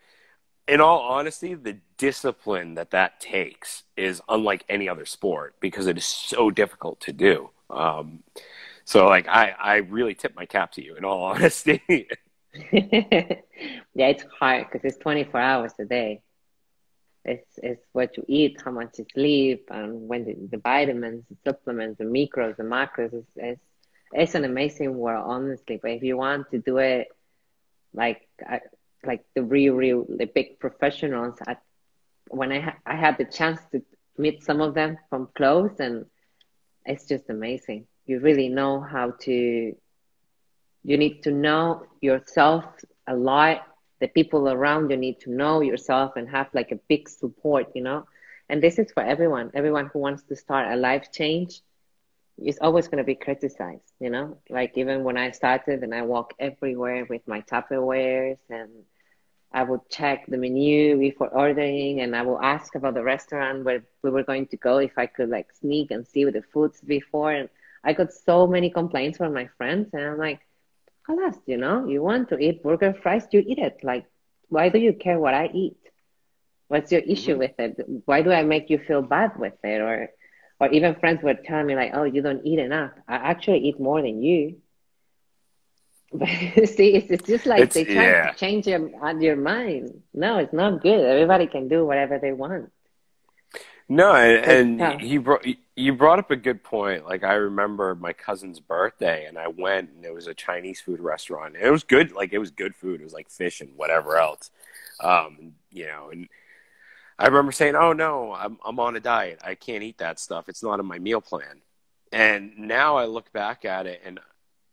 in 0.69 0.82
all 0.82 0.99
honesty 0.99 1.53
the 1.53 1.77
discipline 1.97 2.75
that 2.75 2.91
that 2.91 3.19
takes 3.19 3.84
is 3.97 4.21
unlike 4.29 4.63
any 4.69 4.88
other 4.88 5.05
sport 5.05 5.55
because 5.60 5.88
it 5.88 5.97
is 5.97 6.05
so 6.05 6.49
difficult 6.51 6.99
to 7.01 7.12
do 7.12 7.49
um, 7.69 8.23
so 8.86 9.08
like 9.08 9.27
i 9.27 9.53
i 9.60 9.75
really 9.77 10.15
tip 10.15 10.36
my 10.36 10.45
cap 10.45 10.71
to 10.71 10.84
you 10.84 10.95
in 10.95 11.03
all 11.03 11.23
honesty 11.32 11.82
yeah 12.71 14.08
it's 14.08 14.23
hard 14.39 14.65
because 14.71 14.84
it's 14.84 14.97
24 14.97 15.39
hours 15.39 15.73
a 15.79 15.86
day 15.86 16.21
it's, 17.25 17.60
it's 17.62 17.86
what 17.91 18.15
you 18.17 18.25
eat, 18.27 18.62
how 18.63 18.71
much 18.71 18.97
you 18.97 19.05
sleep, 19.13 19.67
and 19.69 20.08
when 20.08 20.25
the, 20.25 20.36
the 20.51 20.58
vitamins, 20.58 21.25
the 21.29 21.38
supplements, 21.45 21.97
the 21.97 22.05
micros, 22.05 22.55
the 22.58 22.63
macros. 22.63 23.13
It's, 23.13 23.27
it's, 23.36 23.62
it's 24.13 24.36
an 24.36 24.45
amazing 24.45 24.97
world, 24.97 25.25
honestly. 25.27 25.79
But 25.82 25.91
if 25.91 26.03
you 26.03 26.17
want 26.17 26.49
to 26.51 26.60
do 26.60 26.77
it 26.77 27.10
like 27.93 28.27
like 29.05 29.21
the 29.35 29.43
real, 29.43 29.73
real, 29.75 30.05
the 30.09 30.25
big 30.25 30.59
professionals, 30.59 31.35
I, 31.47 31.55
when 32.29 32.51
I 32.51 32.59
ha- 32.59 32.77
I 32.85 32.95
had 32.95 33.17
the 33.17 33.25
chance 33.25 33.59
to 33.71 33.81
meet 34.17 34.43
some 34.43 34.62
of 34.62 34.73
them 34.75 34.97
from 35.09 35.29
close, 35.35 35.79
and 35.79 36.05
it's 36.85 37.07
just 37.07 37.29
amazing. 37.29 37.85
You 38.05 38.19
really 38.19 38.49
know 38.49 38.81
how 38.81 39.12
to. 39.21 39.73
You 40.83 40.97
need 40.97 41.23
to 41.23 41.31
know 41.31 41.83
yourself 42.01 42.65
a 43.07 43.15
lot 43.15 43.62
the 43.99 44.07
people 44.07 44.47
around 44.49 44.89
you 44.91 44.97
need 44.97 45.19
to 45.21 45.31
know 45.31 45.62
yourself 45.62 46.12
and 46.15 46.29
have 46.29 46.47
like 46.53 46.71
a 46.71 46.79
big 46.88 47.07
support, 47.09 47.67
you 47.75 47.81
know. 47.83 48.05
And 48.49 48.62
this 48.62 48.77
is 48.79 48.91
for 48.91 49.03
everyone. 49.03 49.51
Everyone 49.53 49.88
who 49.91 49.99
wants 49.99 50.23
to 50.23 50.35
start 50.35 50.71
a 50.71 50.75
life 50.75 51.12
change 51.12 51.62
is 52.45 52.58
always 52.62 52.88
going 52.88 52.99
to 52.99 53.04
be 53.04 53.15
criticized, 53.15 53.93
you 53.99 54.10
know. 54.10 54.38
Like 54.49 54.78
even 54.78 55.04
when 55.04 55.17
I 55.17 55.32
started 55.32 55.84
and 55.84 55.93
I 55.93 56.04
walk 56.04 56.34
everywhere 56.39 57.06
with 57.10 57.28
my 57.28 57.41
Tupperwares 57.41 58.38
and 58.49 58.69
I 59.52 59.63
would 59.63 59.89
check 59.89 60.25
the 60.28 60.38
menu 60.38 60.97
before 60.97 61.30
ordering 61.30 62.02
and 62.02 62.15
I 62.15 62.21
will 62.21 62.41
ask 62.41 62.75
about 62.75 62.93
the 62.93 63.04
restaurant 63.04 63.63
where 63.65 63.84
we 64.04 64.12
were 64.12 64.23
going 64.23 64.47
to 64.47 64.58
go 64.58 64.78
if 64.78 64.97
I 64.97 65.08
could 65.08 65.30
like 65.30 65.47
sneak 65.60 65.91
and 65.91 66.08
see 66.08 66.23
the 66.25 66.43
foods 66.54 66.80
before. 66.82 67.32
And 67.32 67.49
I 67.84 67.93
got 67.93 68.13
so 68.13 68.45
many 68.47 68.69
complaints 68.69 69.17
from 69.17 69.34
my 69.34 69.47
friends 69.58 69.89
and 69.93 70.04
I'm 70.04 70.17
like, 70.17 70.41
Alas, 71.08 71.36
you 71.47 71.58
know, 71.58 71.88
you 71.88 72.04
want 72.04 72.30
to 72.30 72.38
eat 72.38 72.62
burger 72.62 72.93
fries, 72.93 73.25
you 73.32 73.43
eat 73.45 73.58
it. 73.58 73.80
Like, 73.84 74.06
why 74.49 74.69
do 74.69 74.78
you 74.78 74.93
care 74.93 75.19
what 75.19 75.34
I 75.34 75.49
eat? 75.54 75.78
What's 76.67 76.91
your 76.91 77.02
issue 77.02 77.32
mm-hmm. 77.32 77.39
with 77.39 77.60
it? 77.60 78.04
Why 78.06 78.21
do 78.21 78.32
I 78.32 78.43
make 78.43 78.69
you 78.69 78.78
feel 78.78 79.02
bad 79.02 79.39
with 79.39 79.56
it? 79.63 79.82
Or, 79.82 80.12
or 80.60 80.69
even 80.69 80.95
friends 80.95 81.24
would 81.24 81.43
tell 81.43 81.63
me 81.63 81.76
like, 81.76 81.91
oh, 81.93 82.04
you 82.04 82.22
don't 82.22 82.45
eat 82.45 82.60
enough. 82.60 82.91
I 83.08 83.15
actually 83.15 83.60
eat 83.60 83.80
more 83.80 84.02
than 84.02 84.22
you. 84.22 84.58
But 86.12 86.28
see, 86.28 86.95
it's, 86.95 87.12
it's 87.12 87.28
just 87.28 87.45
like 87.45 87.62
it's, 87.62 87.76
they 87.76 87.84
try 87.84 88.04
yeah. 88.04 88.32
to 88.32 88.38
change 88.38 88.65
your 88.65 88.89
your 89.22 89.36
mind. 89.36 90.02
No, 90.12 90.39
it's 90.39 90.54
not 90.54 90.82
good. 90.82 91.06
Everybody 91.06 91.45
can 91.45 91.67
do 91.67 91.86
whatever 91.86 92.17
they 92.17 92.32
want. 92.32 92.72
No, 93.88 94.13
and, 94.13 94.80
and 94.82 95.02
you 95.02 95.22
brought 95.22 95.45
you 95.76 95.93
brought 95.93 96.19
up 96.19 96.30
a 96.30 96.36
good 96.36 96.63
point. 96.63 97.06
Like 97.06 97.24
I 97.24 97.34
remember 97.34 97.95
my 97.95 98.13
cousin's 98.13 98.60
birthday, 98.60 99.26
and 99.26 99.38
I 99.38 99.48
went, 99.48 99.91
and 99.91 100.06
it 100.06 100.13
was 100.13 100.28
a 100.28 100.34
Chinese 100.34 100.82
food 100.82 101.00
restaurant. 101.00 101.56
And 101.56 101.63
it 101.63 101.72
was 101.72 101.84
good, 101.84 102.12
like 102.12 102.32
it 102.32 102.38
was 102.38 102.52
good 102.52 102.76
food. 102.76 103.02
It 103.02 103.04
was 103.04 103.13
like 103.13 103.30
fish 103.30 103.62
and 103.62 103.76
whatever 103.76 104.17
else, 104.17 104.52
um, 105.00 105.54
you 105.72 105.88
know. 105.88 106.10
And 106.12 106.28
I 107.19 107.25
remember 107.25 107.51
saying, 107.51 107.75
"Oh 107.75 107.93
no, 107.93 108.34
I'm 108.34 108.58
I'm 108.65 108.79
on 108.79 108.95
a 108.95 108.99
diet. 108.99 109.39
I 109.43 109.55
can't 109.55 109.84
eat 109.84 109.97
that 109.97 110.19
stuff. 110.19 110.47
It's 110.47 110.63
not 110.63 110.79
in 110.79 110.86
my 110.86 110.99
meal 110.99 111.21
plan." 111.21 111.62
And 112.12 112.58
now 112.58 112.97
I 112.97 113.05
look 113.05 113.32
back 113.34 113.65
at 113.65 113.86
it, 113.86 114.01
and 114.03 114.19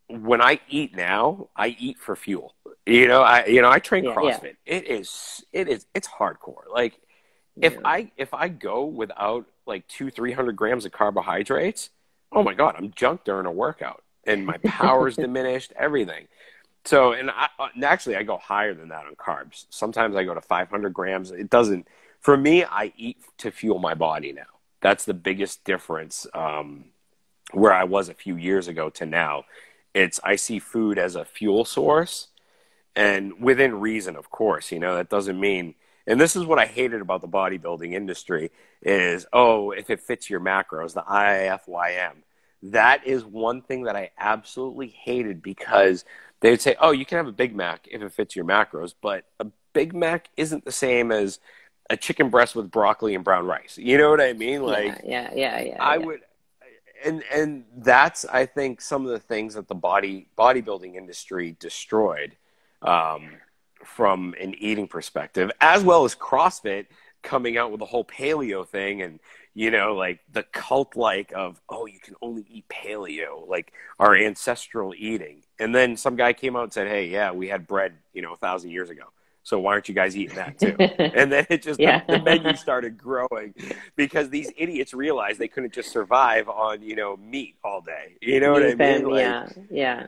when 0.09 0.41
I 0.41 0.61
eat 0.69 0.95
now, 0.95 1.49
I 1.57 1.77
eat 1.79 1.99
for 1.99 2.15
fuel. 2.15 2.55
You 2.87 3.09
know, 3.09 3.23
I 3.23 3.47
you 3.47 3.61
know 3.63 3.71
I 3.71 3.81
train 3.81 4.05
yeah, 4.05 4.15
CrossFit. 4.15 4.57
Yeah. 4.65 4.77
It 4.77 4.89
is 4.89 5.45
it 5.53 5.69
is 5.69 5.87
it's 5.95 6.07
hardcore. 6.07 6.71
Like 6.73 6.99
if 7.61 7.75
yeah. 7.75 7.81
I 7.85 8.13
if 8.17 8.33
I 8.33 8.49
go 8.49 8.85
without 8.85 9.47
like 9.67 9.89
two 9.89 10.11
three 10.11 10.33
hundred 10.33 10.55
grams 10.55 10.85
of 10.85 10.93
carbohydrates, 10.93 11.91
oh 12.33 12.45
my 12.45 12.55
god, 12.55 12.77
I'm 12.79 12.93
junk 12.93 13.25
during 13.25 13.47
a 13.47 13.53
workout, 13.53 14.05
and 14.25 14.47
my 14.47 14.59
power's 14.59 15.17
diminished, 15.27 15.73
everything. 15.77 16.29
So, 16.85 17.13
and 17.13 17.31
I, 17.33 17.49
uh, 17.59 17.69
actually, 17.83 18.15
I 18.15 18.23
go 18.23 18.39
higher 18.39 18.73
than 18.73 18.91
that 18.91 19.07
on 19.07 19.17
carbs. 19.17 19.67
Sometimes 19.71 20.15
I 20.15 20.23
go 20.23 20.35
to 20.35 20.41
500 20.41 20.95
grams. 20.95 21.33
It 21.33 21.51
doesn't. 21.51 21.89
For 22.21 22.37
me, 22.37 22.65
I 22.65 22.93
eat 22.97 23.19
to 23.39 23.51
fuel 23.51 23.79
my 23.79 23.95
body 23.95 24.33
now. 24.33 24.43
That's 24.81 25.05
the 25.05 25.15
biggest 25.15 25.65
difference. 25.65 26.27
Um, 26.35 26.87
where 27.53 27.73
I 27.73 27.85
was 27.85 28.09
a 28.09 28.15
few 28.15 28.37
years 28.37 28.67
ago 28.67 28.91
to 28.91 29.07
now, 29.07 29.45
it's 29.95 30.19
I 30.25 30.37
see 30.37 30.59
food 30.59 30.99
as 30.99 31.15
a 31.15 31.25
fuel 31.25 31.65
source, 31.65 32.29
and 32.95 33.41
within 33.41 33.81
reason, 33.81 34.17
of 34.17 34.31
course. 34.31 34.73
You 34.73 34.81
know 34.81 34.97
that 34.97 35.09
doesn't 35.09 35.39
mean 35.39 35.75
and 36.07 36.21
this 36.21 36.37
is 36.37 36.45
what 36.45 36.59
I 36.59 36.67
hated 36.67 37.01
about 37.01 37.21
the 37.21 37.29
bodybuilding 37.29 37.93
industry 37.93 38.53
is, 38.81 39.27
oh, 39.33 39.73
if 39.73 39.91
it 39.91 40.01
fits 40.01 40.31
your 40.31 40.41
macros, 40.41 40.95
the 40.95 41.03
IFYM. 41.03 42.23
That 42.63 43.07
is 43.07 43.25
one 43.25 43.63
thing 43.63 43.85
that 43.85 43.97
I 43.97 44.11
absolutely 44.19 44.89
hated 44.89 45.43
because 45.43 46.05
they 46.41 46.51
would 46.51 46.61
say, 46.61 46.77
oh, 46.81 46.93
you 46.93 47.05
can 47.05 47.17
have 47.17 47.27
a 47.27 47.33
Big 47.33 47.55
Mac 47.55 47.89
if 47.91 48.03
it 48.03 48.13
fits 48.13 48.37
your 48.37 48.45
macros, 48.45 48.95
but 49.01 49.25
a 49.41 49.47
Big 49.73 49.95
Mac 49.95 50.29
isn't 50.37 50.65
the 50.65 50.73
same 50.73 51.11
as 51.11 51.41
a 51.91 51.97
chicken 51.97 52.31
breast 52.31 52.55
with 52.55 52.71
broccoli 52.71 53.15
and 53.15 53.25
brown 53.25 53.47
rice. 53.47 53.79
You 53.79 53.99
know 53.99 54.11
what 54.11 54.21
I 54.21 54.33
mean? 54.33 54.63
Like, 54.63 55.03
yeah, 55.05 55.31
yeah, 55.35 55.61
yeah. 55.61 55.61
yeah 55.63 55.83
I 55.83 55.97
yeah. 55.97 56.07
would, 56.07 56.21
and 57.05 57.23
and 57.33 57.65
that's 57.79 58.25
I 58.25 58.47
think 58.47 58.81
some 58.81 59.05
of 59.05 59.13
the 59.13 59.19
things 59.19 59.55
that 59.55 59.69
the 59.69 59.75
body 59.75 60.29
bodybuilding 60.39 60.95
industry 60.95 61.57
destroyed. 61.59 62.37
Um, 62.83 63.31
from 63.85 64.35
an 64.41 64.55
eating 64.59 64.89
perspective, 64.89 65.51
as 65.61 65.85
well 65.85 66.05
as 66.05 66.15
CrossFit 66.15 66.87
coming 67.27 67.59
out 67.59 67.71
with 67.73 67.81
the 67.81 67.87
whole 67.87 68.05
paleo 68.05 68.67
thing 68.67 69.03
and 69.03 69.19
you 69.53 69.69
know 69.71 69.95
like 69.95 70.21
the 70.33 70.45
cult 70.45 70.95
like 70.95 71.33
of 71.35 71.61
oh 71.69 71.85
you 71.85 71.99
can 71.99 72.15
only 72.23 72.47
eat 72.49 72.65
paleo 72.69 73.47
like 73.49 73.73
our 73.99 74.15
ancestral 74.15 74.95
eating 74.97 75.43
and 75.59 75.75
then 75.75 75.97
some 75.97 76.15
guy 76.15 76.33
came 76.33 76.55
out 76.55 76.63
and 76.63 76.73
said 76.73 76.87
hey 76.87 77.09
yeah 77.09 77.33
we 77.33 77.49
had 77.49 77.67
bread 77.67 77.93
you 78.13 78.23
know 78.23 78.33
a 78.33 78.37
thousand 78.37 78.71
years 78.71 78.91
ago 78.91 79.03
So 79.47 79.61
why 79.61 79.75
aren't 79.75 79.89
you 79.89 79.95
guys 79.95 80.17
eating 80.17 80.35
that 80.35 80.59
too? 80.59 80.75
and 80.99 81.31
then 81.31 81.47
it 81.49 81.63
just 81.63 81.79
yeah. 81.79 82.03
the, 82.09 82.19
the, 82.19 82.25
menu 82.25 82.57
started 82.57 82.99
growing 82.99 83.55
because 83.95 84.29
these 84.29 84.51
idiots 84.57 84.93
realized 84.93 85.39
they 85.39 85.47
couldn't 85.47 85.73
just 85.73 85.93
survive 85.93 86.49
on 86.49 86.83
you 86.83 86.97
know 86.97 87.17
meat 87.17 87.55
all 87.63 87.81
day. 87.81 88.17
You 88.21 88.41
know 88.41 88.51
what 88.51 88.65
I 88.65 88.75
mean? 88.75 89.09
Like, 89.09 89.21
yeah, 89.21 89.49
yeah. 89.71 90.07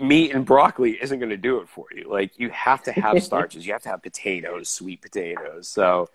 Meat 0.00 0.32
and 0.32 0.44
broccoli 0.44 1.00
isn't 1.00 1.20
going 1.20 1.30
to 1.30 1.36
do 1.36 1.58
it 1.58 1.68
for 1.68 1.86
you. 1.94 2.10
Like 2.10 2.36
you 2.36 2.50
have 2.50 2.82
to 2.82 2.92
have 2.92 3.22
starches. 3.22 3.64
you 3.64 3.72
have 3.74 3.82
to 3.82 3.90
have 3.90 4.02
potatoes, 4.02 4.68
sweet 4.68 5.00
potatoes. 5.02 5.68
So 5.68 6.08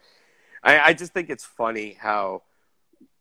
I, 0.61 0.79
I 0.79 0.93
just 0.93 1.13
think 1.13 1.29
it's 1.29 1.45
funny 1.45 1.95
how 1.97 2.41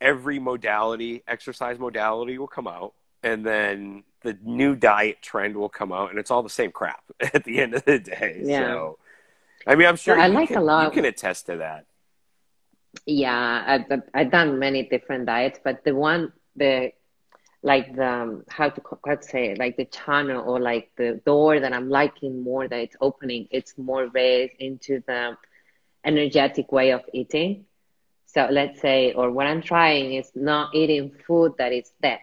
every 0.01 0.41
modality, 0.41 1.23
exercise 1.29 1.79
modality, 1.79 2.39
will 2.39 2.49
come 2.49 2.67
out, 2.67 2.95
and 3.23 3.47
then 3.47 4.03
the 4.23 4.37
new 4.43 4.75
diet 4.75 5.23
trend 5.23 5.55
will 5.57 5.69
come 5.69 5.93
out, 5.93 6.11
and 6.11 6.19
it's 6.19 6.33
all 6.33 6.43
the 6.43 6.51
same 6.51 6.73
crap 6.73 7.05
at 7.21 7.45
the 7.45 7.61
end 7.61 7.75
of 7.75 7.85
the 7.85 8.01
day. 8.01 8.41
Yeah. 8.43 8.67
So 8.67 8.99
I 9.67 9.75
mean, 9.75 9.87
I'm 9.87 9.97
sure 9.97 10.19
I 10.19 10.29
like 10.29 10.49
can, 10.49 10.59
a 10.59 10.63
lot. 10.63 10.85
You 10.85 10.91
can 10.91 11.05
attest 11.05 11.47
to 11.47 11.57
that. 11.59 11.87
Yeah, 13.07 13.65
I've, 13.67 14.03
I've 14.13 14.31
done 14.31 14.59
many 14.59 14.85
different 14.85 15.27
diets, 15.27 15.59
but 15.63 15.85
the 15.85 15.95
one 15.95 16.33
the 16.57 16.93
like 17.63 17.97
the 17.97 18.07
um, 18.07 18.45
how 18.49 18.69
to 18.69 18.83
how 19.07 19.15
to 19.17 19.23
say 19.23 19.51
it, 19.51 19.59
like 19.59 19.77
the 19.77 19.87
channel 19.87 20.45
or 20.47 20.61
like 20.61 20.91
the 20.97 21.21
door 21.25 21.61
that 21.61 21.73
I'm 21.73 21.89
liking 21.89 22.43
more 22.43 22.69
that 22.69 22.79
it's 22.79 22.97
opening. 23.01 23.49
It's 23.51 23.77
more 23.79 24.09
based 24.09 24.55
into 24.59 25.03
the 25.07 25.37
energetic 26.05 26.71
way 26.71 26.91
of 26.93 27.01
eating. 27.13 27.65
So 28.27 28.49
let's 28.51 28.81
say, 28.81 29.13
or 29.13 29.31
what 29.31 29.47
I'm 29.47 29.63
trying 29.63 30.15
is 30.15 30.31
not 30.35 30.75
eating 30.75 31.13
food 31.27 31.55
that 31.59 31.73
is 31.73 31.91
dead. 32.03 32.21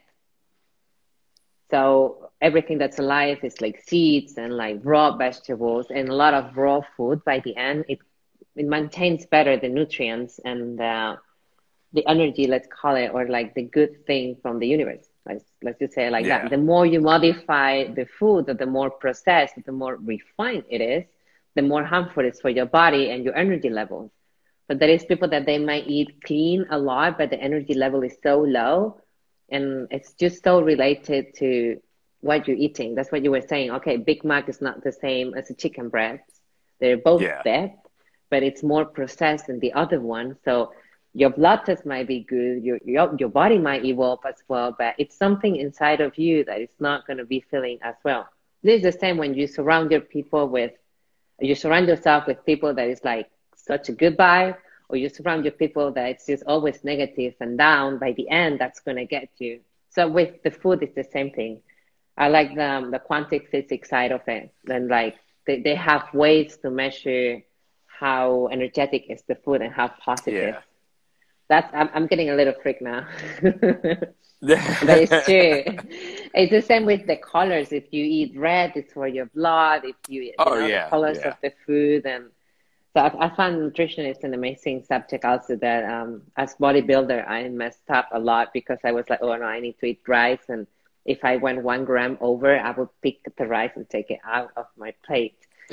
So 1.71 2.29
everything 2.41 2.77
that's 2.77 2.99
alive 2.99 3.39
is 3.43 3.61
like 3.61 3.81
seeds 3.81 4.37
and 4.37 4.55
like 4.57 4.79
raw 4.83 5.17
vegetables 5.17 5.87
and 5.91 6.09
a 6.09 6.13
lot 6.15 6.33
of 6.33 6.57
raw 6.57 6.81
food. 6.97 7.23
By 7.25 7.39
the 7.39 7.55
end, 7.57 7.85
it 7.89 7.99
it 8.55 8.65
maintains 8.67 9.25
better 9.25 9.57
the 9.57 9.69
nutrients 9.69 10.39
and 10.45 10.79
uh, 10.81 11.15
the 11.93 12.05
energy, 12.07 12.47
let's 12.47 12.67
call 12.67 12.95
it, 12.95 13.11
or 13.13 13.27
like 13.27 13.53
the 13.55 13.63
good 13.63 14.05
thing 14.05 14.37
from 14.41 14.59
the 14.59 14.67
universe. 14.67 15.07
Let's 15.25 15.45
let's 15.63 15.79
just 15.79 15.93
say 15.93 16.07
it 16.07 16.11
like 16.11 16.25
yeah. 16.25 16.43
that. 16.43 16.49
The 16.51 16.57
more 16.57 16.85
you 16.85 17.01
modify 17.01 17.85
the 17.93 18.05
food, 18.05 18.47
the 18.47 18.65
more 18.65 18.89
processed, 18.89 19.55
the 19.65 19.71
more 19.71 19.95
refined 19.97 20.63
it 20.69 20.81
is, 20.81 21.05
the 21.55 21.61
more 21.61 21.83
harmful 21.83 22.25
it 22.25 22.35
is 22.35 22.41
for 22.41 22.49
your 22.49 22.65
body 22.65 23.09
and 23.11 23.23
your 23.23 23.35
energy 23.35 23.69
levels. 23.69 24.11
But 24.67 24.79
there 24.79 24.89
is 24.89 25.05
people 25.05 25.29
that 25.29 25.45
they 25.45 25.59
might 25.59 25.87
eat 25.87 26.23
clean 26.25 26.65
a 26.69 26.77
lot, 26.77 27.17
but 27.17 27.29
the 27.29 27.39
energy 27.39 27.73
level 27.73 28.03
is 28.03 28.15
so 28.23 28.39
low 28.41 29.01
and 29.51 29.87
it's 29.91 30.13
just 30.13 30.43
so 30.43 30.61
related 30.61 31.35
to 31.35 31.81
what 32.21 32.47
you're 32.47 32.57
eating. 32.57 32.95
That's 32.95 33.11
what 33.11 33.23
you 33.23 33.31
were 33.31 33.41
saying. 33.41 33.71
Okay, 33.71 33.97
Big 33.97 34.23
Mac 34.23 34.47
is 34.49 34.61
not 34.61 34.83
the 34.83 34.91
same 34.91 35.33
as 35.33 35.49
a 35.49 35.53
chicken 35.53 35.89
breast. 35.89 36.23
They're 36.79 36.97
both 36.97 37.21
yeah. 37.21 37.41
dead, 37.43 37.75
but 38.29 38.43
it's 38.43 38.63
more 38.63 38.85
processed 38.85 39.47
than 39.47 39.59
the 39.59 39.73
other 39.73 39.99
one. 39.99 40.37
So 40.45 40.73
your 41.13 41.29
blood 41.29 41.61
test 41.65 41.85
might 41.85 42.07
be 42.07 42.21
good, 42.21 42.63
your, 42.63 42.79
your 42.85 43.13
your 43.19 43.29
body 43.29 43.57
might 43.57 43.83
evolve 43.83 44.19
as 44.25 44.41
well, 44.47 44.73
but 44.77 44.95
it's 44.97 45.15
something 45.17 45.55
inside 45.57 45.99
of 45.99 46.17
you 46.17 46.45
that 46.45 46.61
is 46.61 46.69
not 46.79 47.05
going 47.05 47.17
to 47.17 47.25
be 47.25 47.41
feeling 47.51 47.79
as 47.81 47.95
well. 48.05 48.29
This 48.63 48.77
is 48.77 48.93
the 48.93 48.99
same 48.99 49.17
when 49.17 49.33
you 49.33 49.47
surround 49.47 49.91
your 49.91 50.01
people 50.01 50.47
with, 50.47 50.71
you 51.39 51.55
surround 51.55 51.87
yourself 51.87 52.27
with 52.27 52.45
people 52.45 52.73
that 52.75 52.87
is 52.87 53.01
like 53.03 53.29
such 53.55 53.89
a 53.89 53.91
good 53.91 54.17
vibe, 54.17 54.55
or 54.91 54.97
you 54.97 55.09
surround 55.09 55.45
your 55.45 55.53
people 55.53 55.91
that 55.93 56.09
it's 56.09 56.25
just 56.25 56.43
always 56.45 56.83
negative 56.83 57.33
and 57.39 57.57
down, 57.57 57.97
by 57.97 58.11
the 58.11 58.29
end, 58.29 58.59
that's 58.59 58.81
going 58.81 58.97
to 58.97 59.05
get 59.05 59.29
you. 59.39 59.61
So 59.89 60.07
with 60.07 60.43
the 60.43 60.51
food, 60.51 60.83
it's 60.83 60.95
the 60.95 61.03
same 61.03 61.31
thing. 61.31 61.61
I 62.17 62.27
like 62.27 62.55
the, 62.55 62.69
um, 62.69 62.91
the 62.91 62.99
quantum 62.99 63.41
physics 63.49 63.89
side 63.89 64.11
of 64.11 64.21
it. 64.27 64.53
And 64.69 64.89
like 64.89 65.15
they, 65.47 65.61
they 65.61 65.75
have 65.75 66.13
ways 66.13 66.57
to 66.61 66.69
measure 66.69 67.41
how 67.87 68.49
energetic 68.51 69.05
is 69.09 69.21
the 69.27 69.35
food 69.35 69.61
and 69.61 69.73
how 69.73 69.87
positive. 69.87 70.55
Yeah. 70.55 70.61
That's 71.49 71.73
I'm, 71.73 71.89
I'm 71.93 72.07
getting 72.07 72.29
a 72.29 72.35
little 72.35 72.53
freak 72.61 72.81
now. 72.81 73.07
but 73.41 74.07
it's 74.41 75.25
true. 75.25 75.63
It's 76.33 76.51
the 76.51 76.61
same 76.61 76.85
with 76.85 77.05
the 77.07 77.17
colors. 77.17 77.71
If 77.71 77.85
you 77.91 78.03
eat 78.03 78.37
red, 78.37 78.73
it's 78.75 78.93
for 78.93 79.07
your 79.07 79.25
blood. 79.27 79.83
If 79.83 79.95
you 80.07 80.21
eat 80.23 80.35
oh, 80.39 80.55
you 80.55 80.61
know, 80.61 80.67
yeah, 80.67 80.83
the 80.85 80.89
colors 80.89 81.17
yeah. 81.19 81.29
of 81.29 81.35
the 81.43 81.53
food 81.65 82.05
and 82.05 82.25
so 82.93 83.01
I, 83.01 83.27
I 83.27 83.35
find 83.35 83.59
nutrition 83.59 84.05
is 84.05 84.17
an 84.23 84.33
amazing 84.33 84.83
subject 84.83 85.23
also 85.23 85.55
that 85.57 85.85
um, 85.85 86.23
as 86.35 86.55
bodybuilder, 86.55 87.27
I 87.29 87.47
messed 87.47 87.89
up 87.89 88.09
a 88.11 88.19
lot 88.19 88.51
because 88.53 88.79
I 88.83 88.91
was 88.91 89.09
like, 89.09 89.19
oh 89.21 89.35
no, 89.35 89.45
I 89.45 89.61
need 89.61 89.79
to 89.79 89.85
eat 89.85 90.01
rice. 90.07 90.43
And 90.49 90.67
if 91.05 91.23
I 91.23 91.37
went 91.37 91.63
one 91.63 91.85
gram 91.85 92.17
over, 92.19 92.59
I 92.59 92.71
would 92.71 92.89
pick 93.01 93.19
the 93.37 93.47
rice 93.47 93.71
and 93.75 93.89
take 93.89 94.11
it 94.11 94.19
out 94.25 94.51
of 94.57 94.65
my 94.77 94.93
plate. 95.05 95.37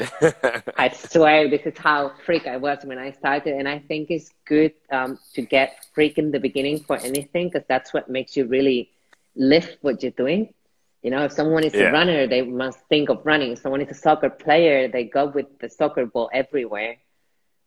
I 0.78 0.90
swear 0.94 1.50
this 1.50 1.62
is 1.62 1.76
how 1.76 2.12
freak 2.24 2.46
I 2.46 2.56
was 2.56 2.78
when 2.84 2.98
I 2.98 3.10
started. 3.10 3.54
And 3.54 3.68
I 3.68 3.80
think 3.80 4.12
it's 4.12 4.30
good 4.44 4.74
um, 4.92 5.18
to 5.34 5.42
get 5.42 5.86
freak 5.92 6.18
in 6.18 6.30
the 6.30 6.38
beginning 6.38 6.78
for 6.78 6.98
anything 6.98 7.48
because 7.48 7.66
that's 7.68 7.92
what 7.92 8.08
makes 8.08 8.36
you 8.36 8.46
really 8.46 8.90
lift 9.34 9.78
what 9.82 10.04
you're 10.04 10.12
doing. 10.12 10.54
You 11.02 11.10
know, 11.10 11.24
if 11.24 11.32
someone 11.32 11.64
is 11.64 11.74
yeah. 11.74 11.88
a 11.88 11.92
runner, 11.92 12.28
they 12.28 12.42
must 12.42 12.78
think 12.88 13.08
of 13.08 13.26
running. 13.26 13.52
If 13.52 13.60
someone 13.60 13.80
is 13.80 13.90
a 13.90 14.00
soccer 14.00 14.30
player, 14.30 14.86
they 14.86 15.02
go 15.02 15.26
with 15.26 15.46
the 15.58 15.68
soccer 15.68 16.06
ball 16.06 16.30
everywhere 16.32 16.96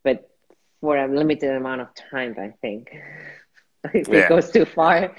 but 0.03 0.29
for 0.79 0.97
a 0.97 1.07
limited 1.07 1.55
amount 1.55 1.81
of 1.81 1.87
time, 1.93 2.35
I 2.37 2.53
think. 2.61 2.91
if 3.93 4.07
yeah. 4.07 4.19
it 4.19 4.29
goes 4.29 4.51
too 4.51 4.65
far. 4.65 5.15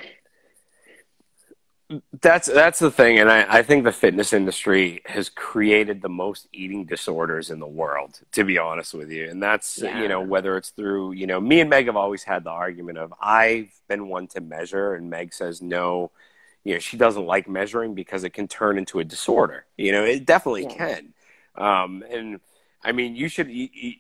That's 2.23 2.47
that's 2.47 2.79
the 2.79 2.91
thing, 2.91 3.19
and 3.19 3.31
I, 3.31 3.59
I 3.59 3.63
think 3.63 3.85
the 3.85 3.93
fitness 3.93 4.33
industry 4.33 5.03
has 5.05 5.29
created 5.29 6.01
the 6.01 6.09
most 6.09 6.49
eating 6.51 6.87
disorders 6.87 7.51
in 7.51 7.59
the 7.59 7.67
world, 7.67 8.19
to 8.33 8.45
be 8.45 8.57
honest 8.57 8.95
with 8.95 9.11
you. 9.11 9.29
And 9.29 9.43
that's 9.43 9.83
yeah. 9.83 10.01
you 10.01 10.09
know, 10.09 10.23
whether 10.23 10.57
it's 10.57 10.71
through, 10.71 11.13
you 11.13 11.27
know, 11.27 11.39
me 11.39 11.61
and 11.61 11.69
Meg 11.69 11.87
have 11.87 11.97
always 11.97 12.23
had 12.23 12.45
the 12.45 12.51
argument 12.51 12.97
of 12.97 13.13
I've 13.21 13.79
been 13.89 14.09
one 14.09 14.27
to 14.29 14.41
measure 14.41 14.95
and 14.95 15.11
Meg 15.11 15.35
says 15.35 15.61
no, 15.61 16.13
you 16.65 16.73
know, 16.73 16.79
she 16.79 16.97
doesn't 16.97 17.27
like 17.27 17.47
measuring 17.47 17.95
because 17.95 18.25
it 18.25 18.31
can 18.31 18.49
turn 18.49 18.79
into 18.79 19.01
a 19.01 19.05
disorder. 19.05 19.67
You 19.77 19.93
know, 19.93 20.05
it 20.05 20.25
definitely 20.25 20.65
yeah. 20.65 20.77
can. 20.77 21.15
Um, 21.57 22.03
and 22.11 22.41
I 22.85 22.93
mean, 22.93 23.15
you 23.15 23.29
should 23.29 23.49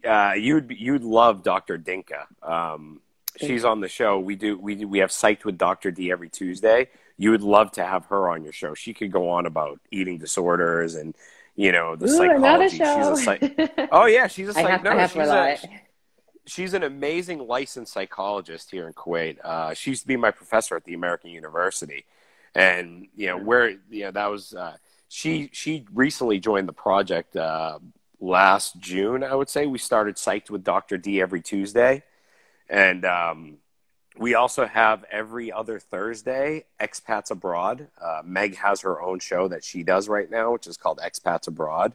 uh, 0.05 0.33
you'd 0.37 0.74
you'd 0.76 1.05
love 1.05 1.43
Dr. 1.43 1.78
Dinka. 1.78 2.26
Um, 2.43 3.01
she's 3.37 3.64
on 3.64 3.80
the 3.80 3.89
show. 3.89 4.18
We 4.18 4.35
do 4.37 4.59
we 4.59 4.74
do, 4.74 4.89
we 4.89 4.99
have 4.99 5.11
psyched 5.11 5.45
with 5.45 5.59
Dr. 5.59 5.91
D 5.91 6.11
every 6.11 6.28
Tuesday. 6.28 6.89
You 7.16 7.30
would 7.30 7.43
love 7.43 7.70
to 7.72 7.85
have 7.85 8.07
her 8.07 8.28
on 8.28 8.43
your 8.43 8.53
show. 8.53 8.74
She 8.74 8.93
could 8.95 9.12
go 9.12 9.28
on 9.30 9.47
about 9.47 9.80
eating 9.91 10.18
disorders 10.18 10.95
and 10.97 11.14
you 11.55 11.70
know 11.70 11.95
the 11.95 12.07
Ooh, 12.07 12.16
psychology. 12.16 12.78
She's 12.78 12.80
a 12.80 13.16
psych- 13.16 13.89
oh 13.93 14.07
yeah, 14.07 14.26
she's 14.26 14.49
a 14.49 14.55
psych- 14.55 14.83
no, 14.83 15.07
she's, 15.07 15.16
a, 15.16 15.59
she's 16.47 16.74
an 16.74 16.83
amazing 16.83 17.47
licensed 17.47 17.93
psychologist 17.93 18.70
here 18.70 18.89
in 18.89 18.95
Kuwait. 18.95 19.39
Uh, 19.45 19.74
she 19.74 19.91
used 19.91 20.03
to 20.03 20.09
be 20.09 20.16
my 20.16 20.30
professor 20.30 20.76
at 20.76 20.85
the 20.85 20.95
American 20.95 21.30
University, 21.30 22.05
and 22.55 23.07
you 23.14 23.28
know 23.28 23.39
where 23.39 23.70
you 23.91 24.05
know 24.05 24.11
that 24.11 24.30
was. 24.30 24.55
Uh, 24.55 24.76
she 25.09 25.51
she 25.53 25.85
recently 25.93 26.41
joined 26.41 26.66
the 26.66 26.72
project 26.72 27.37
uh, 27.37 27.78
last 28.23 28.79
June, 28.79 29.23
I 29.25 29.35
would 29.35 29.51
say. 29.51 29.66
We 29.66 29.79
started 29.79 30.16
Psyched 30.16 30.49
with 30.49 30.64
Dr. 30.64 30.97
D 30.97 31.20
every 31.20 31.43
Tuesday. 31.43 32.05
And 32.70 33.05
um, 33.05 33.59
we 34.16 34.35
also 34.35 34.64
have 34.64 35.05
every 35.11 35.53
other 35.53 35.79
Thursday 35.79 36.64
Expats 36.81 37.31
Abroad. 37.31 37.89
Uh, 38.01 38.23
Meg 38.25 38.57
has 38.57 38.81
her 38.83 39.03
own 39.03 39.18
show 39.18 39.49
that 39.49 39.64
she 39.64 39.83
does 39.83 40.09
right 40.09 40.31
now, 40.31 40.53
which 40.53 40.66
is 40.66 40.77
called 40.77 41.01
Expats 41.05 41.49
Abroad. 41.49 41.93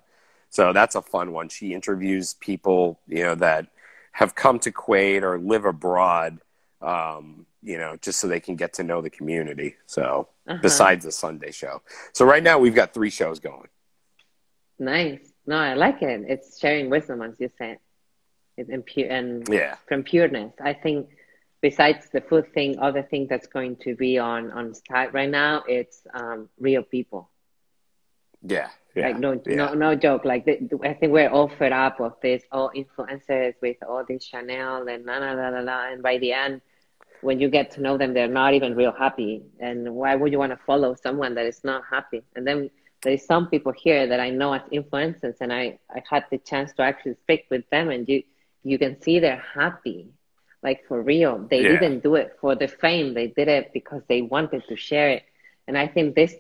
So 0.50 0.74
that's 0.74 0.96
a 0.96 1.02
fun 1.02 1.32
one. 1.32 1.50
She 1.50 1.74
interviews 1.74 2.36
people, 2.36 3.00
you 3.08 3.24
know, 3.24 3.36
that 3.36 3.68
have 4.12 4.36
come 4.36 4.60
to 4.60 4.72
Kuwait 4.72 5.22
or 5.22 5.40
live 5.40 5.66
abroad, 5.66 6.40
um, 6.82 7.46
you 7.64 7.78
know, 7.78 7.98
just 8.02 8.20
so 8.20 8.28
they 8.28 8.40
can 8.40 8.56
get 8.56 8.74
to 8.74 8.84
know 8.84 9.02
the 9.02 9.10
community. 9.10 9.76
So 9.86 10.28
uh-huh. 10.48 10.60
besides 10.62 11.06
the 11.06 11.12
Sunday 11.12 11.52
show. 11.52 11.82
So 12.14 12.26
right 12.26 12.44
now 12.44 12.60
we've 12.60 12.76
got 12.76 12.94
three 12.94 13.10
shows 13.10 13.40
going. 13.40 13.68
Nice. 14.80 15.20
No, 15.48 15.58
I 15.58 15.74
like 15.74 16.02
it. 16.02 16.26
It's 16.28 16.60
sharing 16.60 16.90
wisdom, 16.90 17.22
as 17.22 17.40
you 17.40 17.50
said. 17.58 17.80
It's 18.58 18.70
in 18.70 18.84
pure 18.84 19.10
and 19.10 19.48
yeah. 19.50 19.76
from 19.88 20.04
pureness. 20.04 20.54
I 20.62 20.74
think 20.74 21.10
besides 21.62 22.10
the 22.12 22.22
food 22.22 22.54
thing, 22.54 22.80
other 22.80 23.04
thing 23.04 23.28
that's 23.30 23.48
going 23.48 23.78
to 23.78 23.96
be 23.96 24.18
on 24.18 24.52
on 24.52 24.74
Skype 24.74 25.14
right 25.14 25.30
now, 25.30 25.64
it's 25.68 26.02
um, 26.14 26.50
real 26.60 26.84
people. 26.84 27.30
Yeah. 28.42 28.70
Yeah, 28.96 29.10
like 29.10 29.20
no, 29.20 29.42
yeah. 29.46 29.56
no, 29.56 29.74
no 29.74 29.96
joke. 29.96 30.26
Like 30.26 30.46
the, 30.46 30.58
I 30.84 30.94
think 30.94 31.14
we're 31.14 31.30
all 31.30 31.50
fed 31.50 31.72
up 31.72 32.00
of 32.00 32.14
this, 32.22 32.42
all 32.52 32.72
influencers 32.76 33.54
with 33.62 33.78
all 33.88 34.04
this 34.08 34.24
Chanel 34.24 34.88
and 34.88 35.06
la 35.06 35.18
la 35.18 35.34
la 35.34 35.50
la 35.50 35.60
la. 35.60 35.92
And 35.92 36.02
by 36.02 36.18
the 36.18 36.34
end, 36.34 36.62
when 37.22 37.40
you 37.40 37.48
get 37.48 37.70
to 37.72 37.82
know 37.82 37.98
them, 37.98 38.16
they're 38.16 38.28
not 38.28 38.56
even 38.56 38.76
real 38.76 38.92
happy. 38.92 39.44
And 39.60 39.94
why 39.94 40.16
would 40.16 40.32
you 40.32 40.40
want 40.40 40.52
to 40.52 40.60
follow 40.66 40.96
someone 40.96 41.36
that 41.36 41.46
is 41.46 41.64
not 41.64 41.84
happy? 41.90 42.24
And 42.36 42.46
then 42.48 42.72
there 43.08 43.14
is 43.14 43.26
some 43.26 43.48
people 43.48 43.72
here 43.72 44.06
that 44.06 44.20
I 44.20 44.32
know 44.32 44.52
as 44.52 44.64
influencers, 44.64 45.38
and 45.40 45.54
I, 45.54 45.80
I 45.90 46.04
had 46.10 46.26
the 46.30 46.40
chance 46.40 46.74
to 46.74 46.82
actually 46.82 47.16
speak 47.24 47.46
with 47.50 47.64
them, 47.70 47.90
and 47.90 48.06
you 48.06 48.24
you 48.66 48.78
can 48.78 49.02
see 49.02 49.20
they're 49.20 49.46
happy, 49.56 50.10
like 50.62 50.86
for 50.90 51.02
real. 51.02 51.38
They 51.50 51.62
yeah. 51.62 51.80
didn't 51.80 52.04
do 52.04 52.16
it 52.16 52.36
for 52.42 52.54
the 52.56 52.68
fame; 52.68 53.14
they 53.14 53.28
did 53.28 53.48
it 53.48 53.72
because 53.72 54.02
they 54.10 54.24
wanted 54.24 54.64
to 54.68 54.76
share 54.76 55.10
it. 55.12 55.24
And 55.70 55.78
I 55.78 55.88
think 55.88 56.16
this 56.16 56.36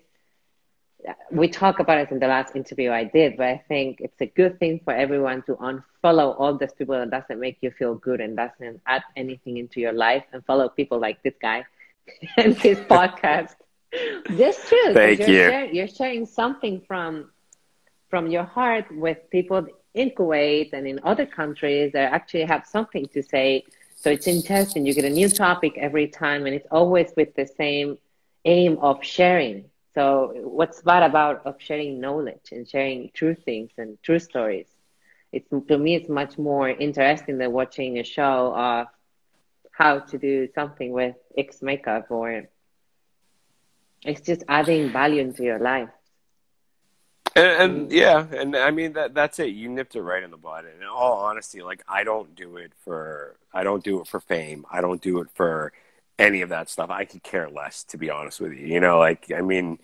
we 1.31 1.47
talk 1.47 1.79
about 1.79 1.99
it 1.99 2.11
in 2.11 2.19
the 2.19 2.27
last 2.27 2.53
interview 2.53 2.91
I 2.91 3.05
did, 3.05 3.37
but 3.37 3.47
I 3.47 3.63
think 3.69 4.01
it's 4.01 4.19
a 4.19 4.25
good 4.25 4.59
thing 4.59 4.81
for 4.83 4.93
everyone 4.93 5.43
to 5.43 5.55
unfollow 5.55 6.37
all 6.37 6.57
those 6.57 6.73
people 6.73 6.95
that 6.95 7.11
doesn't 7.11 7.39
make 7.39 7.59
you 7.61 7.71
feel 7.71 7.95
good 7.95 8.19
and 8.19 8.35
doesn't 8.35 8.81
add 8.85 9.03
anything 9.15 9.55
into 9.55 9.79
your 9.79 9.93
life 9.93 10.25
and 10.33 10.43
follow 10.43 10.67
people 10.67 10.99
like 10.99 11.23
this 11.23 11.35
guy 11.41 11.63
and 12.37 12.57
his 12.57 12.77
podcast. 12.79 13.55
That's 14.29 14.67
true. 14.69 14.93
Thank 14.93 15.19
you're 15.19 15.27
you. 15.27 15.49
Sharing, 15.49 15.75
you're 15.75 15.87
sharing 15.87 16.25
something 16.25 16.81
from 16.87 17.31
from 18.09 18.27
your 18.27 18.43
heart 18.43 18.85
with 18.91 19.17
people 19.29 19.65
in 19.93 20.11
Kuwait 20.11 20.71
and 20.73 20.87
in 20.87 20.99
other 21.03 21.25
countries 21.25 21.91
that 21.93 22.13
actually 22.13 22.45
have 22.45 22.65
something 22.65 23.05
to 23.07 23.21
say. 23.21 23.63
So 23.95 24.09
it's 24.09 24.27
interesting. 24.27 24.85
You 24.85 24.93
get 24.93 25.05
a 25.05 25.09
new 25.09 25.29
topic 25.29 25.73
every 25.77 26.07
time, 26.07 26.45
and 26.45 26.55
it's 26.55 26.67
always 26.71 27.11
with 27.17 27.35
the 27.35 27.45
same 27.45 27.97
aim 28.45 28.77
of 28.79 29.03
sharing. 29.03 29.65
So 29.93 30.31
what's 30.43 30.81
bad 30.81 31.03
about 31.03 31.45
of 31.45 31.55
sharing 31.59 31.99
knowledge 31.99 32.51
and 32.51 32.67
sharing 32.67 33.09
true 33.13 33.35
things 33.35 33.71
and 33.77 33.97
true 34.03 34.19
stories? 34.19 34.67
It's 35.31 35.49
to 35.49 35.77
me, 35.77 35.95
it's 35.95 36.09
much 36.09 36.37
more 36.37 36.69
interesting 36.69 37.37
than 37.39 37.51
watching 37.51 37.97
a 37.97 38.03
show 38.03 38.53
of 38.55 38.87
how 39.71 39.99
to 39.99 40.17
do 40.17 40.47
something 40.55 40.91
with 40.91 41.15
X 41.37 41.61
makeup 41.61 42.07
or 42.09 42.47
it's 44.03 44.21
just 44.21 44.43
adding 44.47 44.91
value 44.91 45.21
into 45.21 45.43
your 45.43 45.59
life. 45.59 45.89
And, 47.35 47.71
and, 47.71 47.91
yeah, 47.91 48.25
and 48.31 48.55
I 48.55 48.71
mean 48.71 48.93
that 48.93 49.13
that's 49.13 49.37
it. 49.37 49.49
You 49.49 49.69
nipped 49.69 49.95
it 49.95 50.01
right 50.01 50.23
in 50.23 50.31
the 50.31 50.37
bud. 50.37 50.65
And 50.65 50.81
in 50.81 50.87
all 50.87 51.19
honesty, 51.25 51.61
like 51.61 51.83
I 51.87 52.03
don't 52.03 52.35
do 52.35 52.57
it 52.57 52.71
for 52.83 53.35
I 53.53 53.63
don't 53.63 53.83
do 53.83 54.01
it 54.01 54.07
for 54.07 54.19
fame. 54.19 54.65
I 54.71 54.81
don't 54.81 55.01
do 55.01 55.19
it 55.19 55.27
for 55.35 55.71
any 56.17 56.41
of 56.41 56.49
that 56.49 56.69
stuff. 56.69 56.89
I 56.89 57.05
could 57.05 57.21
care 57.21 57.47
less, 57.47 57.83
to 57.85 57.97
be 57.97 58.09
honest 58.09 58.41
with 58.41 58.53
you. 58.53 58.65
You 58.65 58.79
know, 58.79 58.97
like 58.97 59.31
I 59.35 59.41
mean, 59.41 59.77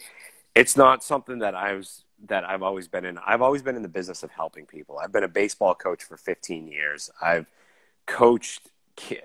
it's 0.55 0.75
not 0.75 1.03
something 1.03 1.39
that 1.39 1.53
I 1.53 1.73
was 1.73 2.03
that 2.27 2.43
I've 2.43 2.63
always 2.63 2.87
been 2.87 3.05
in. 3.05 3.19
I've 3.19 3.41
always 3.41 3.61
been 3.61 3.75
in 3.75 3.81
the 3.81 3.87
business 3.87 4.23
of 4.23 4.31
helping 4.31 4.65
people. 4.65 4.97
I've 4.97 5.11
been 5.11 5.23
a 5.23 5.27
baseball 5.27 5.75
coach 5.75 6.03
for 6.03 6.17
15 6.17 6.67
years. 6.67 7.11
I've 7.21 7.45
coached 8.07 8.69
ki- 8.95 9.19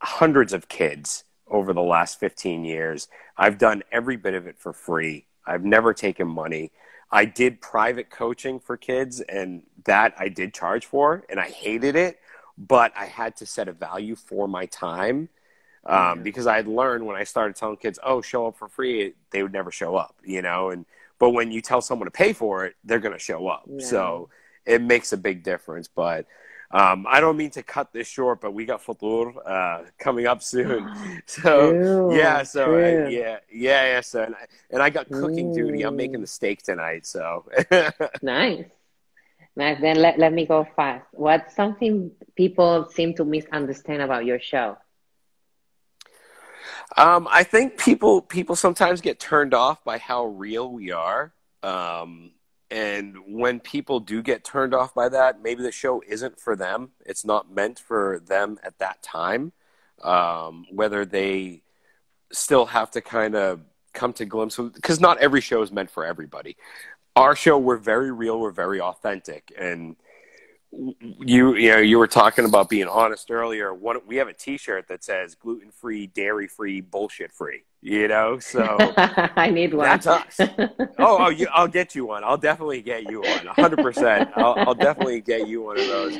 hundreds 0.00 0.52
of 0.52 0.68
kids 0.68 1.24
over 1.50 1.72
the 1.72 1.82
last 1.82 2.18
15 2.20 2.64
years. 2.64 3.08
I've 3.36 3.58
done 3.58 3.82
every 3.90 4.16
bit 4.16 4.34
of 4.34 4.46
it 4.46 4.58
for 4.58 4.72
free. 4.72 5.26
I've 5.46 5.64
never 5.64 5.92
taken 5.92 6.28
money. 6.28 6.72
I 7.10 7.24
did 7.24 7.60
private 7.60 8.08
coaching 8.08 8.60
for 8.60 8.76
kids, 8.76 9.20
and 9.20 9.62
that 9.84 10.14
I 10.18 10.28
did 10.28 10.54
charge 10.54 10.86
for, 10.86 11.24
and 11.28 11.40
I 11.40 11.48
hated 11.48 11.96
it, 11.96 12.20
but 12.56 12.92
I 12.96 13.06
had 13.06 13.36
to 13.36 13.46
set 13.46 13.66
a 13.66 13.72
value 13.72 14.14
for 14.14 14.46
my 14.46 14.66
time 14.66 15.28
um, 15.84 15.96
mm-hmm. 15.96 16.22
because 16.22 16.46
I 16.46 16.56
had 16.56 16.68
learned 16.68 17.04
when 17.06 17.16
I 17.16 17.24
started 17.24 17.56
telling 17.56 17.78
kids, 17.78 17.98
"Oh, 18.02 18.20
show 18.20 18.46
up 18.46 18.56
for 18.56 18.68
free," 18.68 19.14
they 19.30 19.42
would 19.42 19.52
never 19.52 19.72
show 19.72 19.96
up, 19.96 20.14
you 20.22 20.42
know. 20.42 20.70
And 20.70 20.86
but 21.18 21.30
when 21.30 21.50
you 21.50 21.60
tell 21.60 21.80
someone 21.80 22.06
to 22.06 22.12
pay 22.12 22.32
for 22.32 22.64
it, 22.66 22.76
they're 22.84 23.00
going 23.00 23.14
to 23.14 23.18
show 23.18 23.48
up. 23.48 23.64
Yeah. 23.66 23.84
So 23.84 24.28
it 24.64 24.80
makes 24.80 25.12
a 25.12 25.16
big 25.16 25.42
difference. 25.42 25.88
But 25.88 26.26
um, 26.72 27.04
I 27.08 27.20
don't 27.20 27.36
mean 27.36 27.50
to 27.50 27.62
cut 27.64 27.92
this 27.92 28.06
short, 28.06 28.40
but 28.40 28.52
we 28.52 28.64
got 28.64 28.80
Futur 28.80 29.32
uh, 29.44 29.82
coming 29.98 30.26
up 30.26 30.42
soon. 30.42 30.88
So 31.26 31.72
true, 31.72 32.16
yeah, 32.16 32.42
so 32.42 32.74
uh, 32.74 33.08
yeah, 33.08 33.38
yeah, 33.52 33.86
yeah. 33.86 34.00
So 34.00 34.22
and 34.22 34.34
I, 34.34 34.46
and 34.70 34.82
I 34.82 34.90
got 34.90 35.08
cooking 35.10 35.52
duty. 35.52 35.82
I'm 35.82 35.96
making 35.96 36.20
the 36.20 36.26
steak 36.26 36.62
tonight. 36.62 37.06
So 37.06 37.44
nice, 38.22 38.64
nice. 39.54 39.80
Then 39.80 39.96
let 39.96 40.18
let 40.18 40.32
me 40.32 40.46
go 40.46 40.66
fast. 40.76 41.06
What's 41.12 41.54
something 41.54 42.10
people 42.34 42.88
seem 42.90 43.14
to 43.14 43.24
misunderstand 43.24 44.02
about 44.02 44.24
your 44.24 44.40
show? 44.40 44.76
Um, 46.96 47.28
I 47.30 47.44
think 47.44 47.78
people 47.78 48.22
people 48.22 48.56
sometimes 48.56 49.00
get 49.00 49.20
turned 49.20 49.54
off 49.54 49.84
by 49.84 49.98
how 49.98 50.26
real 50.26 50.70
we 50.70 50.90
are. 50.90 51.32
Um, 51.62 52.32
and 52.70 53.16
when 53.26 53.60
people 53.60 54.00
do 54.00 54.22
get 54.22 54.44
turned 54.44 54.74
off 54.74 54.94
by 54.94 55.08
that, 55.08 55.42
maybe 55.42 55.62
the 55.62 55.72
show 55.72 56.02
isn't 56.06 56.38
for 56.38 56.54
them. 56.54 56.90
It's 57.04 57.24
not 57.24 57.50
meant 57.50 57.78
for 57.78 58.20
them 58.26 58.58
at 58.62 58.78
that 58.78 59.02
time. 59.02 59.52
Um, 60.02 60.66
whether 60.70 61.04
they 61.04 61.62
still 62.32 62.66
have 62.66 62.90
to 62.92 63.00
kind 63.00 63.34
of 63.34 63.60
come 63.92 64.12
to 64.14 64.24
glimpse 64.24 64.56
because 64.56 65.00
not 65.00 65.18
every 65.18 65.40
show 65.40 65.62
is 65.62 65.72
meant 65.72 65.90
for 65.90 66.04
everybody. 66.06 66.56
Our 67.16 67.34
show, 67.34 67.58
we're 67.58 67.76
very 67.76 68.12
real, 68.12 68.38
we're 68.38 68.52
very 68.52 68.80
authentic, 68.80 69.52
and 69.58 69.96
you 71.20 71.54
you 71.54 71.70
know 71.70 71.78
you 71.78 71.98
were 71.98 72.06
talking 72.06 72.44
about 72.44 72.68
being 72.68 72.88
honest 72.88 73.30
earlier. 73.30 73.74
What 73.74 74.06
we 74.06 74.16
have 74.16 74.28
a 74.28 74.32
T-shirt 74.32 74.88
that 74.88 75.04
says 75.04 75.34
gluten 75.34 75.70
free, 75.70 76.06
dairy 76.06 76.48
free, 76.48 76.80
bullshit 76.80 77.32
free. 77.32 77.64
You 77.82 78.08
know, 78.08 78.38
so 78.38 78.76
I 78.96 79.50
need 79.50 79.74
one. 79.74 79.84
That's 79.84 80.06
us. 80.06 80.36
oh, 80.40 80.86
oh, 80.98 81.28
you, 81.28 81.46
I'll 81.52 81.68
get 81.68 81.94
you 81.94 82.06
one. 82.06 82.24
I'll 82.24 82.36
definitely 82.36 82.82
get 82.82 83.10
you 83.10 83.20
one. 83.20 83.46
hundred 83.46 83.78
percent. 83.78 84.30
I'll, 84.36 84.54
I'll 84.56 84.74
definitely 84.74 85.20
get 85.20 85.48
you 85.48 85.62
one 85.62 85.78
of 85.78 85.86
those. 85.86 86.16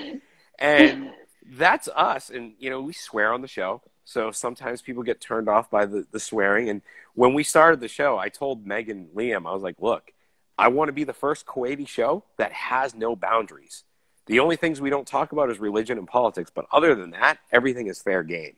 And 0.59 1.11
that's 1.53 1.88
us. 1.94 2.30
And 2.30 2.55
you 2.59 2.70
know, 2.70 2.80
we 2.80 2.92
swear 2.92 3.32
on 3.32 3.42
the 3.42 3.48
show, 3.48 3.82
so 4.05 4.30
sometimes 4.30 4.82
people 4.82 5.03
get 5.03 5.20
turned 5.20 5.48
off 5.48 5.70
by 5.70 5.86
the, 5.86 6.07
the 6.11 6.20
swearing. 6.20 6.68
And 6.68 6.82
when 7.14 7.34
we 7.34 7.42
started 7.42 7.80
the 7.80 7.88
show, 7.88 8.18
I 8.18 8.28
told 8.28 8.66
Meg 8.66 8.88
and 8.88 9.09
Liam, 9.14 9.46
I 9.46 9.53
was 9.53 9.62
like, 9.62 9.76
look, 9.80 10.12
I 10.59 10.68
want 10.68 10.88
to 10.88 10.92
be 10.92 11.05
the 11.05 11.12
first 11.12 11.46
Kuwaiti 11.46 11.88
show 11.88 12.24
that 12.36 12.53
has 12.53 12.94
no 12.94 13.16
boundaries 13.16 13.84
the 14.31 14.39
only 14.39 14.55
things 14.55 14.81
we 14.81 14.91
don't 14.91 15.09
talk 15.09 15.33
about 15.33 15.51
is 15.51 15.59
religion 15.59 15.99
and 15.99 16.07
politics, 16.07 16.53
but 16.55 16.64
other 16.70 16.95
than 16.95 17.11
that, 17.11 17.41
everything 17.51 17.89
is 17.89 18.01
fair 18.01 18.22
game. 18.22 18.55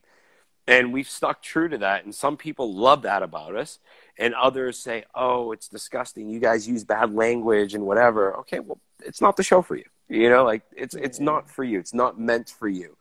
And 0.66 0.92
we've 0.92 1.08
stuck 1.08 1.40
true 1.40 1.66
to 1.70 1.78
that. 1.78 2.04
And 2.04 2.14
some 2.14 2.36
people 2.36 2.74
love 2.74 3.00
that 3.02 3.22
about 3.22 3.56
us. 3.56 3.78
And 4.18 4.34
others 4.34 4.78
say, 4.78 5.04
oh, 5.14 5.50
it's 5.50 5.68
disgusting. 5.68 6.28
You 6.28 6.40
guys 6.40 6.68
use 6.68 6.84
bad 6.84 7.14
language 7.14 7.72
and 7.72 7.86
whatever. 7.86 8.36
Okay, 8.40 8.60
well, 8.60 8.80
it's 9.02 9.22
not 9.22 9.38
the 9.38 9.42
show 9.42 9.62
for 9.62 9.74
you. 9.74 9.86
You 10.10 10.28
know, 10.28 10.44
like 10.44 10.60
it's 10.76 10.94
it's 10.94 11.18
not 11.18 11.48
for 11.48 11.64
you. 11.64 11.78
It's 11.78 11.94
not 11.94 12.20
meant 12.20 12.50
for 12.50 12.68
you. 12.68 12.98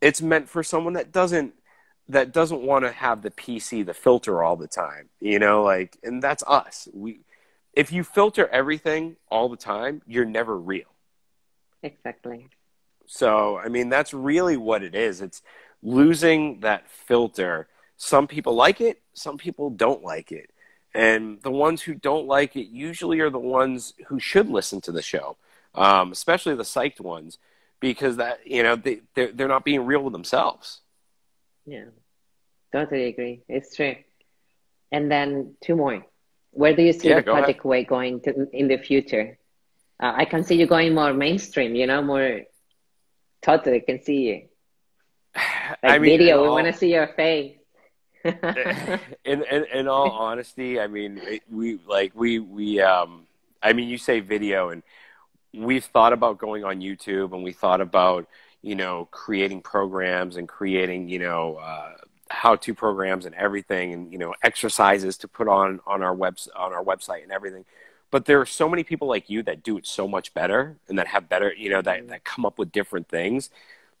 It's 0.00 0.20
meant 0.20 0.48
for 0.48 0.64
someone 0.64 0.94
that 0.94 1.12
doesn't 1.12 1.54
that 2.08 2.32
doesn't 2.32 2.62
want 2.62 2.84
to 2.86 2.90
have 2.90 3.22
the 3.22 3.30
PC, 3.30 3.86
the 3.86 3.94
filter 3.94 4.42
all 4.42 4.56
the 4.56 4.66
time. 4.66 5.10
You 5.20 5.38
know, 5.38 5.62
like 5.62 5.96
and 6.02 6.20
that's 6.20 6.42
us. 6.44 6.88
We 6.92 7.20
if 7.72 7.92
you 7.92 8.02
filter 8.02 8.48
everything 8.48 9.14
all 9.30 9.48
the 9.48 9.56
time, 9.56 10.02
you're 10.08 10.24
never 10.24 10.58
real. 10.58 10.88
Exactly. 11.82 12.48
So, 13.06 13.58
I 13.58 13.68
mean, 13.68 13.88
that's 13.88 14.14
really 14.14 14.56
what 14.56 14.82
it 14.82 14.94
is. 14.94 15.20
It's 15.20 15.42
losing 15.82 16.60
that 16.60 16.88
filter. 16.88 17.68
Some 17.96 18.26
people 18.26 18.54
like 18.54 18.80
it, 18.80 19.00
some 19.14 19.36
people 19.36 19.70
don't 19.70 20.02
like 20.02 20.32
it. 20.32 20.50
And 20.94 21.40
the 21.42 21.50
ones 21.50 21.82
who 21.82 21.94
don't 21.94 22.26
like 22.26 22.56
it 22.56 22.68
usually 22.68 23.20
are 23.20 23.30
the 23.30 23.38
ones 23.38 23.94
who 24.08 24.18
should 24.18 24.48
listen 24.48 24.80
to 24.82 24.92
the 24.92 25.02
show, 25.02 25.36
um, 25.74 26.12
especially 26.12 26.54
the 26.54 26.64
psyched 26.64 27.00
ones, 27.00 27.38
because 27.78 28.16
that, 28.16 28.46
you 28.46 28.62
know, 28.62 28.76
they, 28.76 29.00
they're, 29.14 29.32
they're 29.32 29.48
not 29.48 29.64
being 29.64 29.86
real 29.86 30.02
with 30.02 30.12
themselves. 30.12 30.80
Yeah, 31.66 31.86
totally 32.72 33.06
agree. 33.06 33.42
It's 33.48 33.76
true. 33.76 33.96
And 34.92 35.10
then 35.10 35.54
two 35.62 35.76
more. 35.76 36.04
Where 36.52 36.74
do 36.74 36.82
you 36.82 36.92
see 36.92 37.08
yeah, 37.08 37.16
the 37.16 37.22
Project 37.22 37.62
Kuwait 37.62 37.86
going 37.86 38.20
to, 38.22 38.48
in 38.52 38.66
the 38.66 38.78
future? 38.78 39.38
Uh, 40.00 40.12
I 40.16 40.24
can 40.24 40.44
see 40.44 40.56
you 40.56 40.66
going 40.66 40.94
more 40.94 41.12
mainstream, 41.12 41.74
you 41.74 41.86
know, 41.86 42.02
more 42.02 42.42
totally 43.42 43.80
can 43.80 44.02
see 44.02 44.16
you. 44.28 44.42
Like 45.34 45.78
I 45.82 45.98
mean, 45.98 46.18
video, 46.18 46.38
all, 46.38 46.44
we 46.44 46.48
want 46.50 46.66
to 46.66 46.72
see 46.72 46.92
your 46.92 47.08
face. 47.08 47.56
in, 48.24 48.34
in 49.24 49.64
in 49.72 49.88
all 49.88 50.10
honesty, 50.10 50.80
I 50.80 50.88
mean, 50.88 51.20
we 51.50 51.78
like 51.86 52.12
we 52.14 52.38
we 52.38 52.80
um, 52.80 53.26
I 53.62 53.72
mean, 53.72 53.88
you 53.88 53.98
say 53.98 54.20
video, 54.20 54.70
and 54.70 54.82
we've 55.54 55.84
thought 55.84 56.12
about 56.12 56.38
going 56.38 56.64
on 56.64 56.80
YouTube, 56.80 57.32
and 57.32 57.42
we 57.42 57.52
thought 57.52 57.80
about 57.80 58.26
you 58.62 58.74
know 58.74 59.08
creating 59.10 59.62
programs 59.62 60.36
and 60.36 60.48
creating 60.48 61.08
you 61.08 61.18
know 61.18 61.56
uh, 61.56 61.92
how-to 62.30 62.74
programs 62.74 63.26
and 63.26 63.34
everything, 63.36 63.92
and 63.92 64.12
you 64.12 64.18
know 64.18 64.34
exercises 64.42 65.16
to 65.18 65.28
put 65.28 65.48
on 65.48 65.80
on 65.86 66.02
our 66.02 66.14
webs 66.14 66.48
on 66.56 66.72
our 66.72 66.84
website 66.84 67.22
and 67.22 67.32
everything 67.32 67.64
but 68.10 68.24
there 68.24 68.40
are 68.40 68.46
so 68.46 68.68
many 68.68 68.82
people 68.82 69.08
like 69.08 69.30
you 69.30 69.42
that 69.42 69.62
do 69.62 69.76
it 69.76 69.86
so 69.86 70.08
much 70.08 70.34
better 70.34 70.76
and 70.88 70.98
that 70.98 71.08
have 71.08 71.28
better 71.28 71.52
you 71.54 71.70
know 71.70 71.82
that, 71.82 72.00
mm-hmm. 72.00 72.08
that 72.08 72.24
come 72.24 72.44
up 72.44 72.58
with 72.58 72.72
different 72.72 73.08
things 73.08 73.50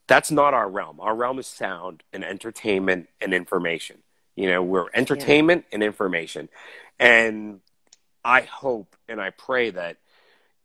that's 0.06 0.30
not 0.30 0.54
our 0.54 0.68
realm 0.68 1.00
our 1.00 1.14
realm 1.14 1.38
is 1.38 1.46
sound 1.46 2.02
and 2.12 2.24
entertainment 2.24 3.08
and 3.20 3.32
information 3.32 3.98
you 4.36 4.48
know 4.48 4.62
we're 4.62 4.86
entertainment 4.94 5.64
yeah. 5.68 5.76
and 5.76 5.82
information 5.82 6.48
and 6.98 7.60
i 8.24 8.42
hope 8.42 8.96
and 9.08 9.20
i 9.20 9.30
pray 9.30 9.70
that 9.70 9.96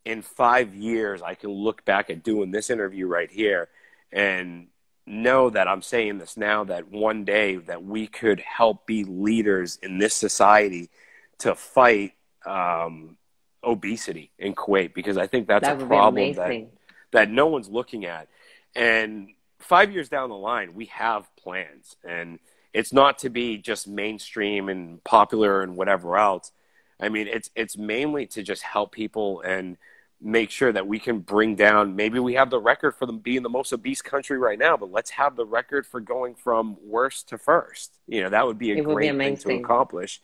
in 0.03 0.21
five 0.21 0.73
years 0.75 1.21
i 1.21 1.35
can 1.35 1.49
look 1.49 1.85
back 1.85 2.09
at 2.09 2.23
doing 2.23 2.51
this 2.51 2.69
interview 2.69 3.07
right 3.07 3.31
here 3.31 3.69
and 4.11 4.67
know 5.07 5.51
that 5.51 5.67
i'm 5.67 5.83
saying 5.83 6.17
this 6.17 6.35
now 6.35 6.63
that 6.63 6.91
one 6.91 7.23
day 7.23 7.57
that 7.57 7.83
we 7.83 8.07
could 8.07 8.39
help 8.39 8.87
be 8.87 9.03
leaders 9.03 9.77
in 9.83 9.99
this 9.99 10.15
society 10.15 10.89
to 11.37 11.53
fight 11.53 12.13
um, 12.45 13.17
obesity 13.65 14.31
in 14.37 14.53
Kuwait 14.53 14.93
because 14.93 15.17
I 15.17 15.27
think 15.27 15.47
that's 15.47 15.67
that 15.67 15.81
a 15.81 15.85
problem 15.85 16.33
that 16.33 16.67
that 17.11 17.29
no 17.29 17.47
one's 17.47 17.69
looking 17.69 18.05
at. 18.05 18.27
And 18.75 19.29
five 19.59 19.91
years 19.91 20.09
down 20.09 20.29
the 20.29 20.35
line, 20.35 20.73
we 20.73 20.85
have 20.85 21.27
plans, 21.35 21.95
and 22.03 22.39
it's 22.73 22.91
not 22.91 23.19
to 23.19 23.29
be 23.29 23.57
just 23.57 23.87
mainstream 23.87 24.69
and 24.69 25.03
popular 25.03 25.61
and 25.61 25.75
whatever 25.77 26.17
else. 26.17 26.51
I 26.99 27.09
mean, 27.09 27.27
it's 27.27 27.49
it's 27.55 27.77
mainly 27.77 28.27
to 28.27 28.43
just 28.43 28.61
help 28.61 28.91
people 28.91 29.41
and 29.41 29.77
make 30.21 30.49
sure 30.49 30.71
that 30.71 30.87
we 30.87 30.99
can 30.99 31.19
bring 31.19 31.55
down. 31.55 31.95
Maybe 31.95 32.19
we 32.19 32.33
have 32.35 32.49
the 32.49 32.59
record 32.59 32.95
for 32.95 33.05
them 33.05 33.19
being 33.19 33.43
the 33.43 33.49
most 33.49 33.73
obese 33.73 34.01
country 34.01 34.37
right 34.37 34.57
now, 34.57 34.77
but 34.77 34.91
let's 34.91 35.11
have 35.11 35.35
the 35.35 35.45
record 35.45 35.85
for 35.85 35.99
going 35.99 36.35
from 36.35 36.77
worst 36.83 37.29
to 37.29 37.37
first. 37.37 37.99
You 38.07 38.23
know, 38.23 38.29
that 38.29 38.45
would 38.45 38.57
be 38.57 38.71
a 38.71 38.77
It 38.77 38.85
great 38.85 39.11
be 39.11 39.17
thing 39.17 39.37
to 39.37 39.55
accomplish. 39.55 40.21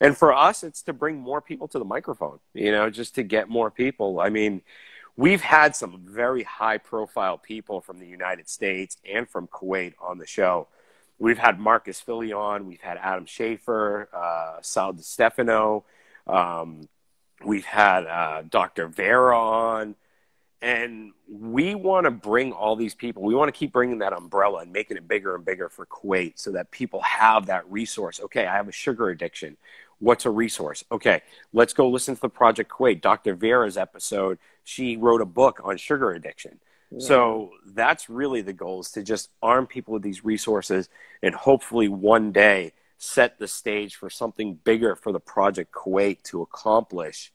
And 0.00 0.16
for 0.16 0.32
us, 0.32 0.62
it's 0.62 0.82
to 0.82 0.92
bring 0.92 1.18
more 1.18 1.40
people 1.40 1.68
to 1.68 1.78
the 1.78 1.84
microphone. 1.84 2.38
You 2.52 2.72
know, 2.72 2.90
just 2.90 3.14
to 3.16 3.22
get 3.22 3.48
more 3.48 3.70
people. 3.70 4.20
I 4.20 4.30
mean, 4.30 4.62
we've 5.16 5.40
had 5.40 5.76
some 5.76 6.02
very 6.04 6.42
high 6.42 6.78
profile 6.78 7.38
people 7.38 7.80
from 7.80 7.98
the 7.98 8.06
United 8.06 8.48
States 8.48 8.96
and 9.08 9.28
from 9.28 9.46
Kuwait 9.48 9.94
on 10.00 10.18
the 10.18 10.26
show. 10.26 10.68
We've 11.18 11.38
had 11.38 11.60
Marcus 11.60 12.00
Filly 12.00 12.32
on, 12.32 12.66
we've 12.66 12.80
had 12.80 12.98
Adam 12.98 13.24
Schafer, 13.24 14.12
uh, 14.12 14.60
Sal 14.62 14.94
DiStefano, 14.94 15.84
um, 16.26 16.88
we've 17.44 17.64
had 17.64 18.06
uh, 18.06 18.42
Dr. 18.48 18.88
Vera 18.88 19.38
on. 19.38 19.94
And 20.62 21.12
we 21.28 21.74
want 21.74 22.04
to 22.04 22.10
bring 22.10 22.52
all 22.52 22.74
these 22.76 22.94
people, 22.94 23.22
we 23.22 23.34
want 23.34 23.48
to 23.48 23.58
keep 23.58 23.72
bringing 23.72 23.98
that 23.98 24.12
umbrella 24.12 24.60
and 24.60 24.72
making 24.72 24.96
it 24.96 25.06
bigger 25.06 25.34
and 25.34 25.44
bigger 25.44 25.68
for 25.68 25.84
Kuwait 25.86 26.34
so 26.36 26.52
that 26.52 26.70
people 26.70 27.02
have 27.02 27.46
that 27.46 27.70
resource. 27.70 28.20
Okay, 28.20 28.46
I 28.46 28.56
have 28.56 28.68
a 28.68 28.72
sugar 28.72 29.10
addiction. 29.10 29.56
What's 29.98 30.26
a 30.26 30.30
resource? 30.30 30.82
Okay, 30.90 31.22
let's 31.52 31.72
go 31.72 31.88
listen 31.88 32.14
to 32.14 32.20
the 32.20 32.28
Project 32.28 32.70
Kuwait. 32.70 33.00
Dr. 33.00 33.34
Vera's 33.34 33.76
episode, 33.76 34.38
she 34.64 34.96
wrote 34.96 35.20
a 35.20 35.26
book 35.26 35.60
on 35.62 35.76
sugar 35.76 36.12
addiction. 36.12 36.60
So 36.98 37.50
that's 37.66 38.08
really 38.08 38.42
the 38.42 38.52
goal 38.52 38.80
is 38.80 38.90
to 38.92 39.02
just 39.02 39.30
arm 39.42 39.66
people 39.66 39.94
with 39.94 40.02
these 40.02 40.24
resources 40.24 40.88
and 41.22 41.34
hopefully 41.34 41.88
one 41.88 42.32
day 42.32 42.72
set 42.98 43.38
the 43.38 43.48
stage 43.48 43.96
for 43.96 44.08
something 44.08 44.54
bigger 44.54 44.94
for 44.94 45.12
the 45.12 45.20
Project 45.20 45.72
Kuwait 45.72 46.22
to 46.24 46.42
accomplish 46.42 47.32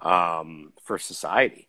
um, 0.00 0.72
for 0.82 0.98
society. 0.98 1.68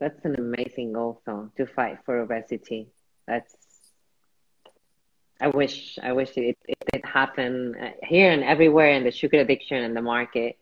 That's 0.00 0.24
an 0.24 0.36
amazing 0.38 0.92
goal, 0.92 1.22
though, 1.24 1.50
to 1.56 1.66
fight 1.66 1.98
for 2.04 2.20
obesity. 2.20 2.88
That's. 3.26 3.54
I 5.40 5.48
wish, 5.48 5.98
I 6.02 6.12
wish 6.12 6.30
it, 6.36 6.56
it 6.66 6.78
did 6.92 7.04
happen 7.04 7.74
uh, 7.80 7.90
here 8.02 8.30
and 8.30 8.42
everywhere 8.44 8.90
in 8.90 9.04
the 9.04 9.10
sugar 9.10 9.38
addiction 9.40 9.82
and 9.82 9.96
the 9.96 10.00
market. 10.02 10.56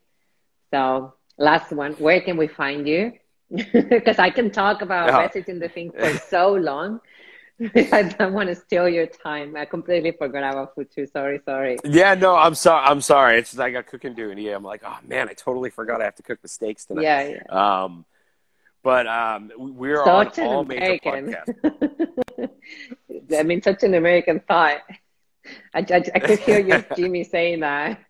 So, 0.73 1.15
last 1.39 1.73
one, 1.73 1.93
where 1.95 2.21
can 2.21 2.37
we 2.37 2.49
find 2.49 2.89
you? 2.89 3.13
Because 3.73 4.19
I 4.19 4.31
can 4.31 4.51
talk 4.51 4.81
about 4.81 5.09
Yeah. 5.09 5.19
obesity 5.19 5.53
and 5.53 5.61
the 5.61 5.69
thing 5.69 5.93
for 5.93 6.17
so 6.19 6.55
long. 6.55 7.01
I 7.93 8.03
don't 8.03 8.33
want 8.33 8.49
to 8.49 8.55
steal 8.55 8.89
your 8.89 9.07
time. 9.07 9.57
I 9.57 9.67
completely 9.67 10.13
forgot 10.13 10.43
about 10.53 10.75
food 10.75 10.89
too. 10.91 11.07
Sorry, 11.07 11.39
sorry. 11.45 11.79
Yeah, 11.85 12.15
no, 12.15 12.35
I'm 12.35 12.55
sorry. 12.55 12.85
I'm 12.87 13.03
sorry. 13.03 13.39
It's 13.39 13.51
just 13.51 13.61
I 13.61 13.71
got 13.71 13.87
cooking 13.87 14.15
duty. 14.15 14.49
I'm 14.49 14.65
like, 14.65 14.83
oh 14.85 14.99
man, 15.07 15.29
I 15.29 15.35
totally 15.35 15.71
forgot 15.71 16.01
I 16.01 16.05
have 16.07 16.17
to 16.17 16.23
cook 16.23 16.41
the 16.41 16.49
steaks 16.49 16.87
tonight. 16.87 17.03
Yeah, 17.03 17.35
yeah. 17.47 17.83
Um, 17.85 18.05
but 18.83 19.07
um, 19.07 19.51
we're 19.57 20.05
Such 20.05 20.39
on 20.39 20.47
all 20.47 20.65
major 20.65 20.99
American. 21.03 21.37
podcasts. 21.63 22.51
I 23.39 23.43
mean, 23.43 23.63
such 23.63 23.83
an 23.83 23.95
American 23.95 24.41
thought. 24.41 24.79
I, 25.75 25.81
I, 25.81 26.03
I 26.15 26.19
could 26.19 26.39
hear 26.39 26.61
you, 26.61 26.85
Jimmy, 26.97 27.25
saying 27.25 27.61
that. 27.61 28.01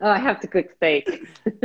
Oh, 0.00 0.08
I 0.10 0.18
have 0.18 0.40
to 0.40 0.46
cook 0.46 0.66
steak. 0.76 1.26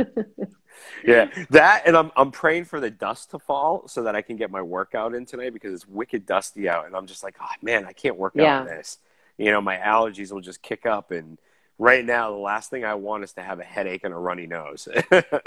Yeah, 1.04 1.30
that, 1.50 1.82
and 1.86 1.96
I'm 1.96 2.10
I'm 2.16 2.30
praying 2.30 2.64
for 2.64 2.80
the 2.80 2.90
dust 2.90 3.30
to 3.30 3.38
fall 3.38 3.86
so 3.88 4.02
that 4.04 4.16
I 4.16 4.22
can 4.22 4.36
get 4.36 4.50
my 4.50 4.62
workout 4.62 5.14
in 5.14 5.26
tonight 5.26 5.52
because 5.52 5.72
it's 5.72 5.86
wicked 5.86 6.26
dusty 6.26 6.68
out, 6.68 6.86
and 6.86 6.96
I'm 6.96 7.06
just 7.06 7.22
like, 7.22 7.36
oh 7.40 7.46
man, 7.62 7.84
I 7.84 7.92
can't 7.92 8.16
work 8.16 8.36
out 8.36 8.62
in 8.62 8.66
this. 8.76 8.98
You 9.36 9.50
know, 9.50 9.60
my 9.60 9.76
allergies 9.76 10.32
will 10.32 10.40
just 10.40 10.62
kick 10.62 10.86
up, 10.86 11.10
and 11.10 11.38
right 11.78 12.04
now, 12.04 12.30
the 12.30 12.36
last 12.36 12.70
thing 12.70 12.84
I 12.84 12.94
want 12.94 13.24
is 13.24 13.32
to 13.34 13.42
have 13.42 13.60
a 13.60 13.64
headache 13.64 14.02
and 14.04 14.14
a 14.14 14.16
runny 14.16 14.46
nose. 14.46 14.88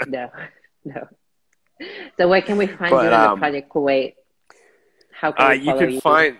No, 0.06 0.30
no. 0.84 1.08
So 2.18 2.28
where 2.28 2.42
can 2.42 2.58
we 2.58 2.66
find 2.66 2.90
But, 2.90 3.04
you 3.04 3.10
on 3.10 3.14
um, 3.14 3.34
the 3.36 3.40
Project 3.40 3.72
Kuwait? 3.72 4.14
How 5.12 5.32
can 5.32 5.46
Uh, 5.46 5.50
we 5.50 5.56
you 5.56 5.74
can 5.74 5.90
you? 5.90 6.00
find 6.00 6.36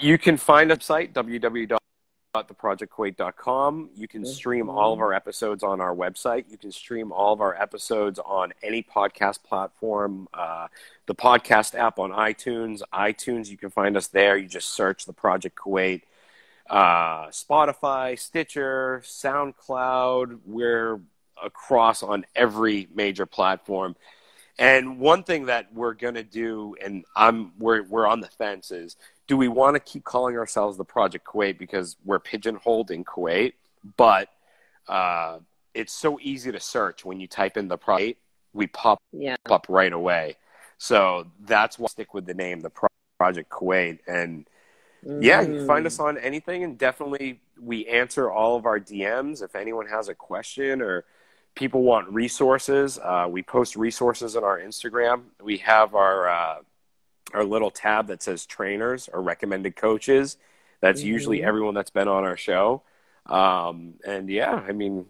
you 0.00 0.16
can 0.18 0.36
find 0.38 0.72
a 0.72 0.80
site 0.80 1.12
www.theprojectkuwait.com. 1.12 3.90
You 3.94 4.08
can 4.08 4.24
stream 4.24 4.70
all 4.70 4.92
of 4.92 5.00
our 5.00 5.12
episodes 5.12 5.62
on 5.62 5.80
our 5.80 5.94
website. 5.94 6.44
You 6.50 6.58
can 6.58 6.72
stream 6.72 7.12
all 7.12 7.32
of 7.32 7.40
our 7.40 7.54
episodes 7.60 8.18
on 8.24 8.52
any 8.62 8.82
podcast 8.82 9.42
platform, 9.42 10.28
uh, 10.32 10.68
the 11.06 11.14
podcast 11.14 11.74
app 11.74 11.98
on 11.98 12.10
iTunes. 12.10 12.82
iTunes, 12.92 13.50
you 13.50 13.56
can 13.56 13.70
find 13.70 13.96
us 13.96 14.08
there. 14.08 14.36
You 14.36 14.48
just 14.48 14.68
search 14.68 15.04
the 15.04 15.12
Project 15.12 15.58
Kuwait. 15.58 16.02
Uh, 16.68 17.26
Spotify, 17.28 18.18
Stitcher, 18.18 19.02
SoundCloud. 19.04 20.40
We're 20.46 21.00
across 21.42 22.02
on 22.02 22.24
every 22.34 22.88
major 22.94 23.26
platform. 23.26 23.94
And 24.58 24.98
one 24.98 25.22
thing 25.22 25.46
that 25.46 25.72
we're 25.74 25.92
gonna 25.94 26.22
do, 26.22 26.74
and 26.82 27.04
I'm 27.14 27.52
we're 27.58 27.82
we're 27.82 28.06
on 28.06 28.20
the 28.20 28.28
fence 28.28 28.70
is, 28.70 28.96
do 29.26 29.36
we 29.36 29.48
want 29.48 29.74
to 29.74 29.80
keep 29.80 30.04
calling 30.04 30.36
ourselves 30.36 30.76
the 30.78 30.84
Project 30.84 31.26
Kuwait 31.26 31.58
because 31.58 31.96
we're 32.04 32.18
pigeonholed 32.18 32.90
in 32.90 33.04
Kuwait? 33.04 33.52
But 33.96 34.28
uh, 34.88 35.40
it's 35.74 35.92
so 35.92 36.18
easy 36.22 36.52
to 36.52 36.60
search 36.60 37.04
when 37.04 37.20
you 37.20 37.26
type 37.26 37.56
in 37.56 37.68
the 37.68 37.76
Project. 37.76 38.18
We 38.54 38.66
pop 38.68 38.98
Yeah, 39.12 39.36
up 39.50 39.66
right 39.68 39.92
away. 39.92 40.36
So 40.78 41.26
that's 41.40 41.78
why 41.78 41.86
I 41.86 41.88
stick 41.88 42.14
with 42.14 42.24
the 42.24 42.34
name, 42.34 42.60
the 42.60 42.70
Pro- 42.70 42.88
Project 43.18 43.50
Kuwait. 43.50 43.98
And 44.06 44.46
yeah, 45.20 45.42
you 45.42 45.54
can 45.54 45.66
find 45.66 45.84
Mm. 45.84 45.88
us 45.88 46.00
on 46.00 46.16
anything, 46.18 46.64
and 46.64 46.78
definitely 46.78 47.40
we 47.60 47.86
answer 47.86 48.30
all 48.30 48.56
of 48.56 48.64
our 48.64 48.80
DMs. 48.80 49.42
If 49.42 49.54
anyone 49.54 49.86
has 49.86 50.08
a 50.08 50.14
question 50.14 50.80
or 50.80 51.04
people 51.56 51.82
want 51.82 52.08
resources, 52.10 52.98
uh, 53.02 53.26
we 53.28 53.42
post 53.42 53.74
resources 53.74 54.36
on 54.36 54.44
our 54.44 54.60
Instagram. 54.60 55.22
We 55.42 55.56
have 55.58 55.96
our 55.96 56.28
uh, 56.28 56.56
our 57.34 57.44
little 57.44 57.72
tab 57.72 58.06
that 58.06 58.22
says 58.22 58.46
trainers 58.46 59.08
or 59.12 59.20
recommended 59.20 59.74
coaches. 59.74 60.36
That's 60.80 61.02
usually 61.02 61.40
Mhm. 61.40 61.46
everyone 61.48 61.74
that's 61.74 61.90
been 61.90 62.06
on 62.06 62.22
our 62.24 62.36
show. 62.36 62.82
Um, 63.26 63.94
and 64.06 64.28
yeah, 64.30 64.54
I 64.54 64.70
mean, 64.72 65.06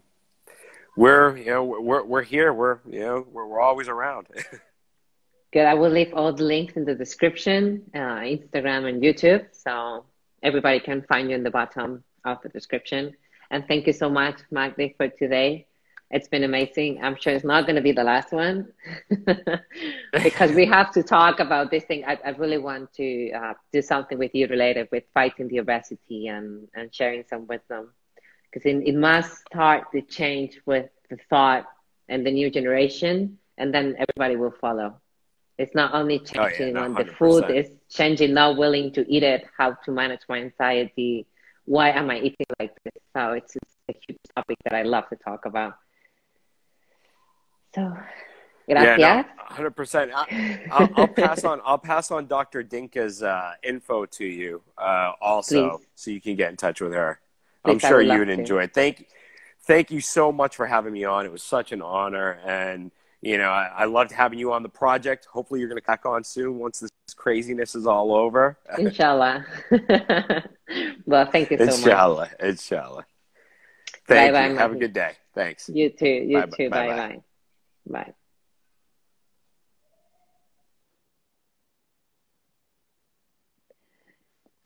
we're 0.95 1.37
you 1.37 1.51
know 1.51 1.63
we're 1.63 2.03
we're 2.03 2.23
here. 2.23 2.51
We're 2.51 2.79
you 2.89 3.01
know 3.01 3.27
we're 3.31 3.45
we're 3.45 3.61
always 3.61 3.87
around. 3.87 4.27
Good. 5.53 5.65
I 5.65 5.75
will 5.75 5.91
leave 5.91 6.13
all 6.13 6.33
the 6.33 6.43
links 6.43 6.73
in 6.75 6.85
the 6.85 6.95
description, 6.95 7.83
uh, 7.93 8.19
Instagram 8.35 8.89
and 8.89 9.01
YouTube, 9.01 9.45
so 9.51 10.05
everybody 10.41 10.79
can 10.79 11.03
find 11.03 11.29
you 11.29 11.35
in 11.35 11.43
the 11.43 11.51
bottom 11.51 12.03
of 12.25 12.41
the 12.41 12.49
description. 12.49 13.15
And 13.51 13.65
thank 13.67 13.87
you 13.87 13.93
so 13.93 14.09
much, 14.09 14.39
Magdi, 14.51 14.97
for 14.97 15.07
today. 15.07 15.66
It's 16.09 16.27
been 16.27 16.43
amazing. 16.43 17.03
I'm 17.03 17.15
sure 17.19 17.33
it's 17.33 17.43
not 17.43 17.65
going 17.65 17.75
to 17.75 17.81
be 17.81 17.91
the 17.91 18.03
last 18.03 18.31
one 18.31 18.71
because 20.23 20.51
we 20.53 20.65
have 20.65 20.91
to 20.93 21.03
talk 21.03 21.39
about 21.39 21.69
this 21.69 21.83
thing. 21.83 22.03
I, 22.05 22.17
I 22.25 22.29
really 22.29 22.57
want 22.57 22.93
to 22.93 23.31
uh, 23.31 23.53
do 23.73 23.81
something 23.81 24.17
with 24.17 24.33
you 24.33 24.47
related 24.47 24.87
with 24.91 25.03
fighting 25.13 25.47
the 25.49 25.57
obesity 25.59 26.27
and, 26.27 26.67
and 26.75 26.93
sharing 26.93 27.23
some 27.29 27.45
wisdom 27.47 27.89
because 28.49 28.65
it, 28.65 28.77
it 28.85 28.95
must 28.95 29.39
start 29.47 29.91
to 29.91 30.01
change 30.01 30.59
with 30.65 30.89
the 31.09 31.17
thought 31.29 31.65
and 32.07 32.25
the 32.25 32.31
new 32.31 32.49
generation, 32.49 33.37
and 33.57 33.73
then 33.73 33.95
everybody 33.99 34.35
will 34.37 34.53
follow. 34.61 34.95
It's 35.57 35.75
not 35.75 35.93
only 35.93 36.19
Oh, 36.37 36.47
yeah, 36.47 36.49
changing 36.57 36.77
on 36.77 36.95
the 36.95 37.05
food, 37.05 37.45
100%. 37.45 37.49
it's 37.49 37.71
changing 37.95 38.33
not 38.33 38.57
willing 38.57 38.91
to 38.93 39.05
eat 39.11 39.23
it, 39.23 39.45
how 39.57 39.73
to 39.85 39.91
manage 39.91 40.21
my 40.29 40.39
anxiety, 40.39 41.25
why 41.65 41.89
am 41.91 42.09
I 42.09 42.19
eating 42.19 42.45
like 42.59 42.73
this? 42.83 43.03
So 43.15 43.33
it's, 43.33 43.55
it's 43.55 43.75
a 43.89 43.93
huge 44.07 44.19
topic 44.35 44.57
that 44.63 44.73
I 44.73 44.83
love 44.83 45.09
to 45.09 45.15
talk 45.17 45.45
about. 45.45 45.73
So, 47.73 47.95
gracias. 48.67 48.99
Yeah, 48.99 49.23
hundred 49.37 49.71
percent. 49.71 50.11
I'll, 50.13 50.91
I'll 50.95 51.07
pass 51.07 51.43
on. 51.43 51.61
I'll 51.65 51.77
pass 51.77 52.11
on 52.11 52.27
Dr. 52.27 52.63
Dinka's 52.63 53.23
uh, 53.23 53.53
info 53.63 54.05
to 54.05 54.25
you 54.25 54.61
uh, 54.77 55.11
also, 55.21 55.77
Please. 55.77 55.87
so 55.95 56.11
you 56.11 56.21
can 56.21 56.35
get 56.35 56.49
in 56.49 56.57
touch 56.57 56.81
with 56.81 56.93
her. 56.93 57.19
I'm 57.65 57.79
sure 57.79 58.01
you 58.01 58.19
would 58.19 58.29
enjoy 58.29 58.63
it. 58.63 58.73
Thank, 58.73 59.07
thank 59.63 59.91
you 59.91 59.99
so 59.99 60.31
much 60.31 60.55
for 60.55 60.65
having 60.65 60.93
me 60.93 61.03
on. 61.03 61.25
It 61.25 61.31
was 61.31 61.43
such 61.43 61.71
an 61.71 61.81
honor, 61.81 62.39
and 62.45 62.91
you 63.21 63.37
know, 63.37 63.49
I, 63.49 63.71
I 63.75 63.85
loved 63.85 64.11
having 64.11 64.39
you 64.39 64.53
on 64.53 64.63
the 64.63 64.69
project. 64.69 65.25
Hopefully, 65.25 65.59
you're 65.59 65.69
going 65.69 65.81
to 65.81 65.85
back 65.85 66.05
on 66.05 66.23
soon 66.23 66.59
once 66.59 66.79
this 66.79 66.91
craziness 67.15 67.75
is 67.75 67.85
all 67.85 68.13
over. 68.13 68.57
Inshallah. 68.77 69.45
well, 71.05 71.29
thank 71.31 71.51
you 71.51 71.57
so 71.57 71.65
much. 71.65 71.75
inshallah, 71.75 72.29
inshallah. 72.39 73.05
Thank 74.07 74.33
Bye-bye. 74.33 74.59
Have 74.59 74.71
a 74.71 74.77
good 74.77 74.93
day. 74.93 75.11
Thanks. 75.35 75.69
You 75.69 75.89
too. 75.89 76.05
You 76.05 76.41
Bye-bye. 76.41 76.57
too. 76.57 76.69
Bye 76.69 76.87
Bye-bye. 76.87 77.07
bye. 77.15 77.21
Bye. 77.89 78.13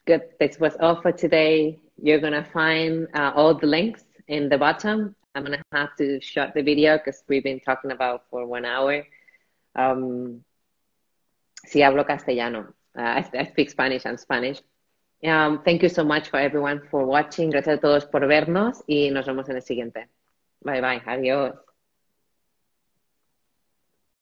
Good. 0.06 0.24
This 0.40 0.60
was 0.60 0.76
all 0.80 1.02
for 1.02 1.12
today. 1.12 1.80
You're 2.02 2.20
going 2.20 2.34
to 2.34 2.44
find 2.44 3.08
uh, 3.14 3.32
all 3.36 3.54
the 3.54 3.68
links 3.68 4.04
in 4.28 4.50
the 4.50 4.58
bottom. 4.58 5.16
I'm 5.36 5.46
going 5.46 5.58
to 5.58 5.64
have 5.72 5.96
to 5.98 6.20
shut 6.20 6.54
the 6.54 6.64
video 6.64 6.98
because 6.98 7.24
we've 7.30 7.44
been 7.44 7.60
talking 7.60 7.92
about 7.92 8.24
for 8.30 8.46
one 8.46 8.66
hour. 8.66 9.06
Um, 9.76 10.44
si 11.66 11.80
hablo 11.80 12.06
castellano. 12.06 12.74
Uh, 12.98 13.02
I, 13.02 13.30
I 13.38 13.46
speak 13.46 13.70
Spanish. 13.70 14.06
I'm 14.06 14.18
Spanish. 14.18 14.62
Um, 15.24 15.62
thank 15.64 15.84
you 15.84 15.90
so 15.90 16.04
much 16.04 16.30
for 16.30 16.40
everyone 16.40 16.82
for 16.90 17.06
watching. 17.06 17.52
Gracias 17.52 17.78
a 17.78 17.82
todos 17.82 18.06
por 18.06 18.22
vernos 18.22 18.84
y 18.88 19.12
nos 19.12 19.28
vemos 19.28 19.48
en 19.50 19.56
el 19.56 19.62
siguiente. 19.62 20.08
Bye 20.64 20.82
bye. 20.82 21.02
Adiós. 21.06 21.71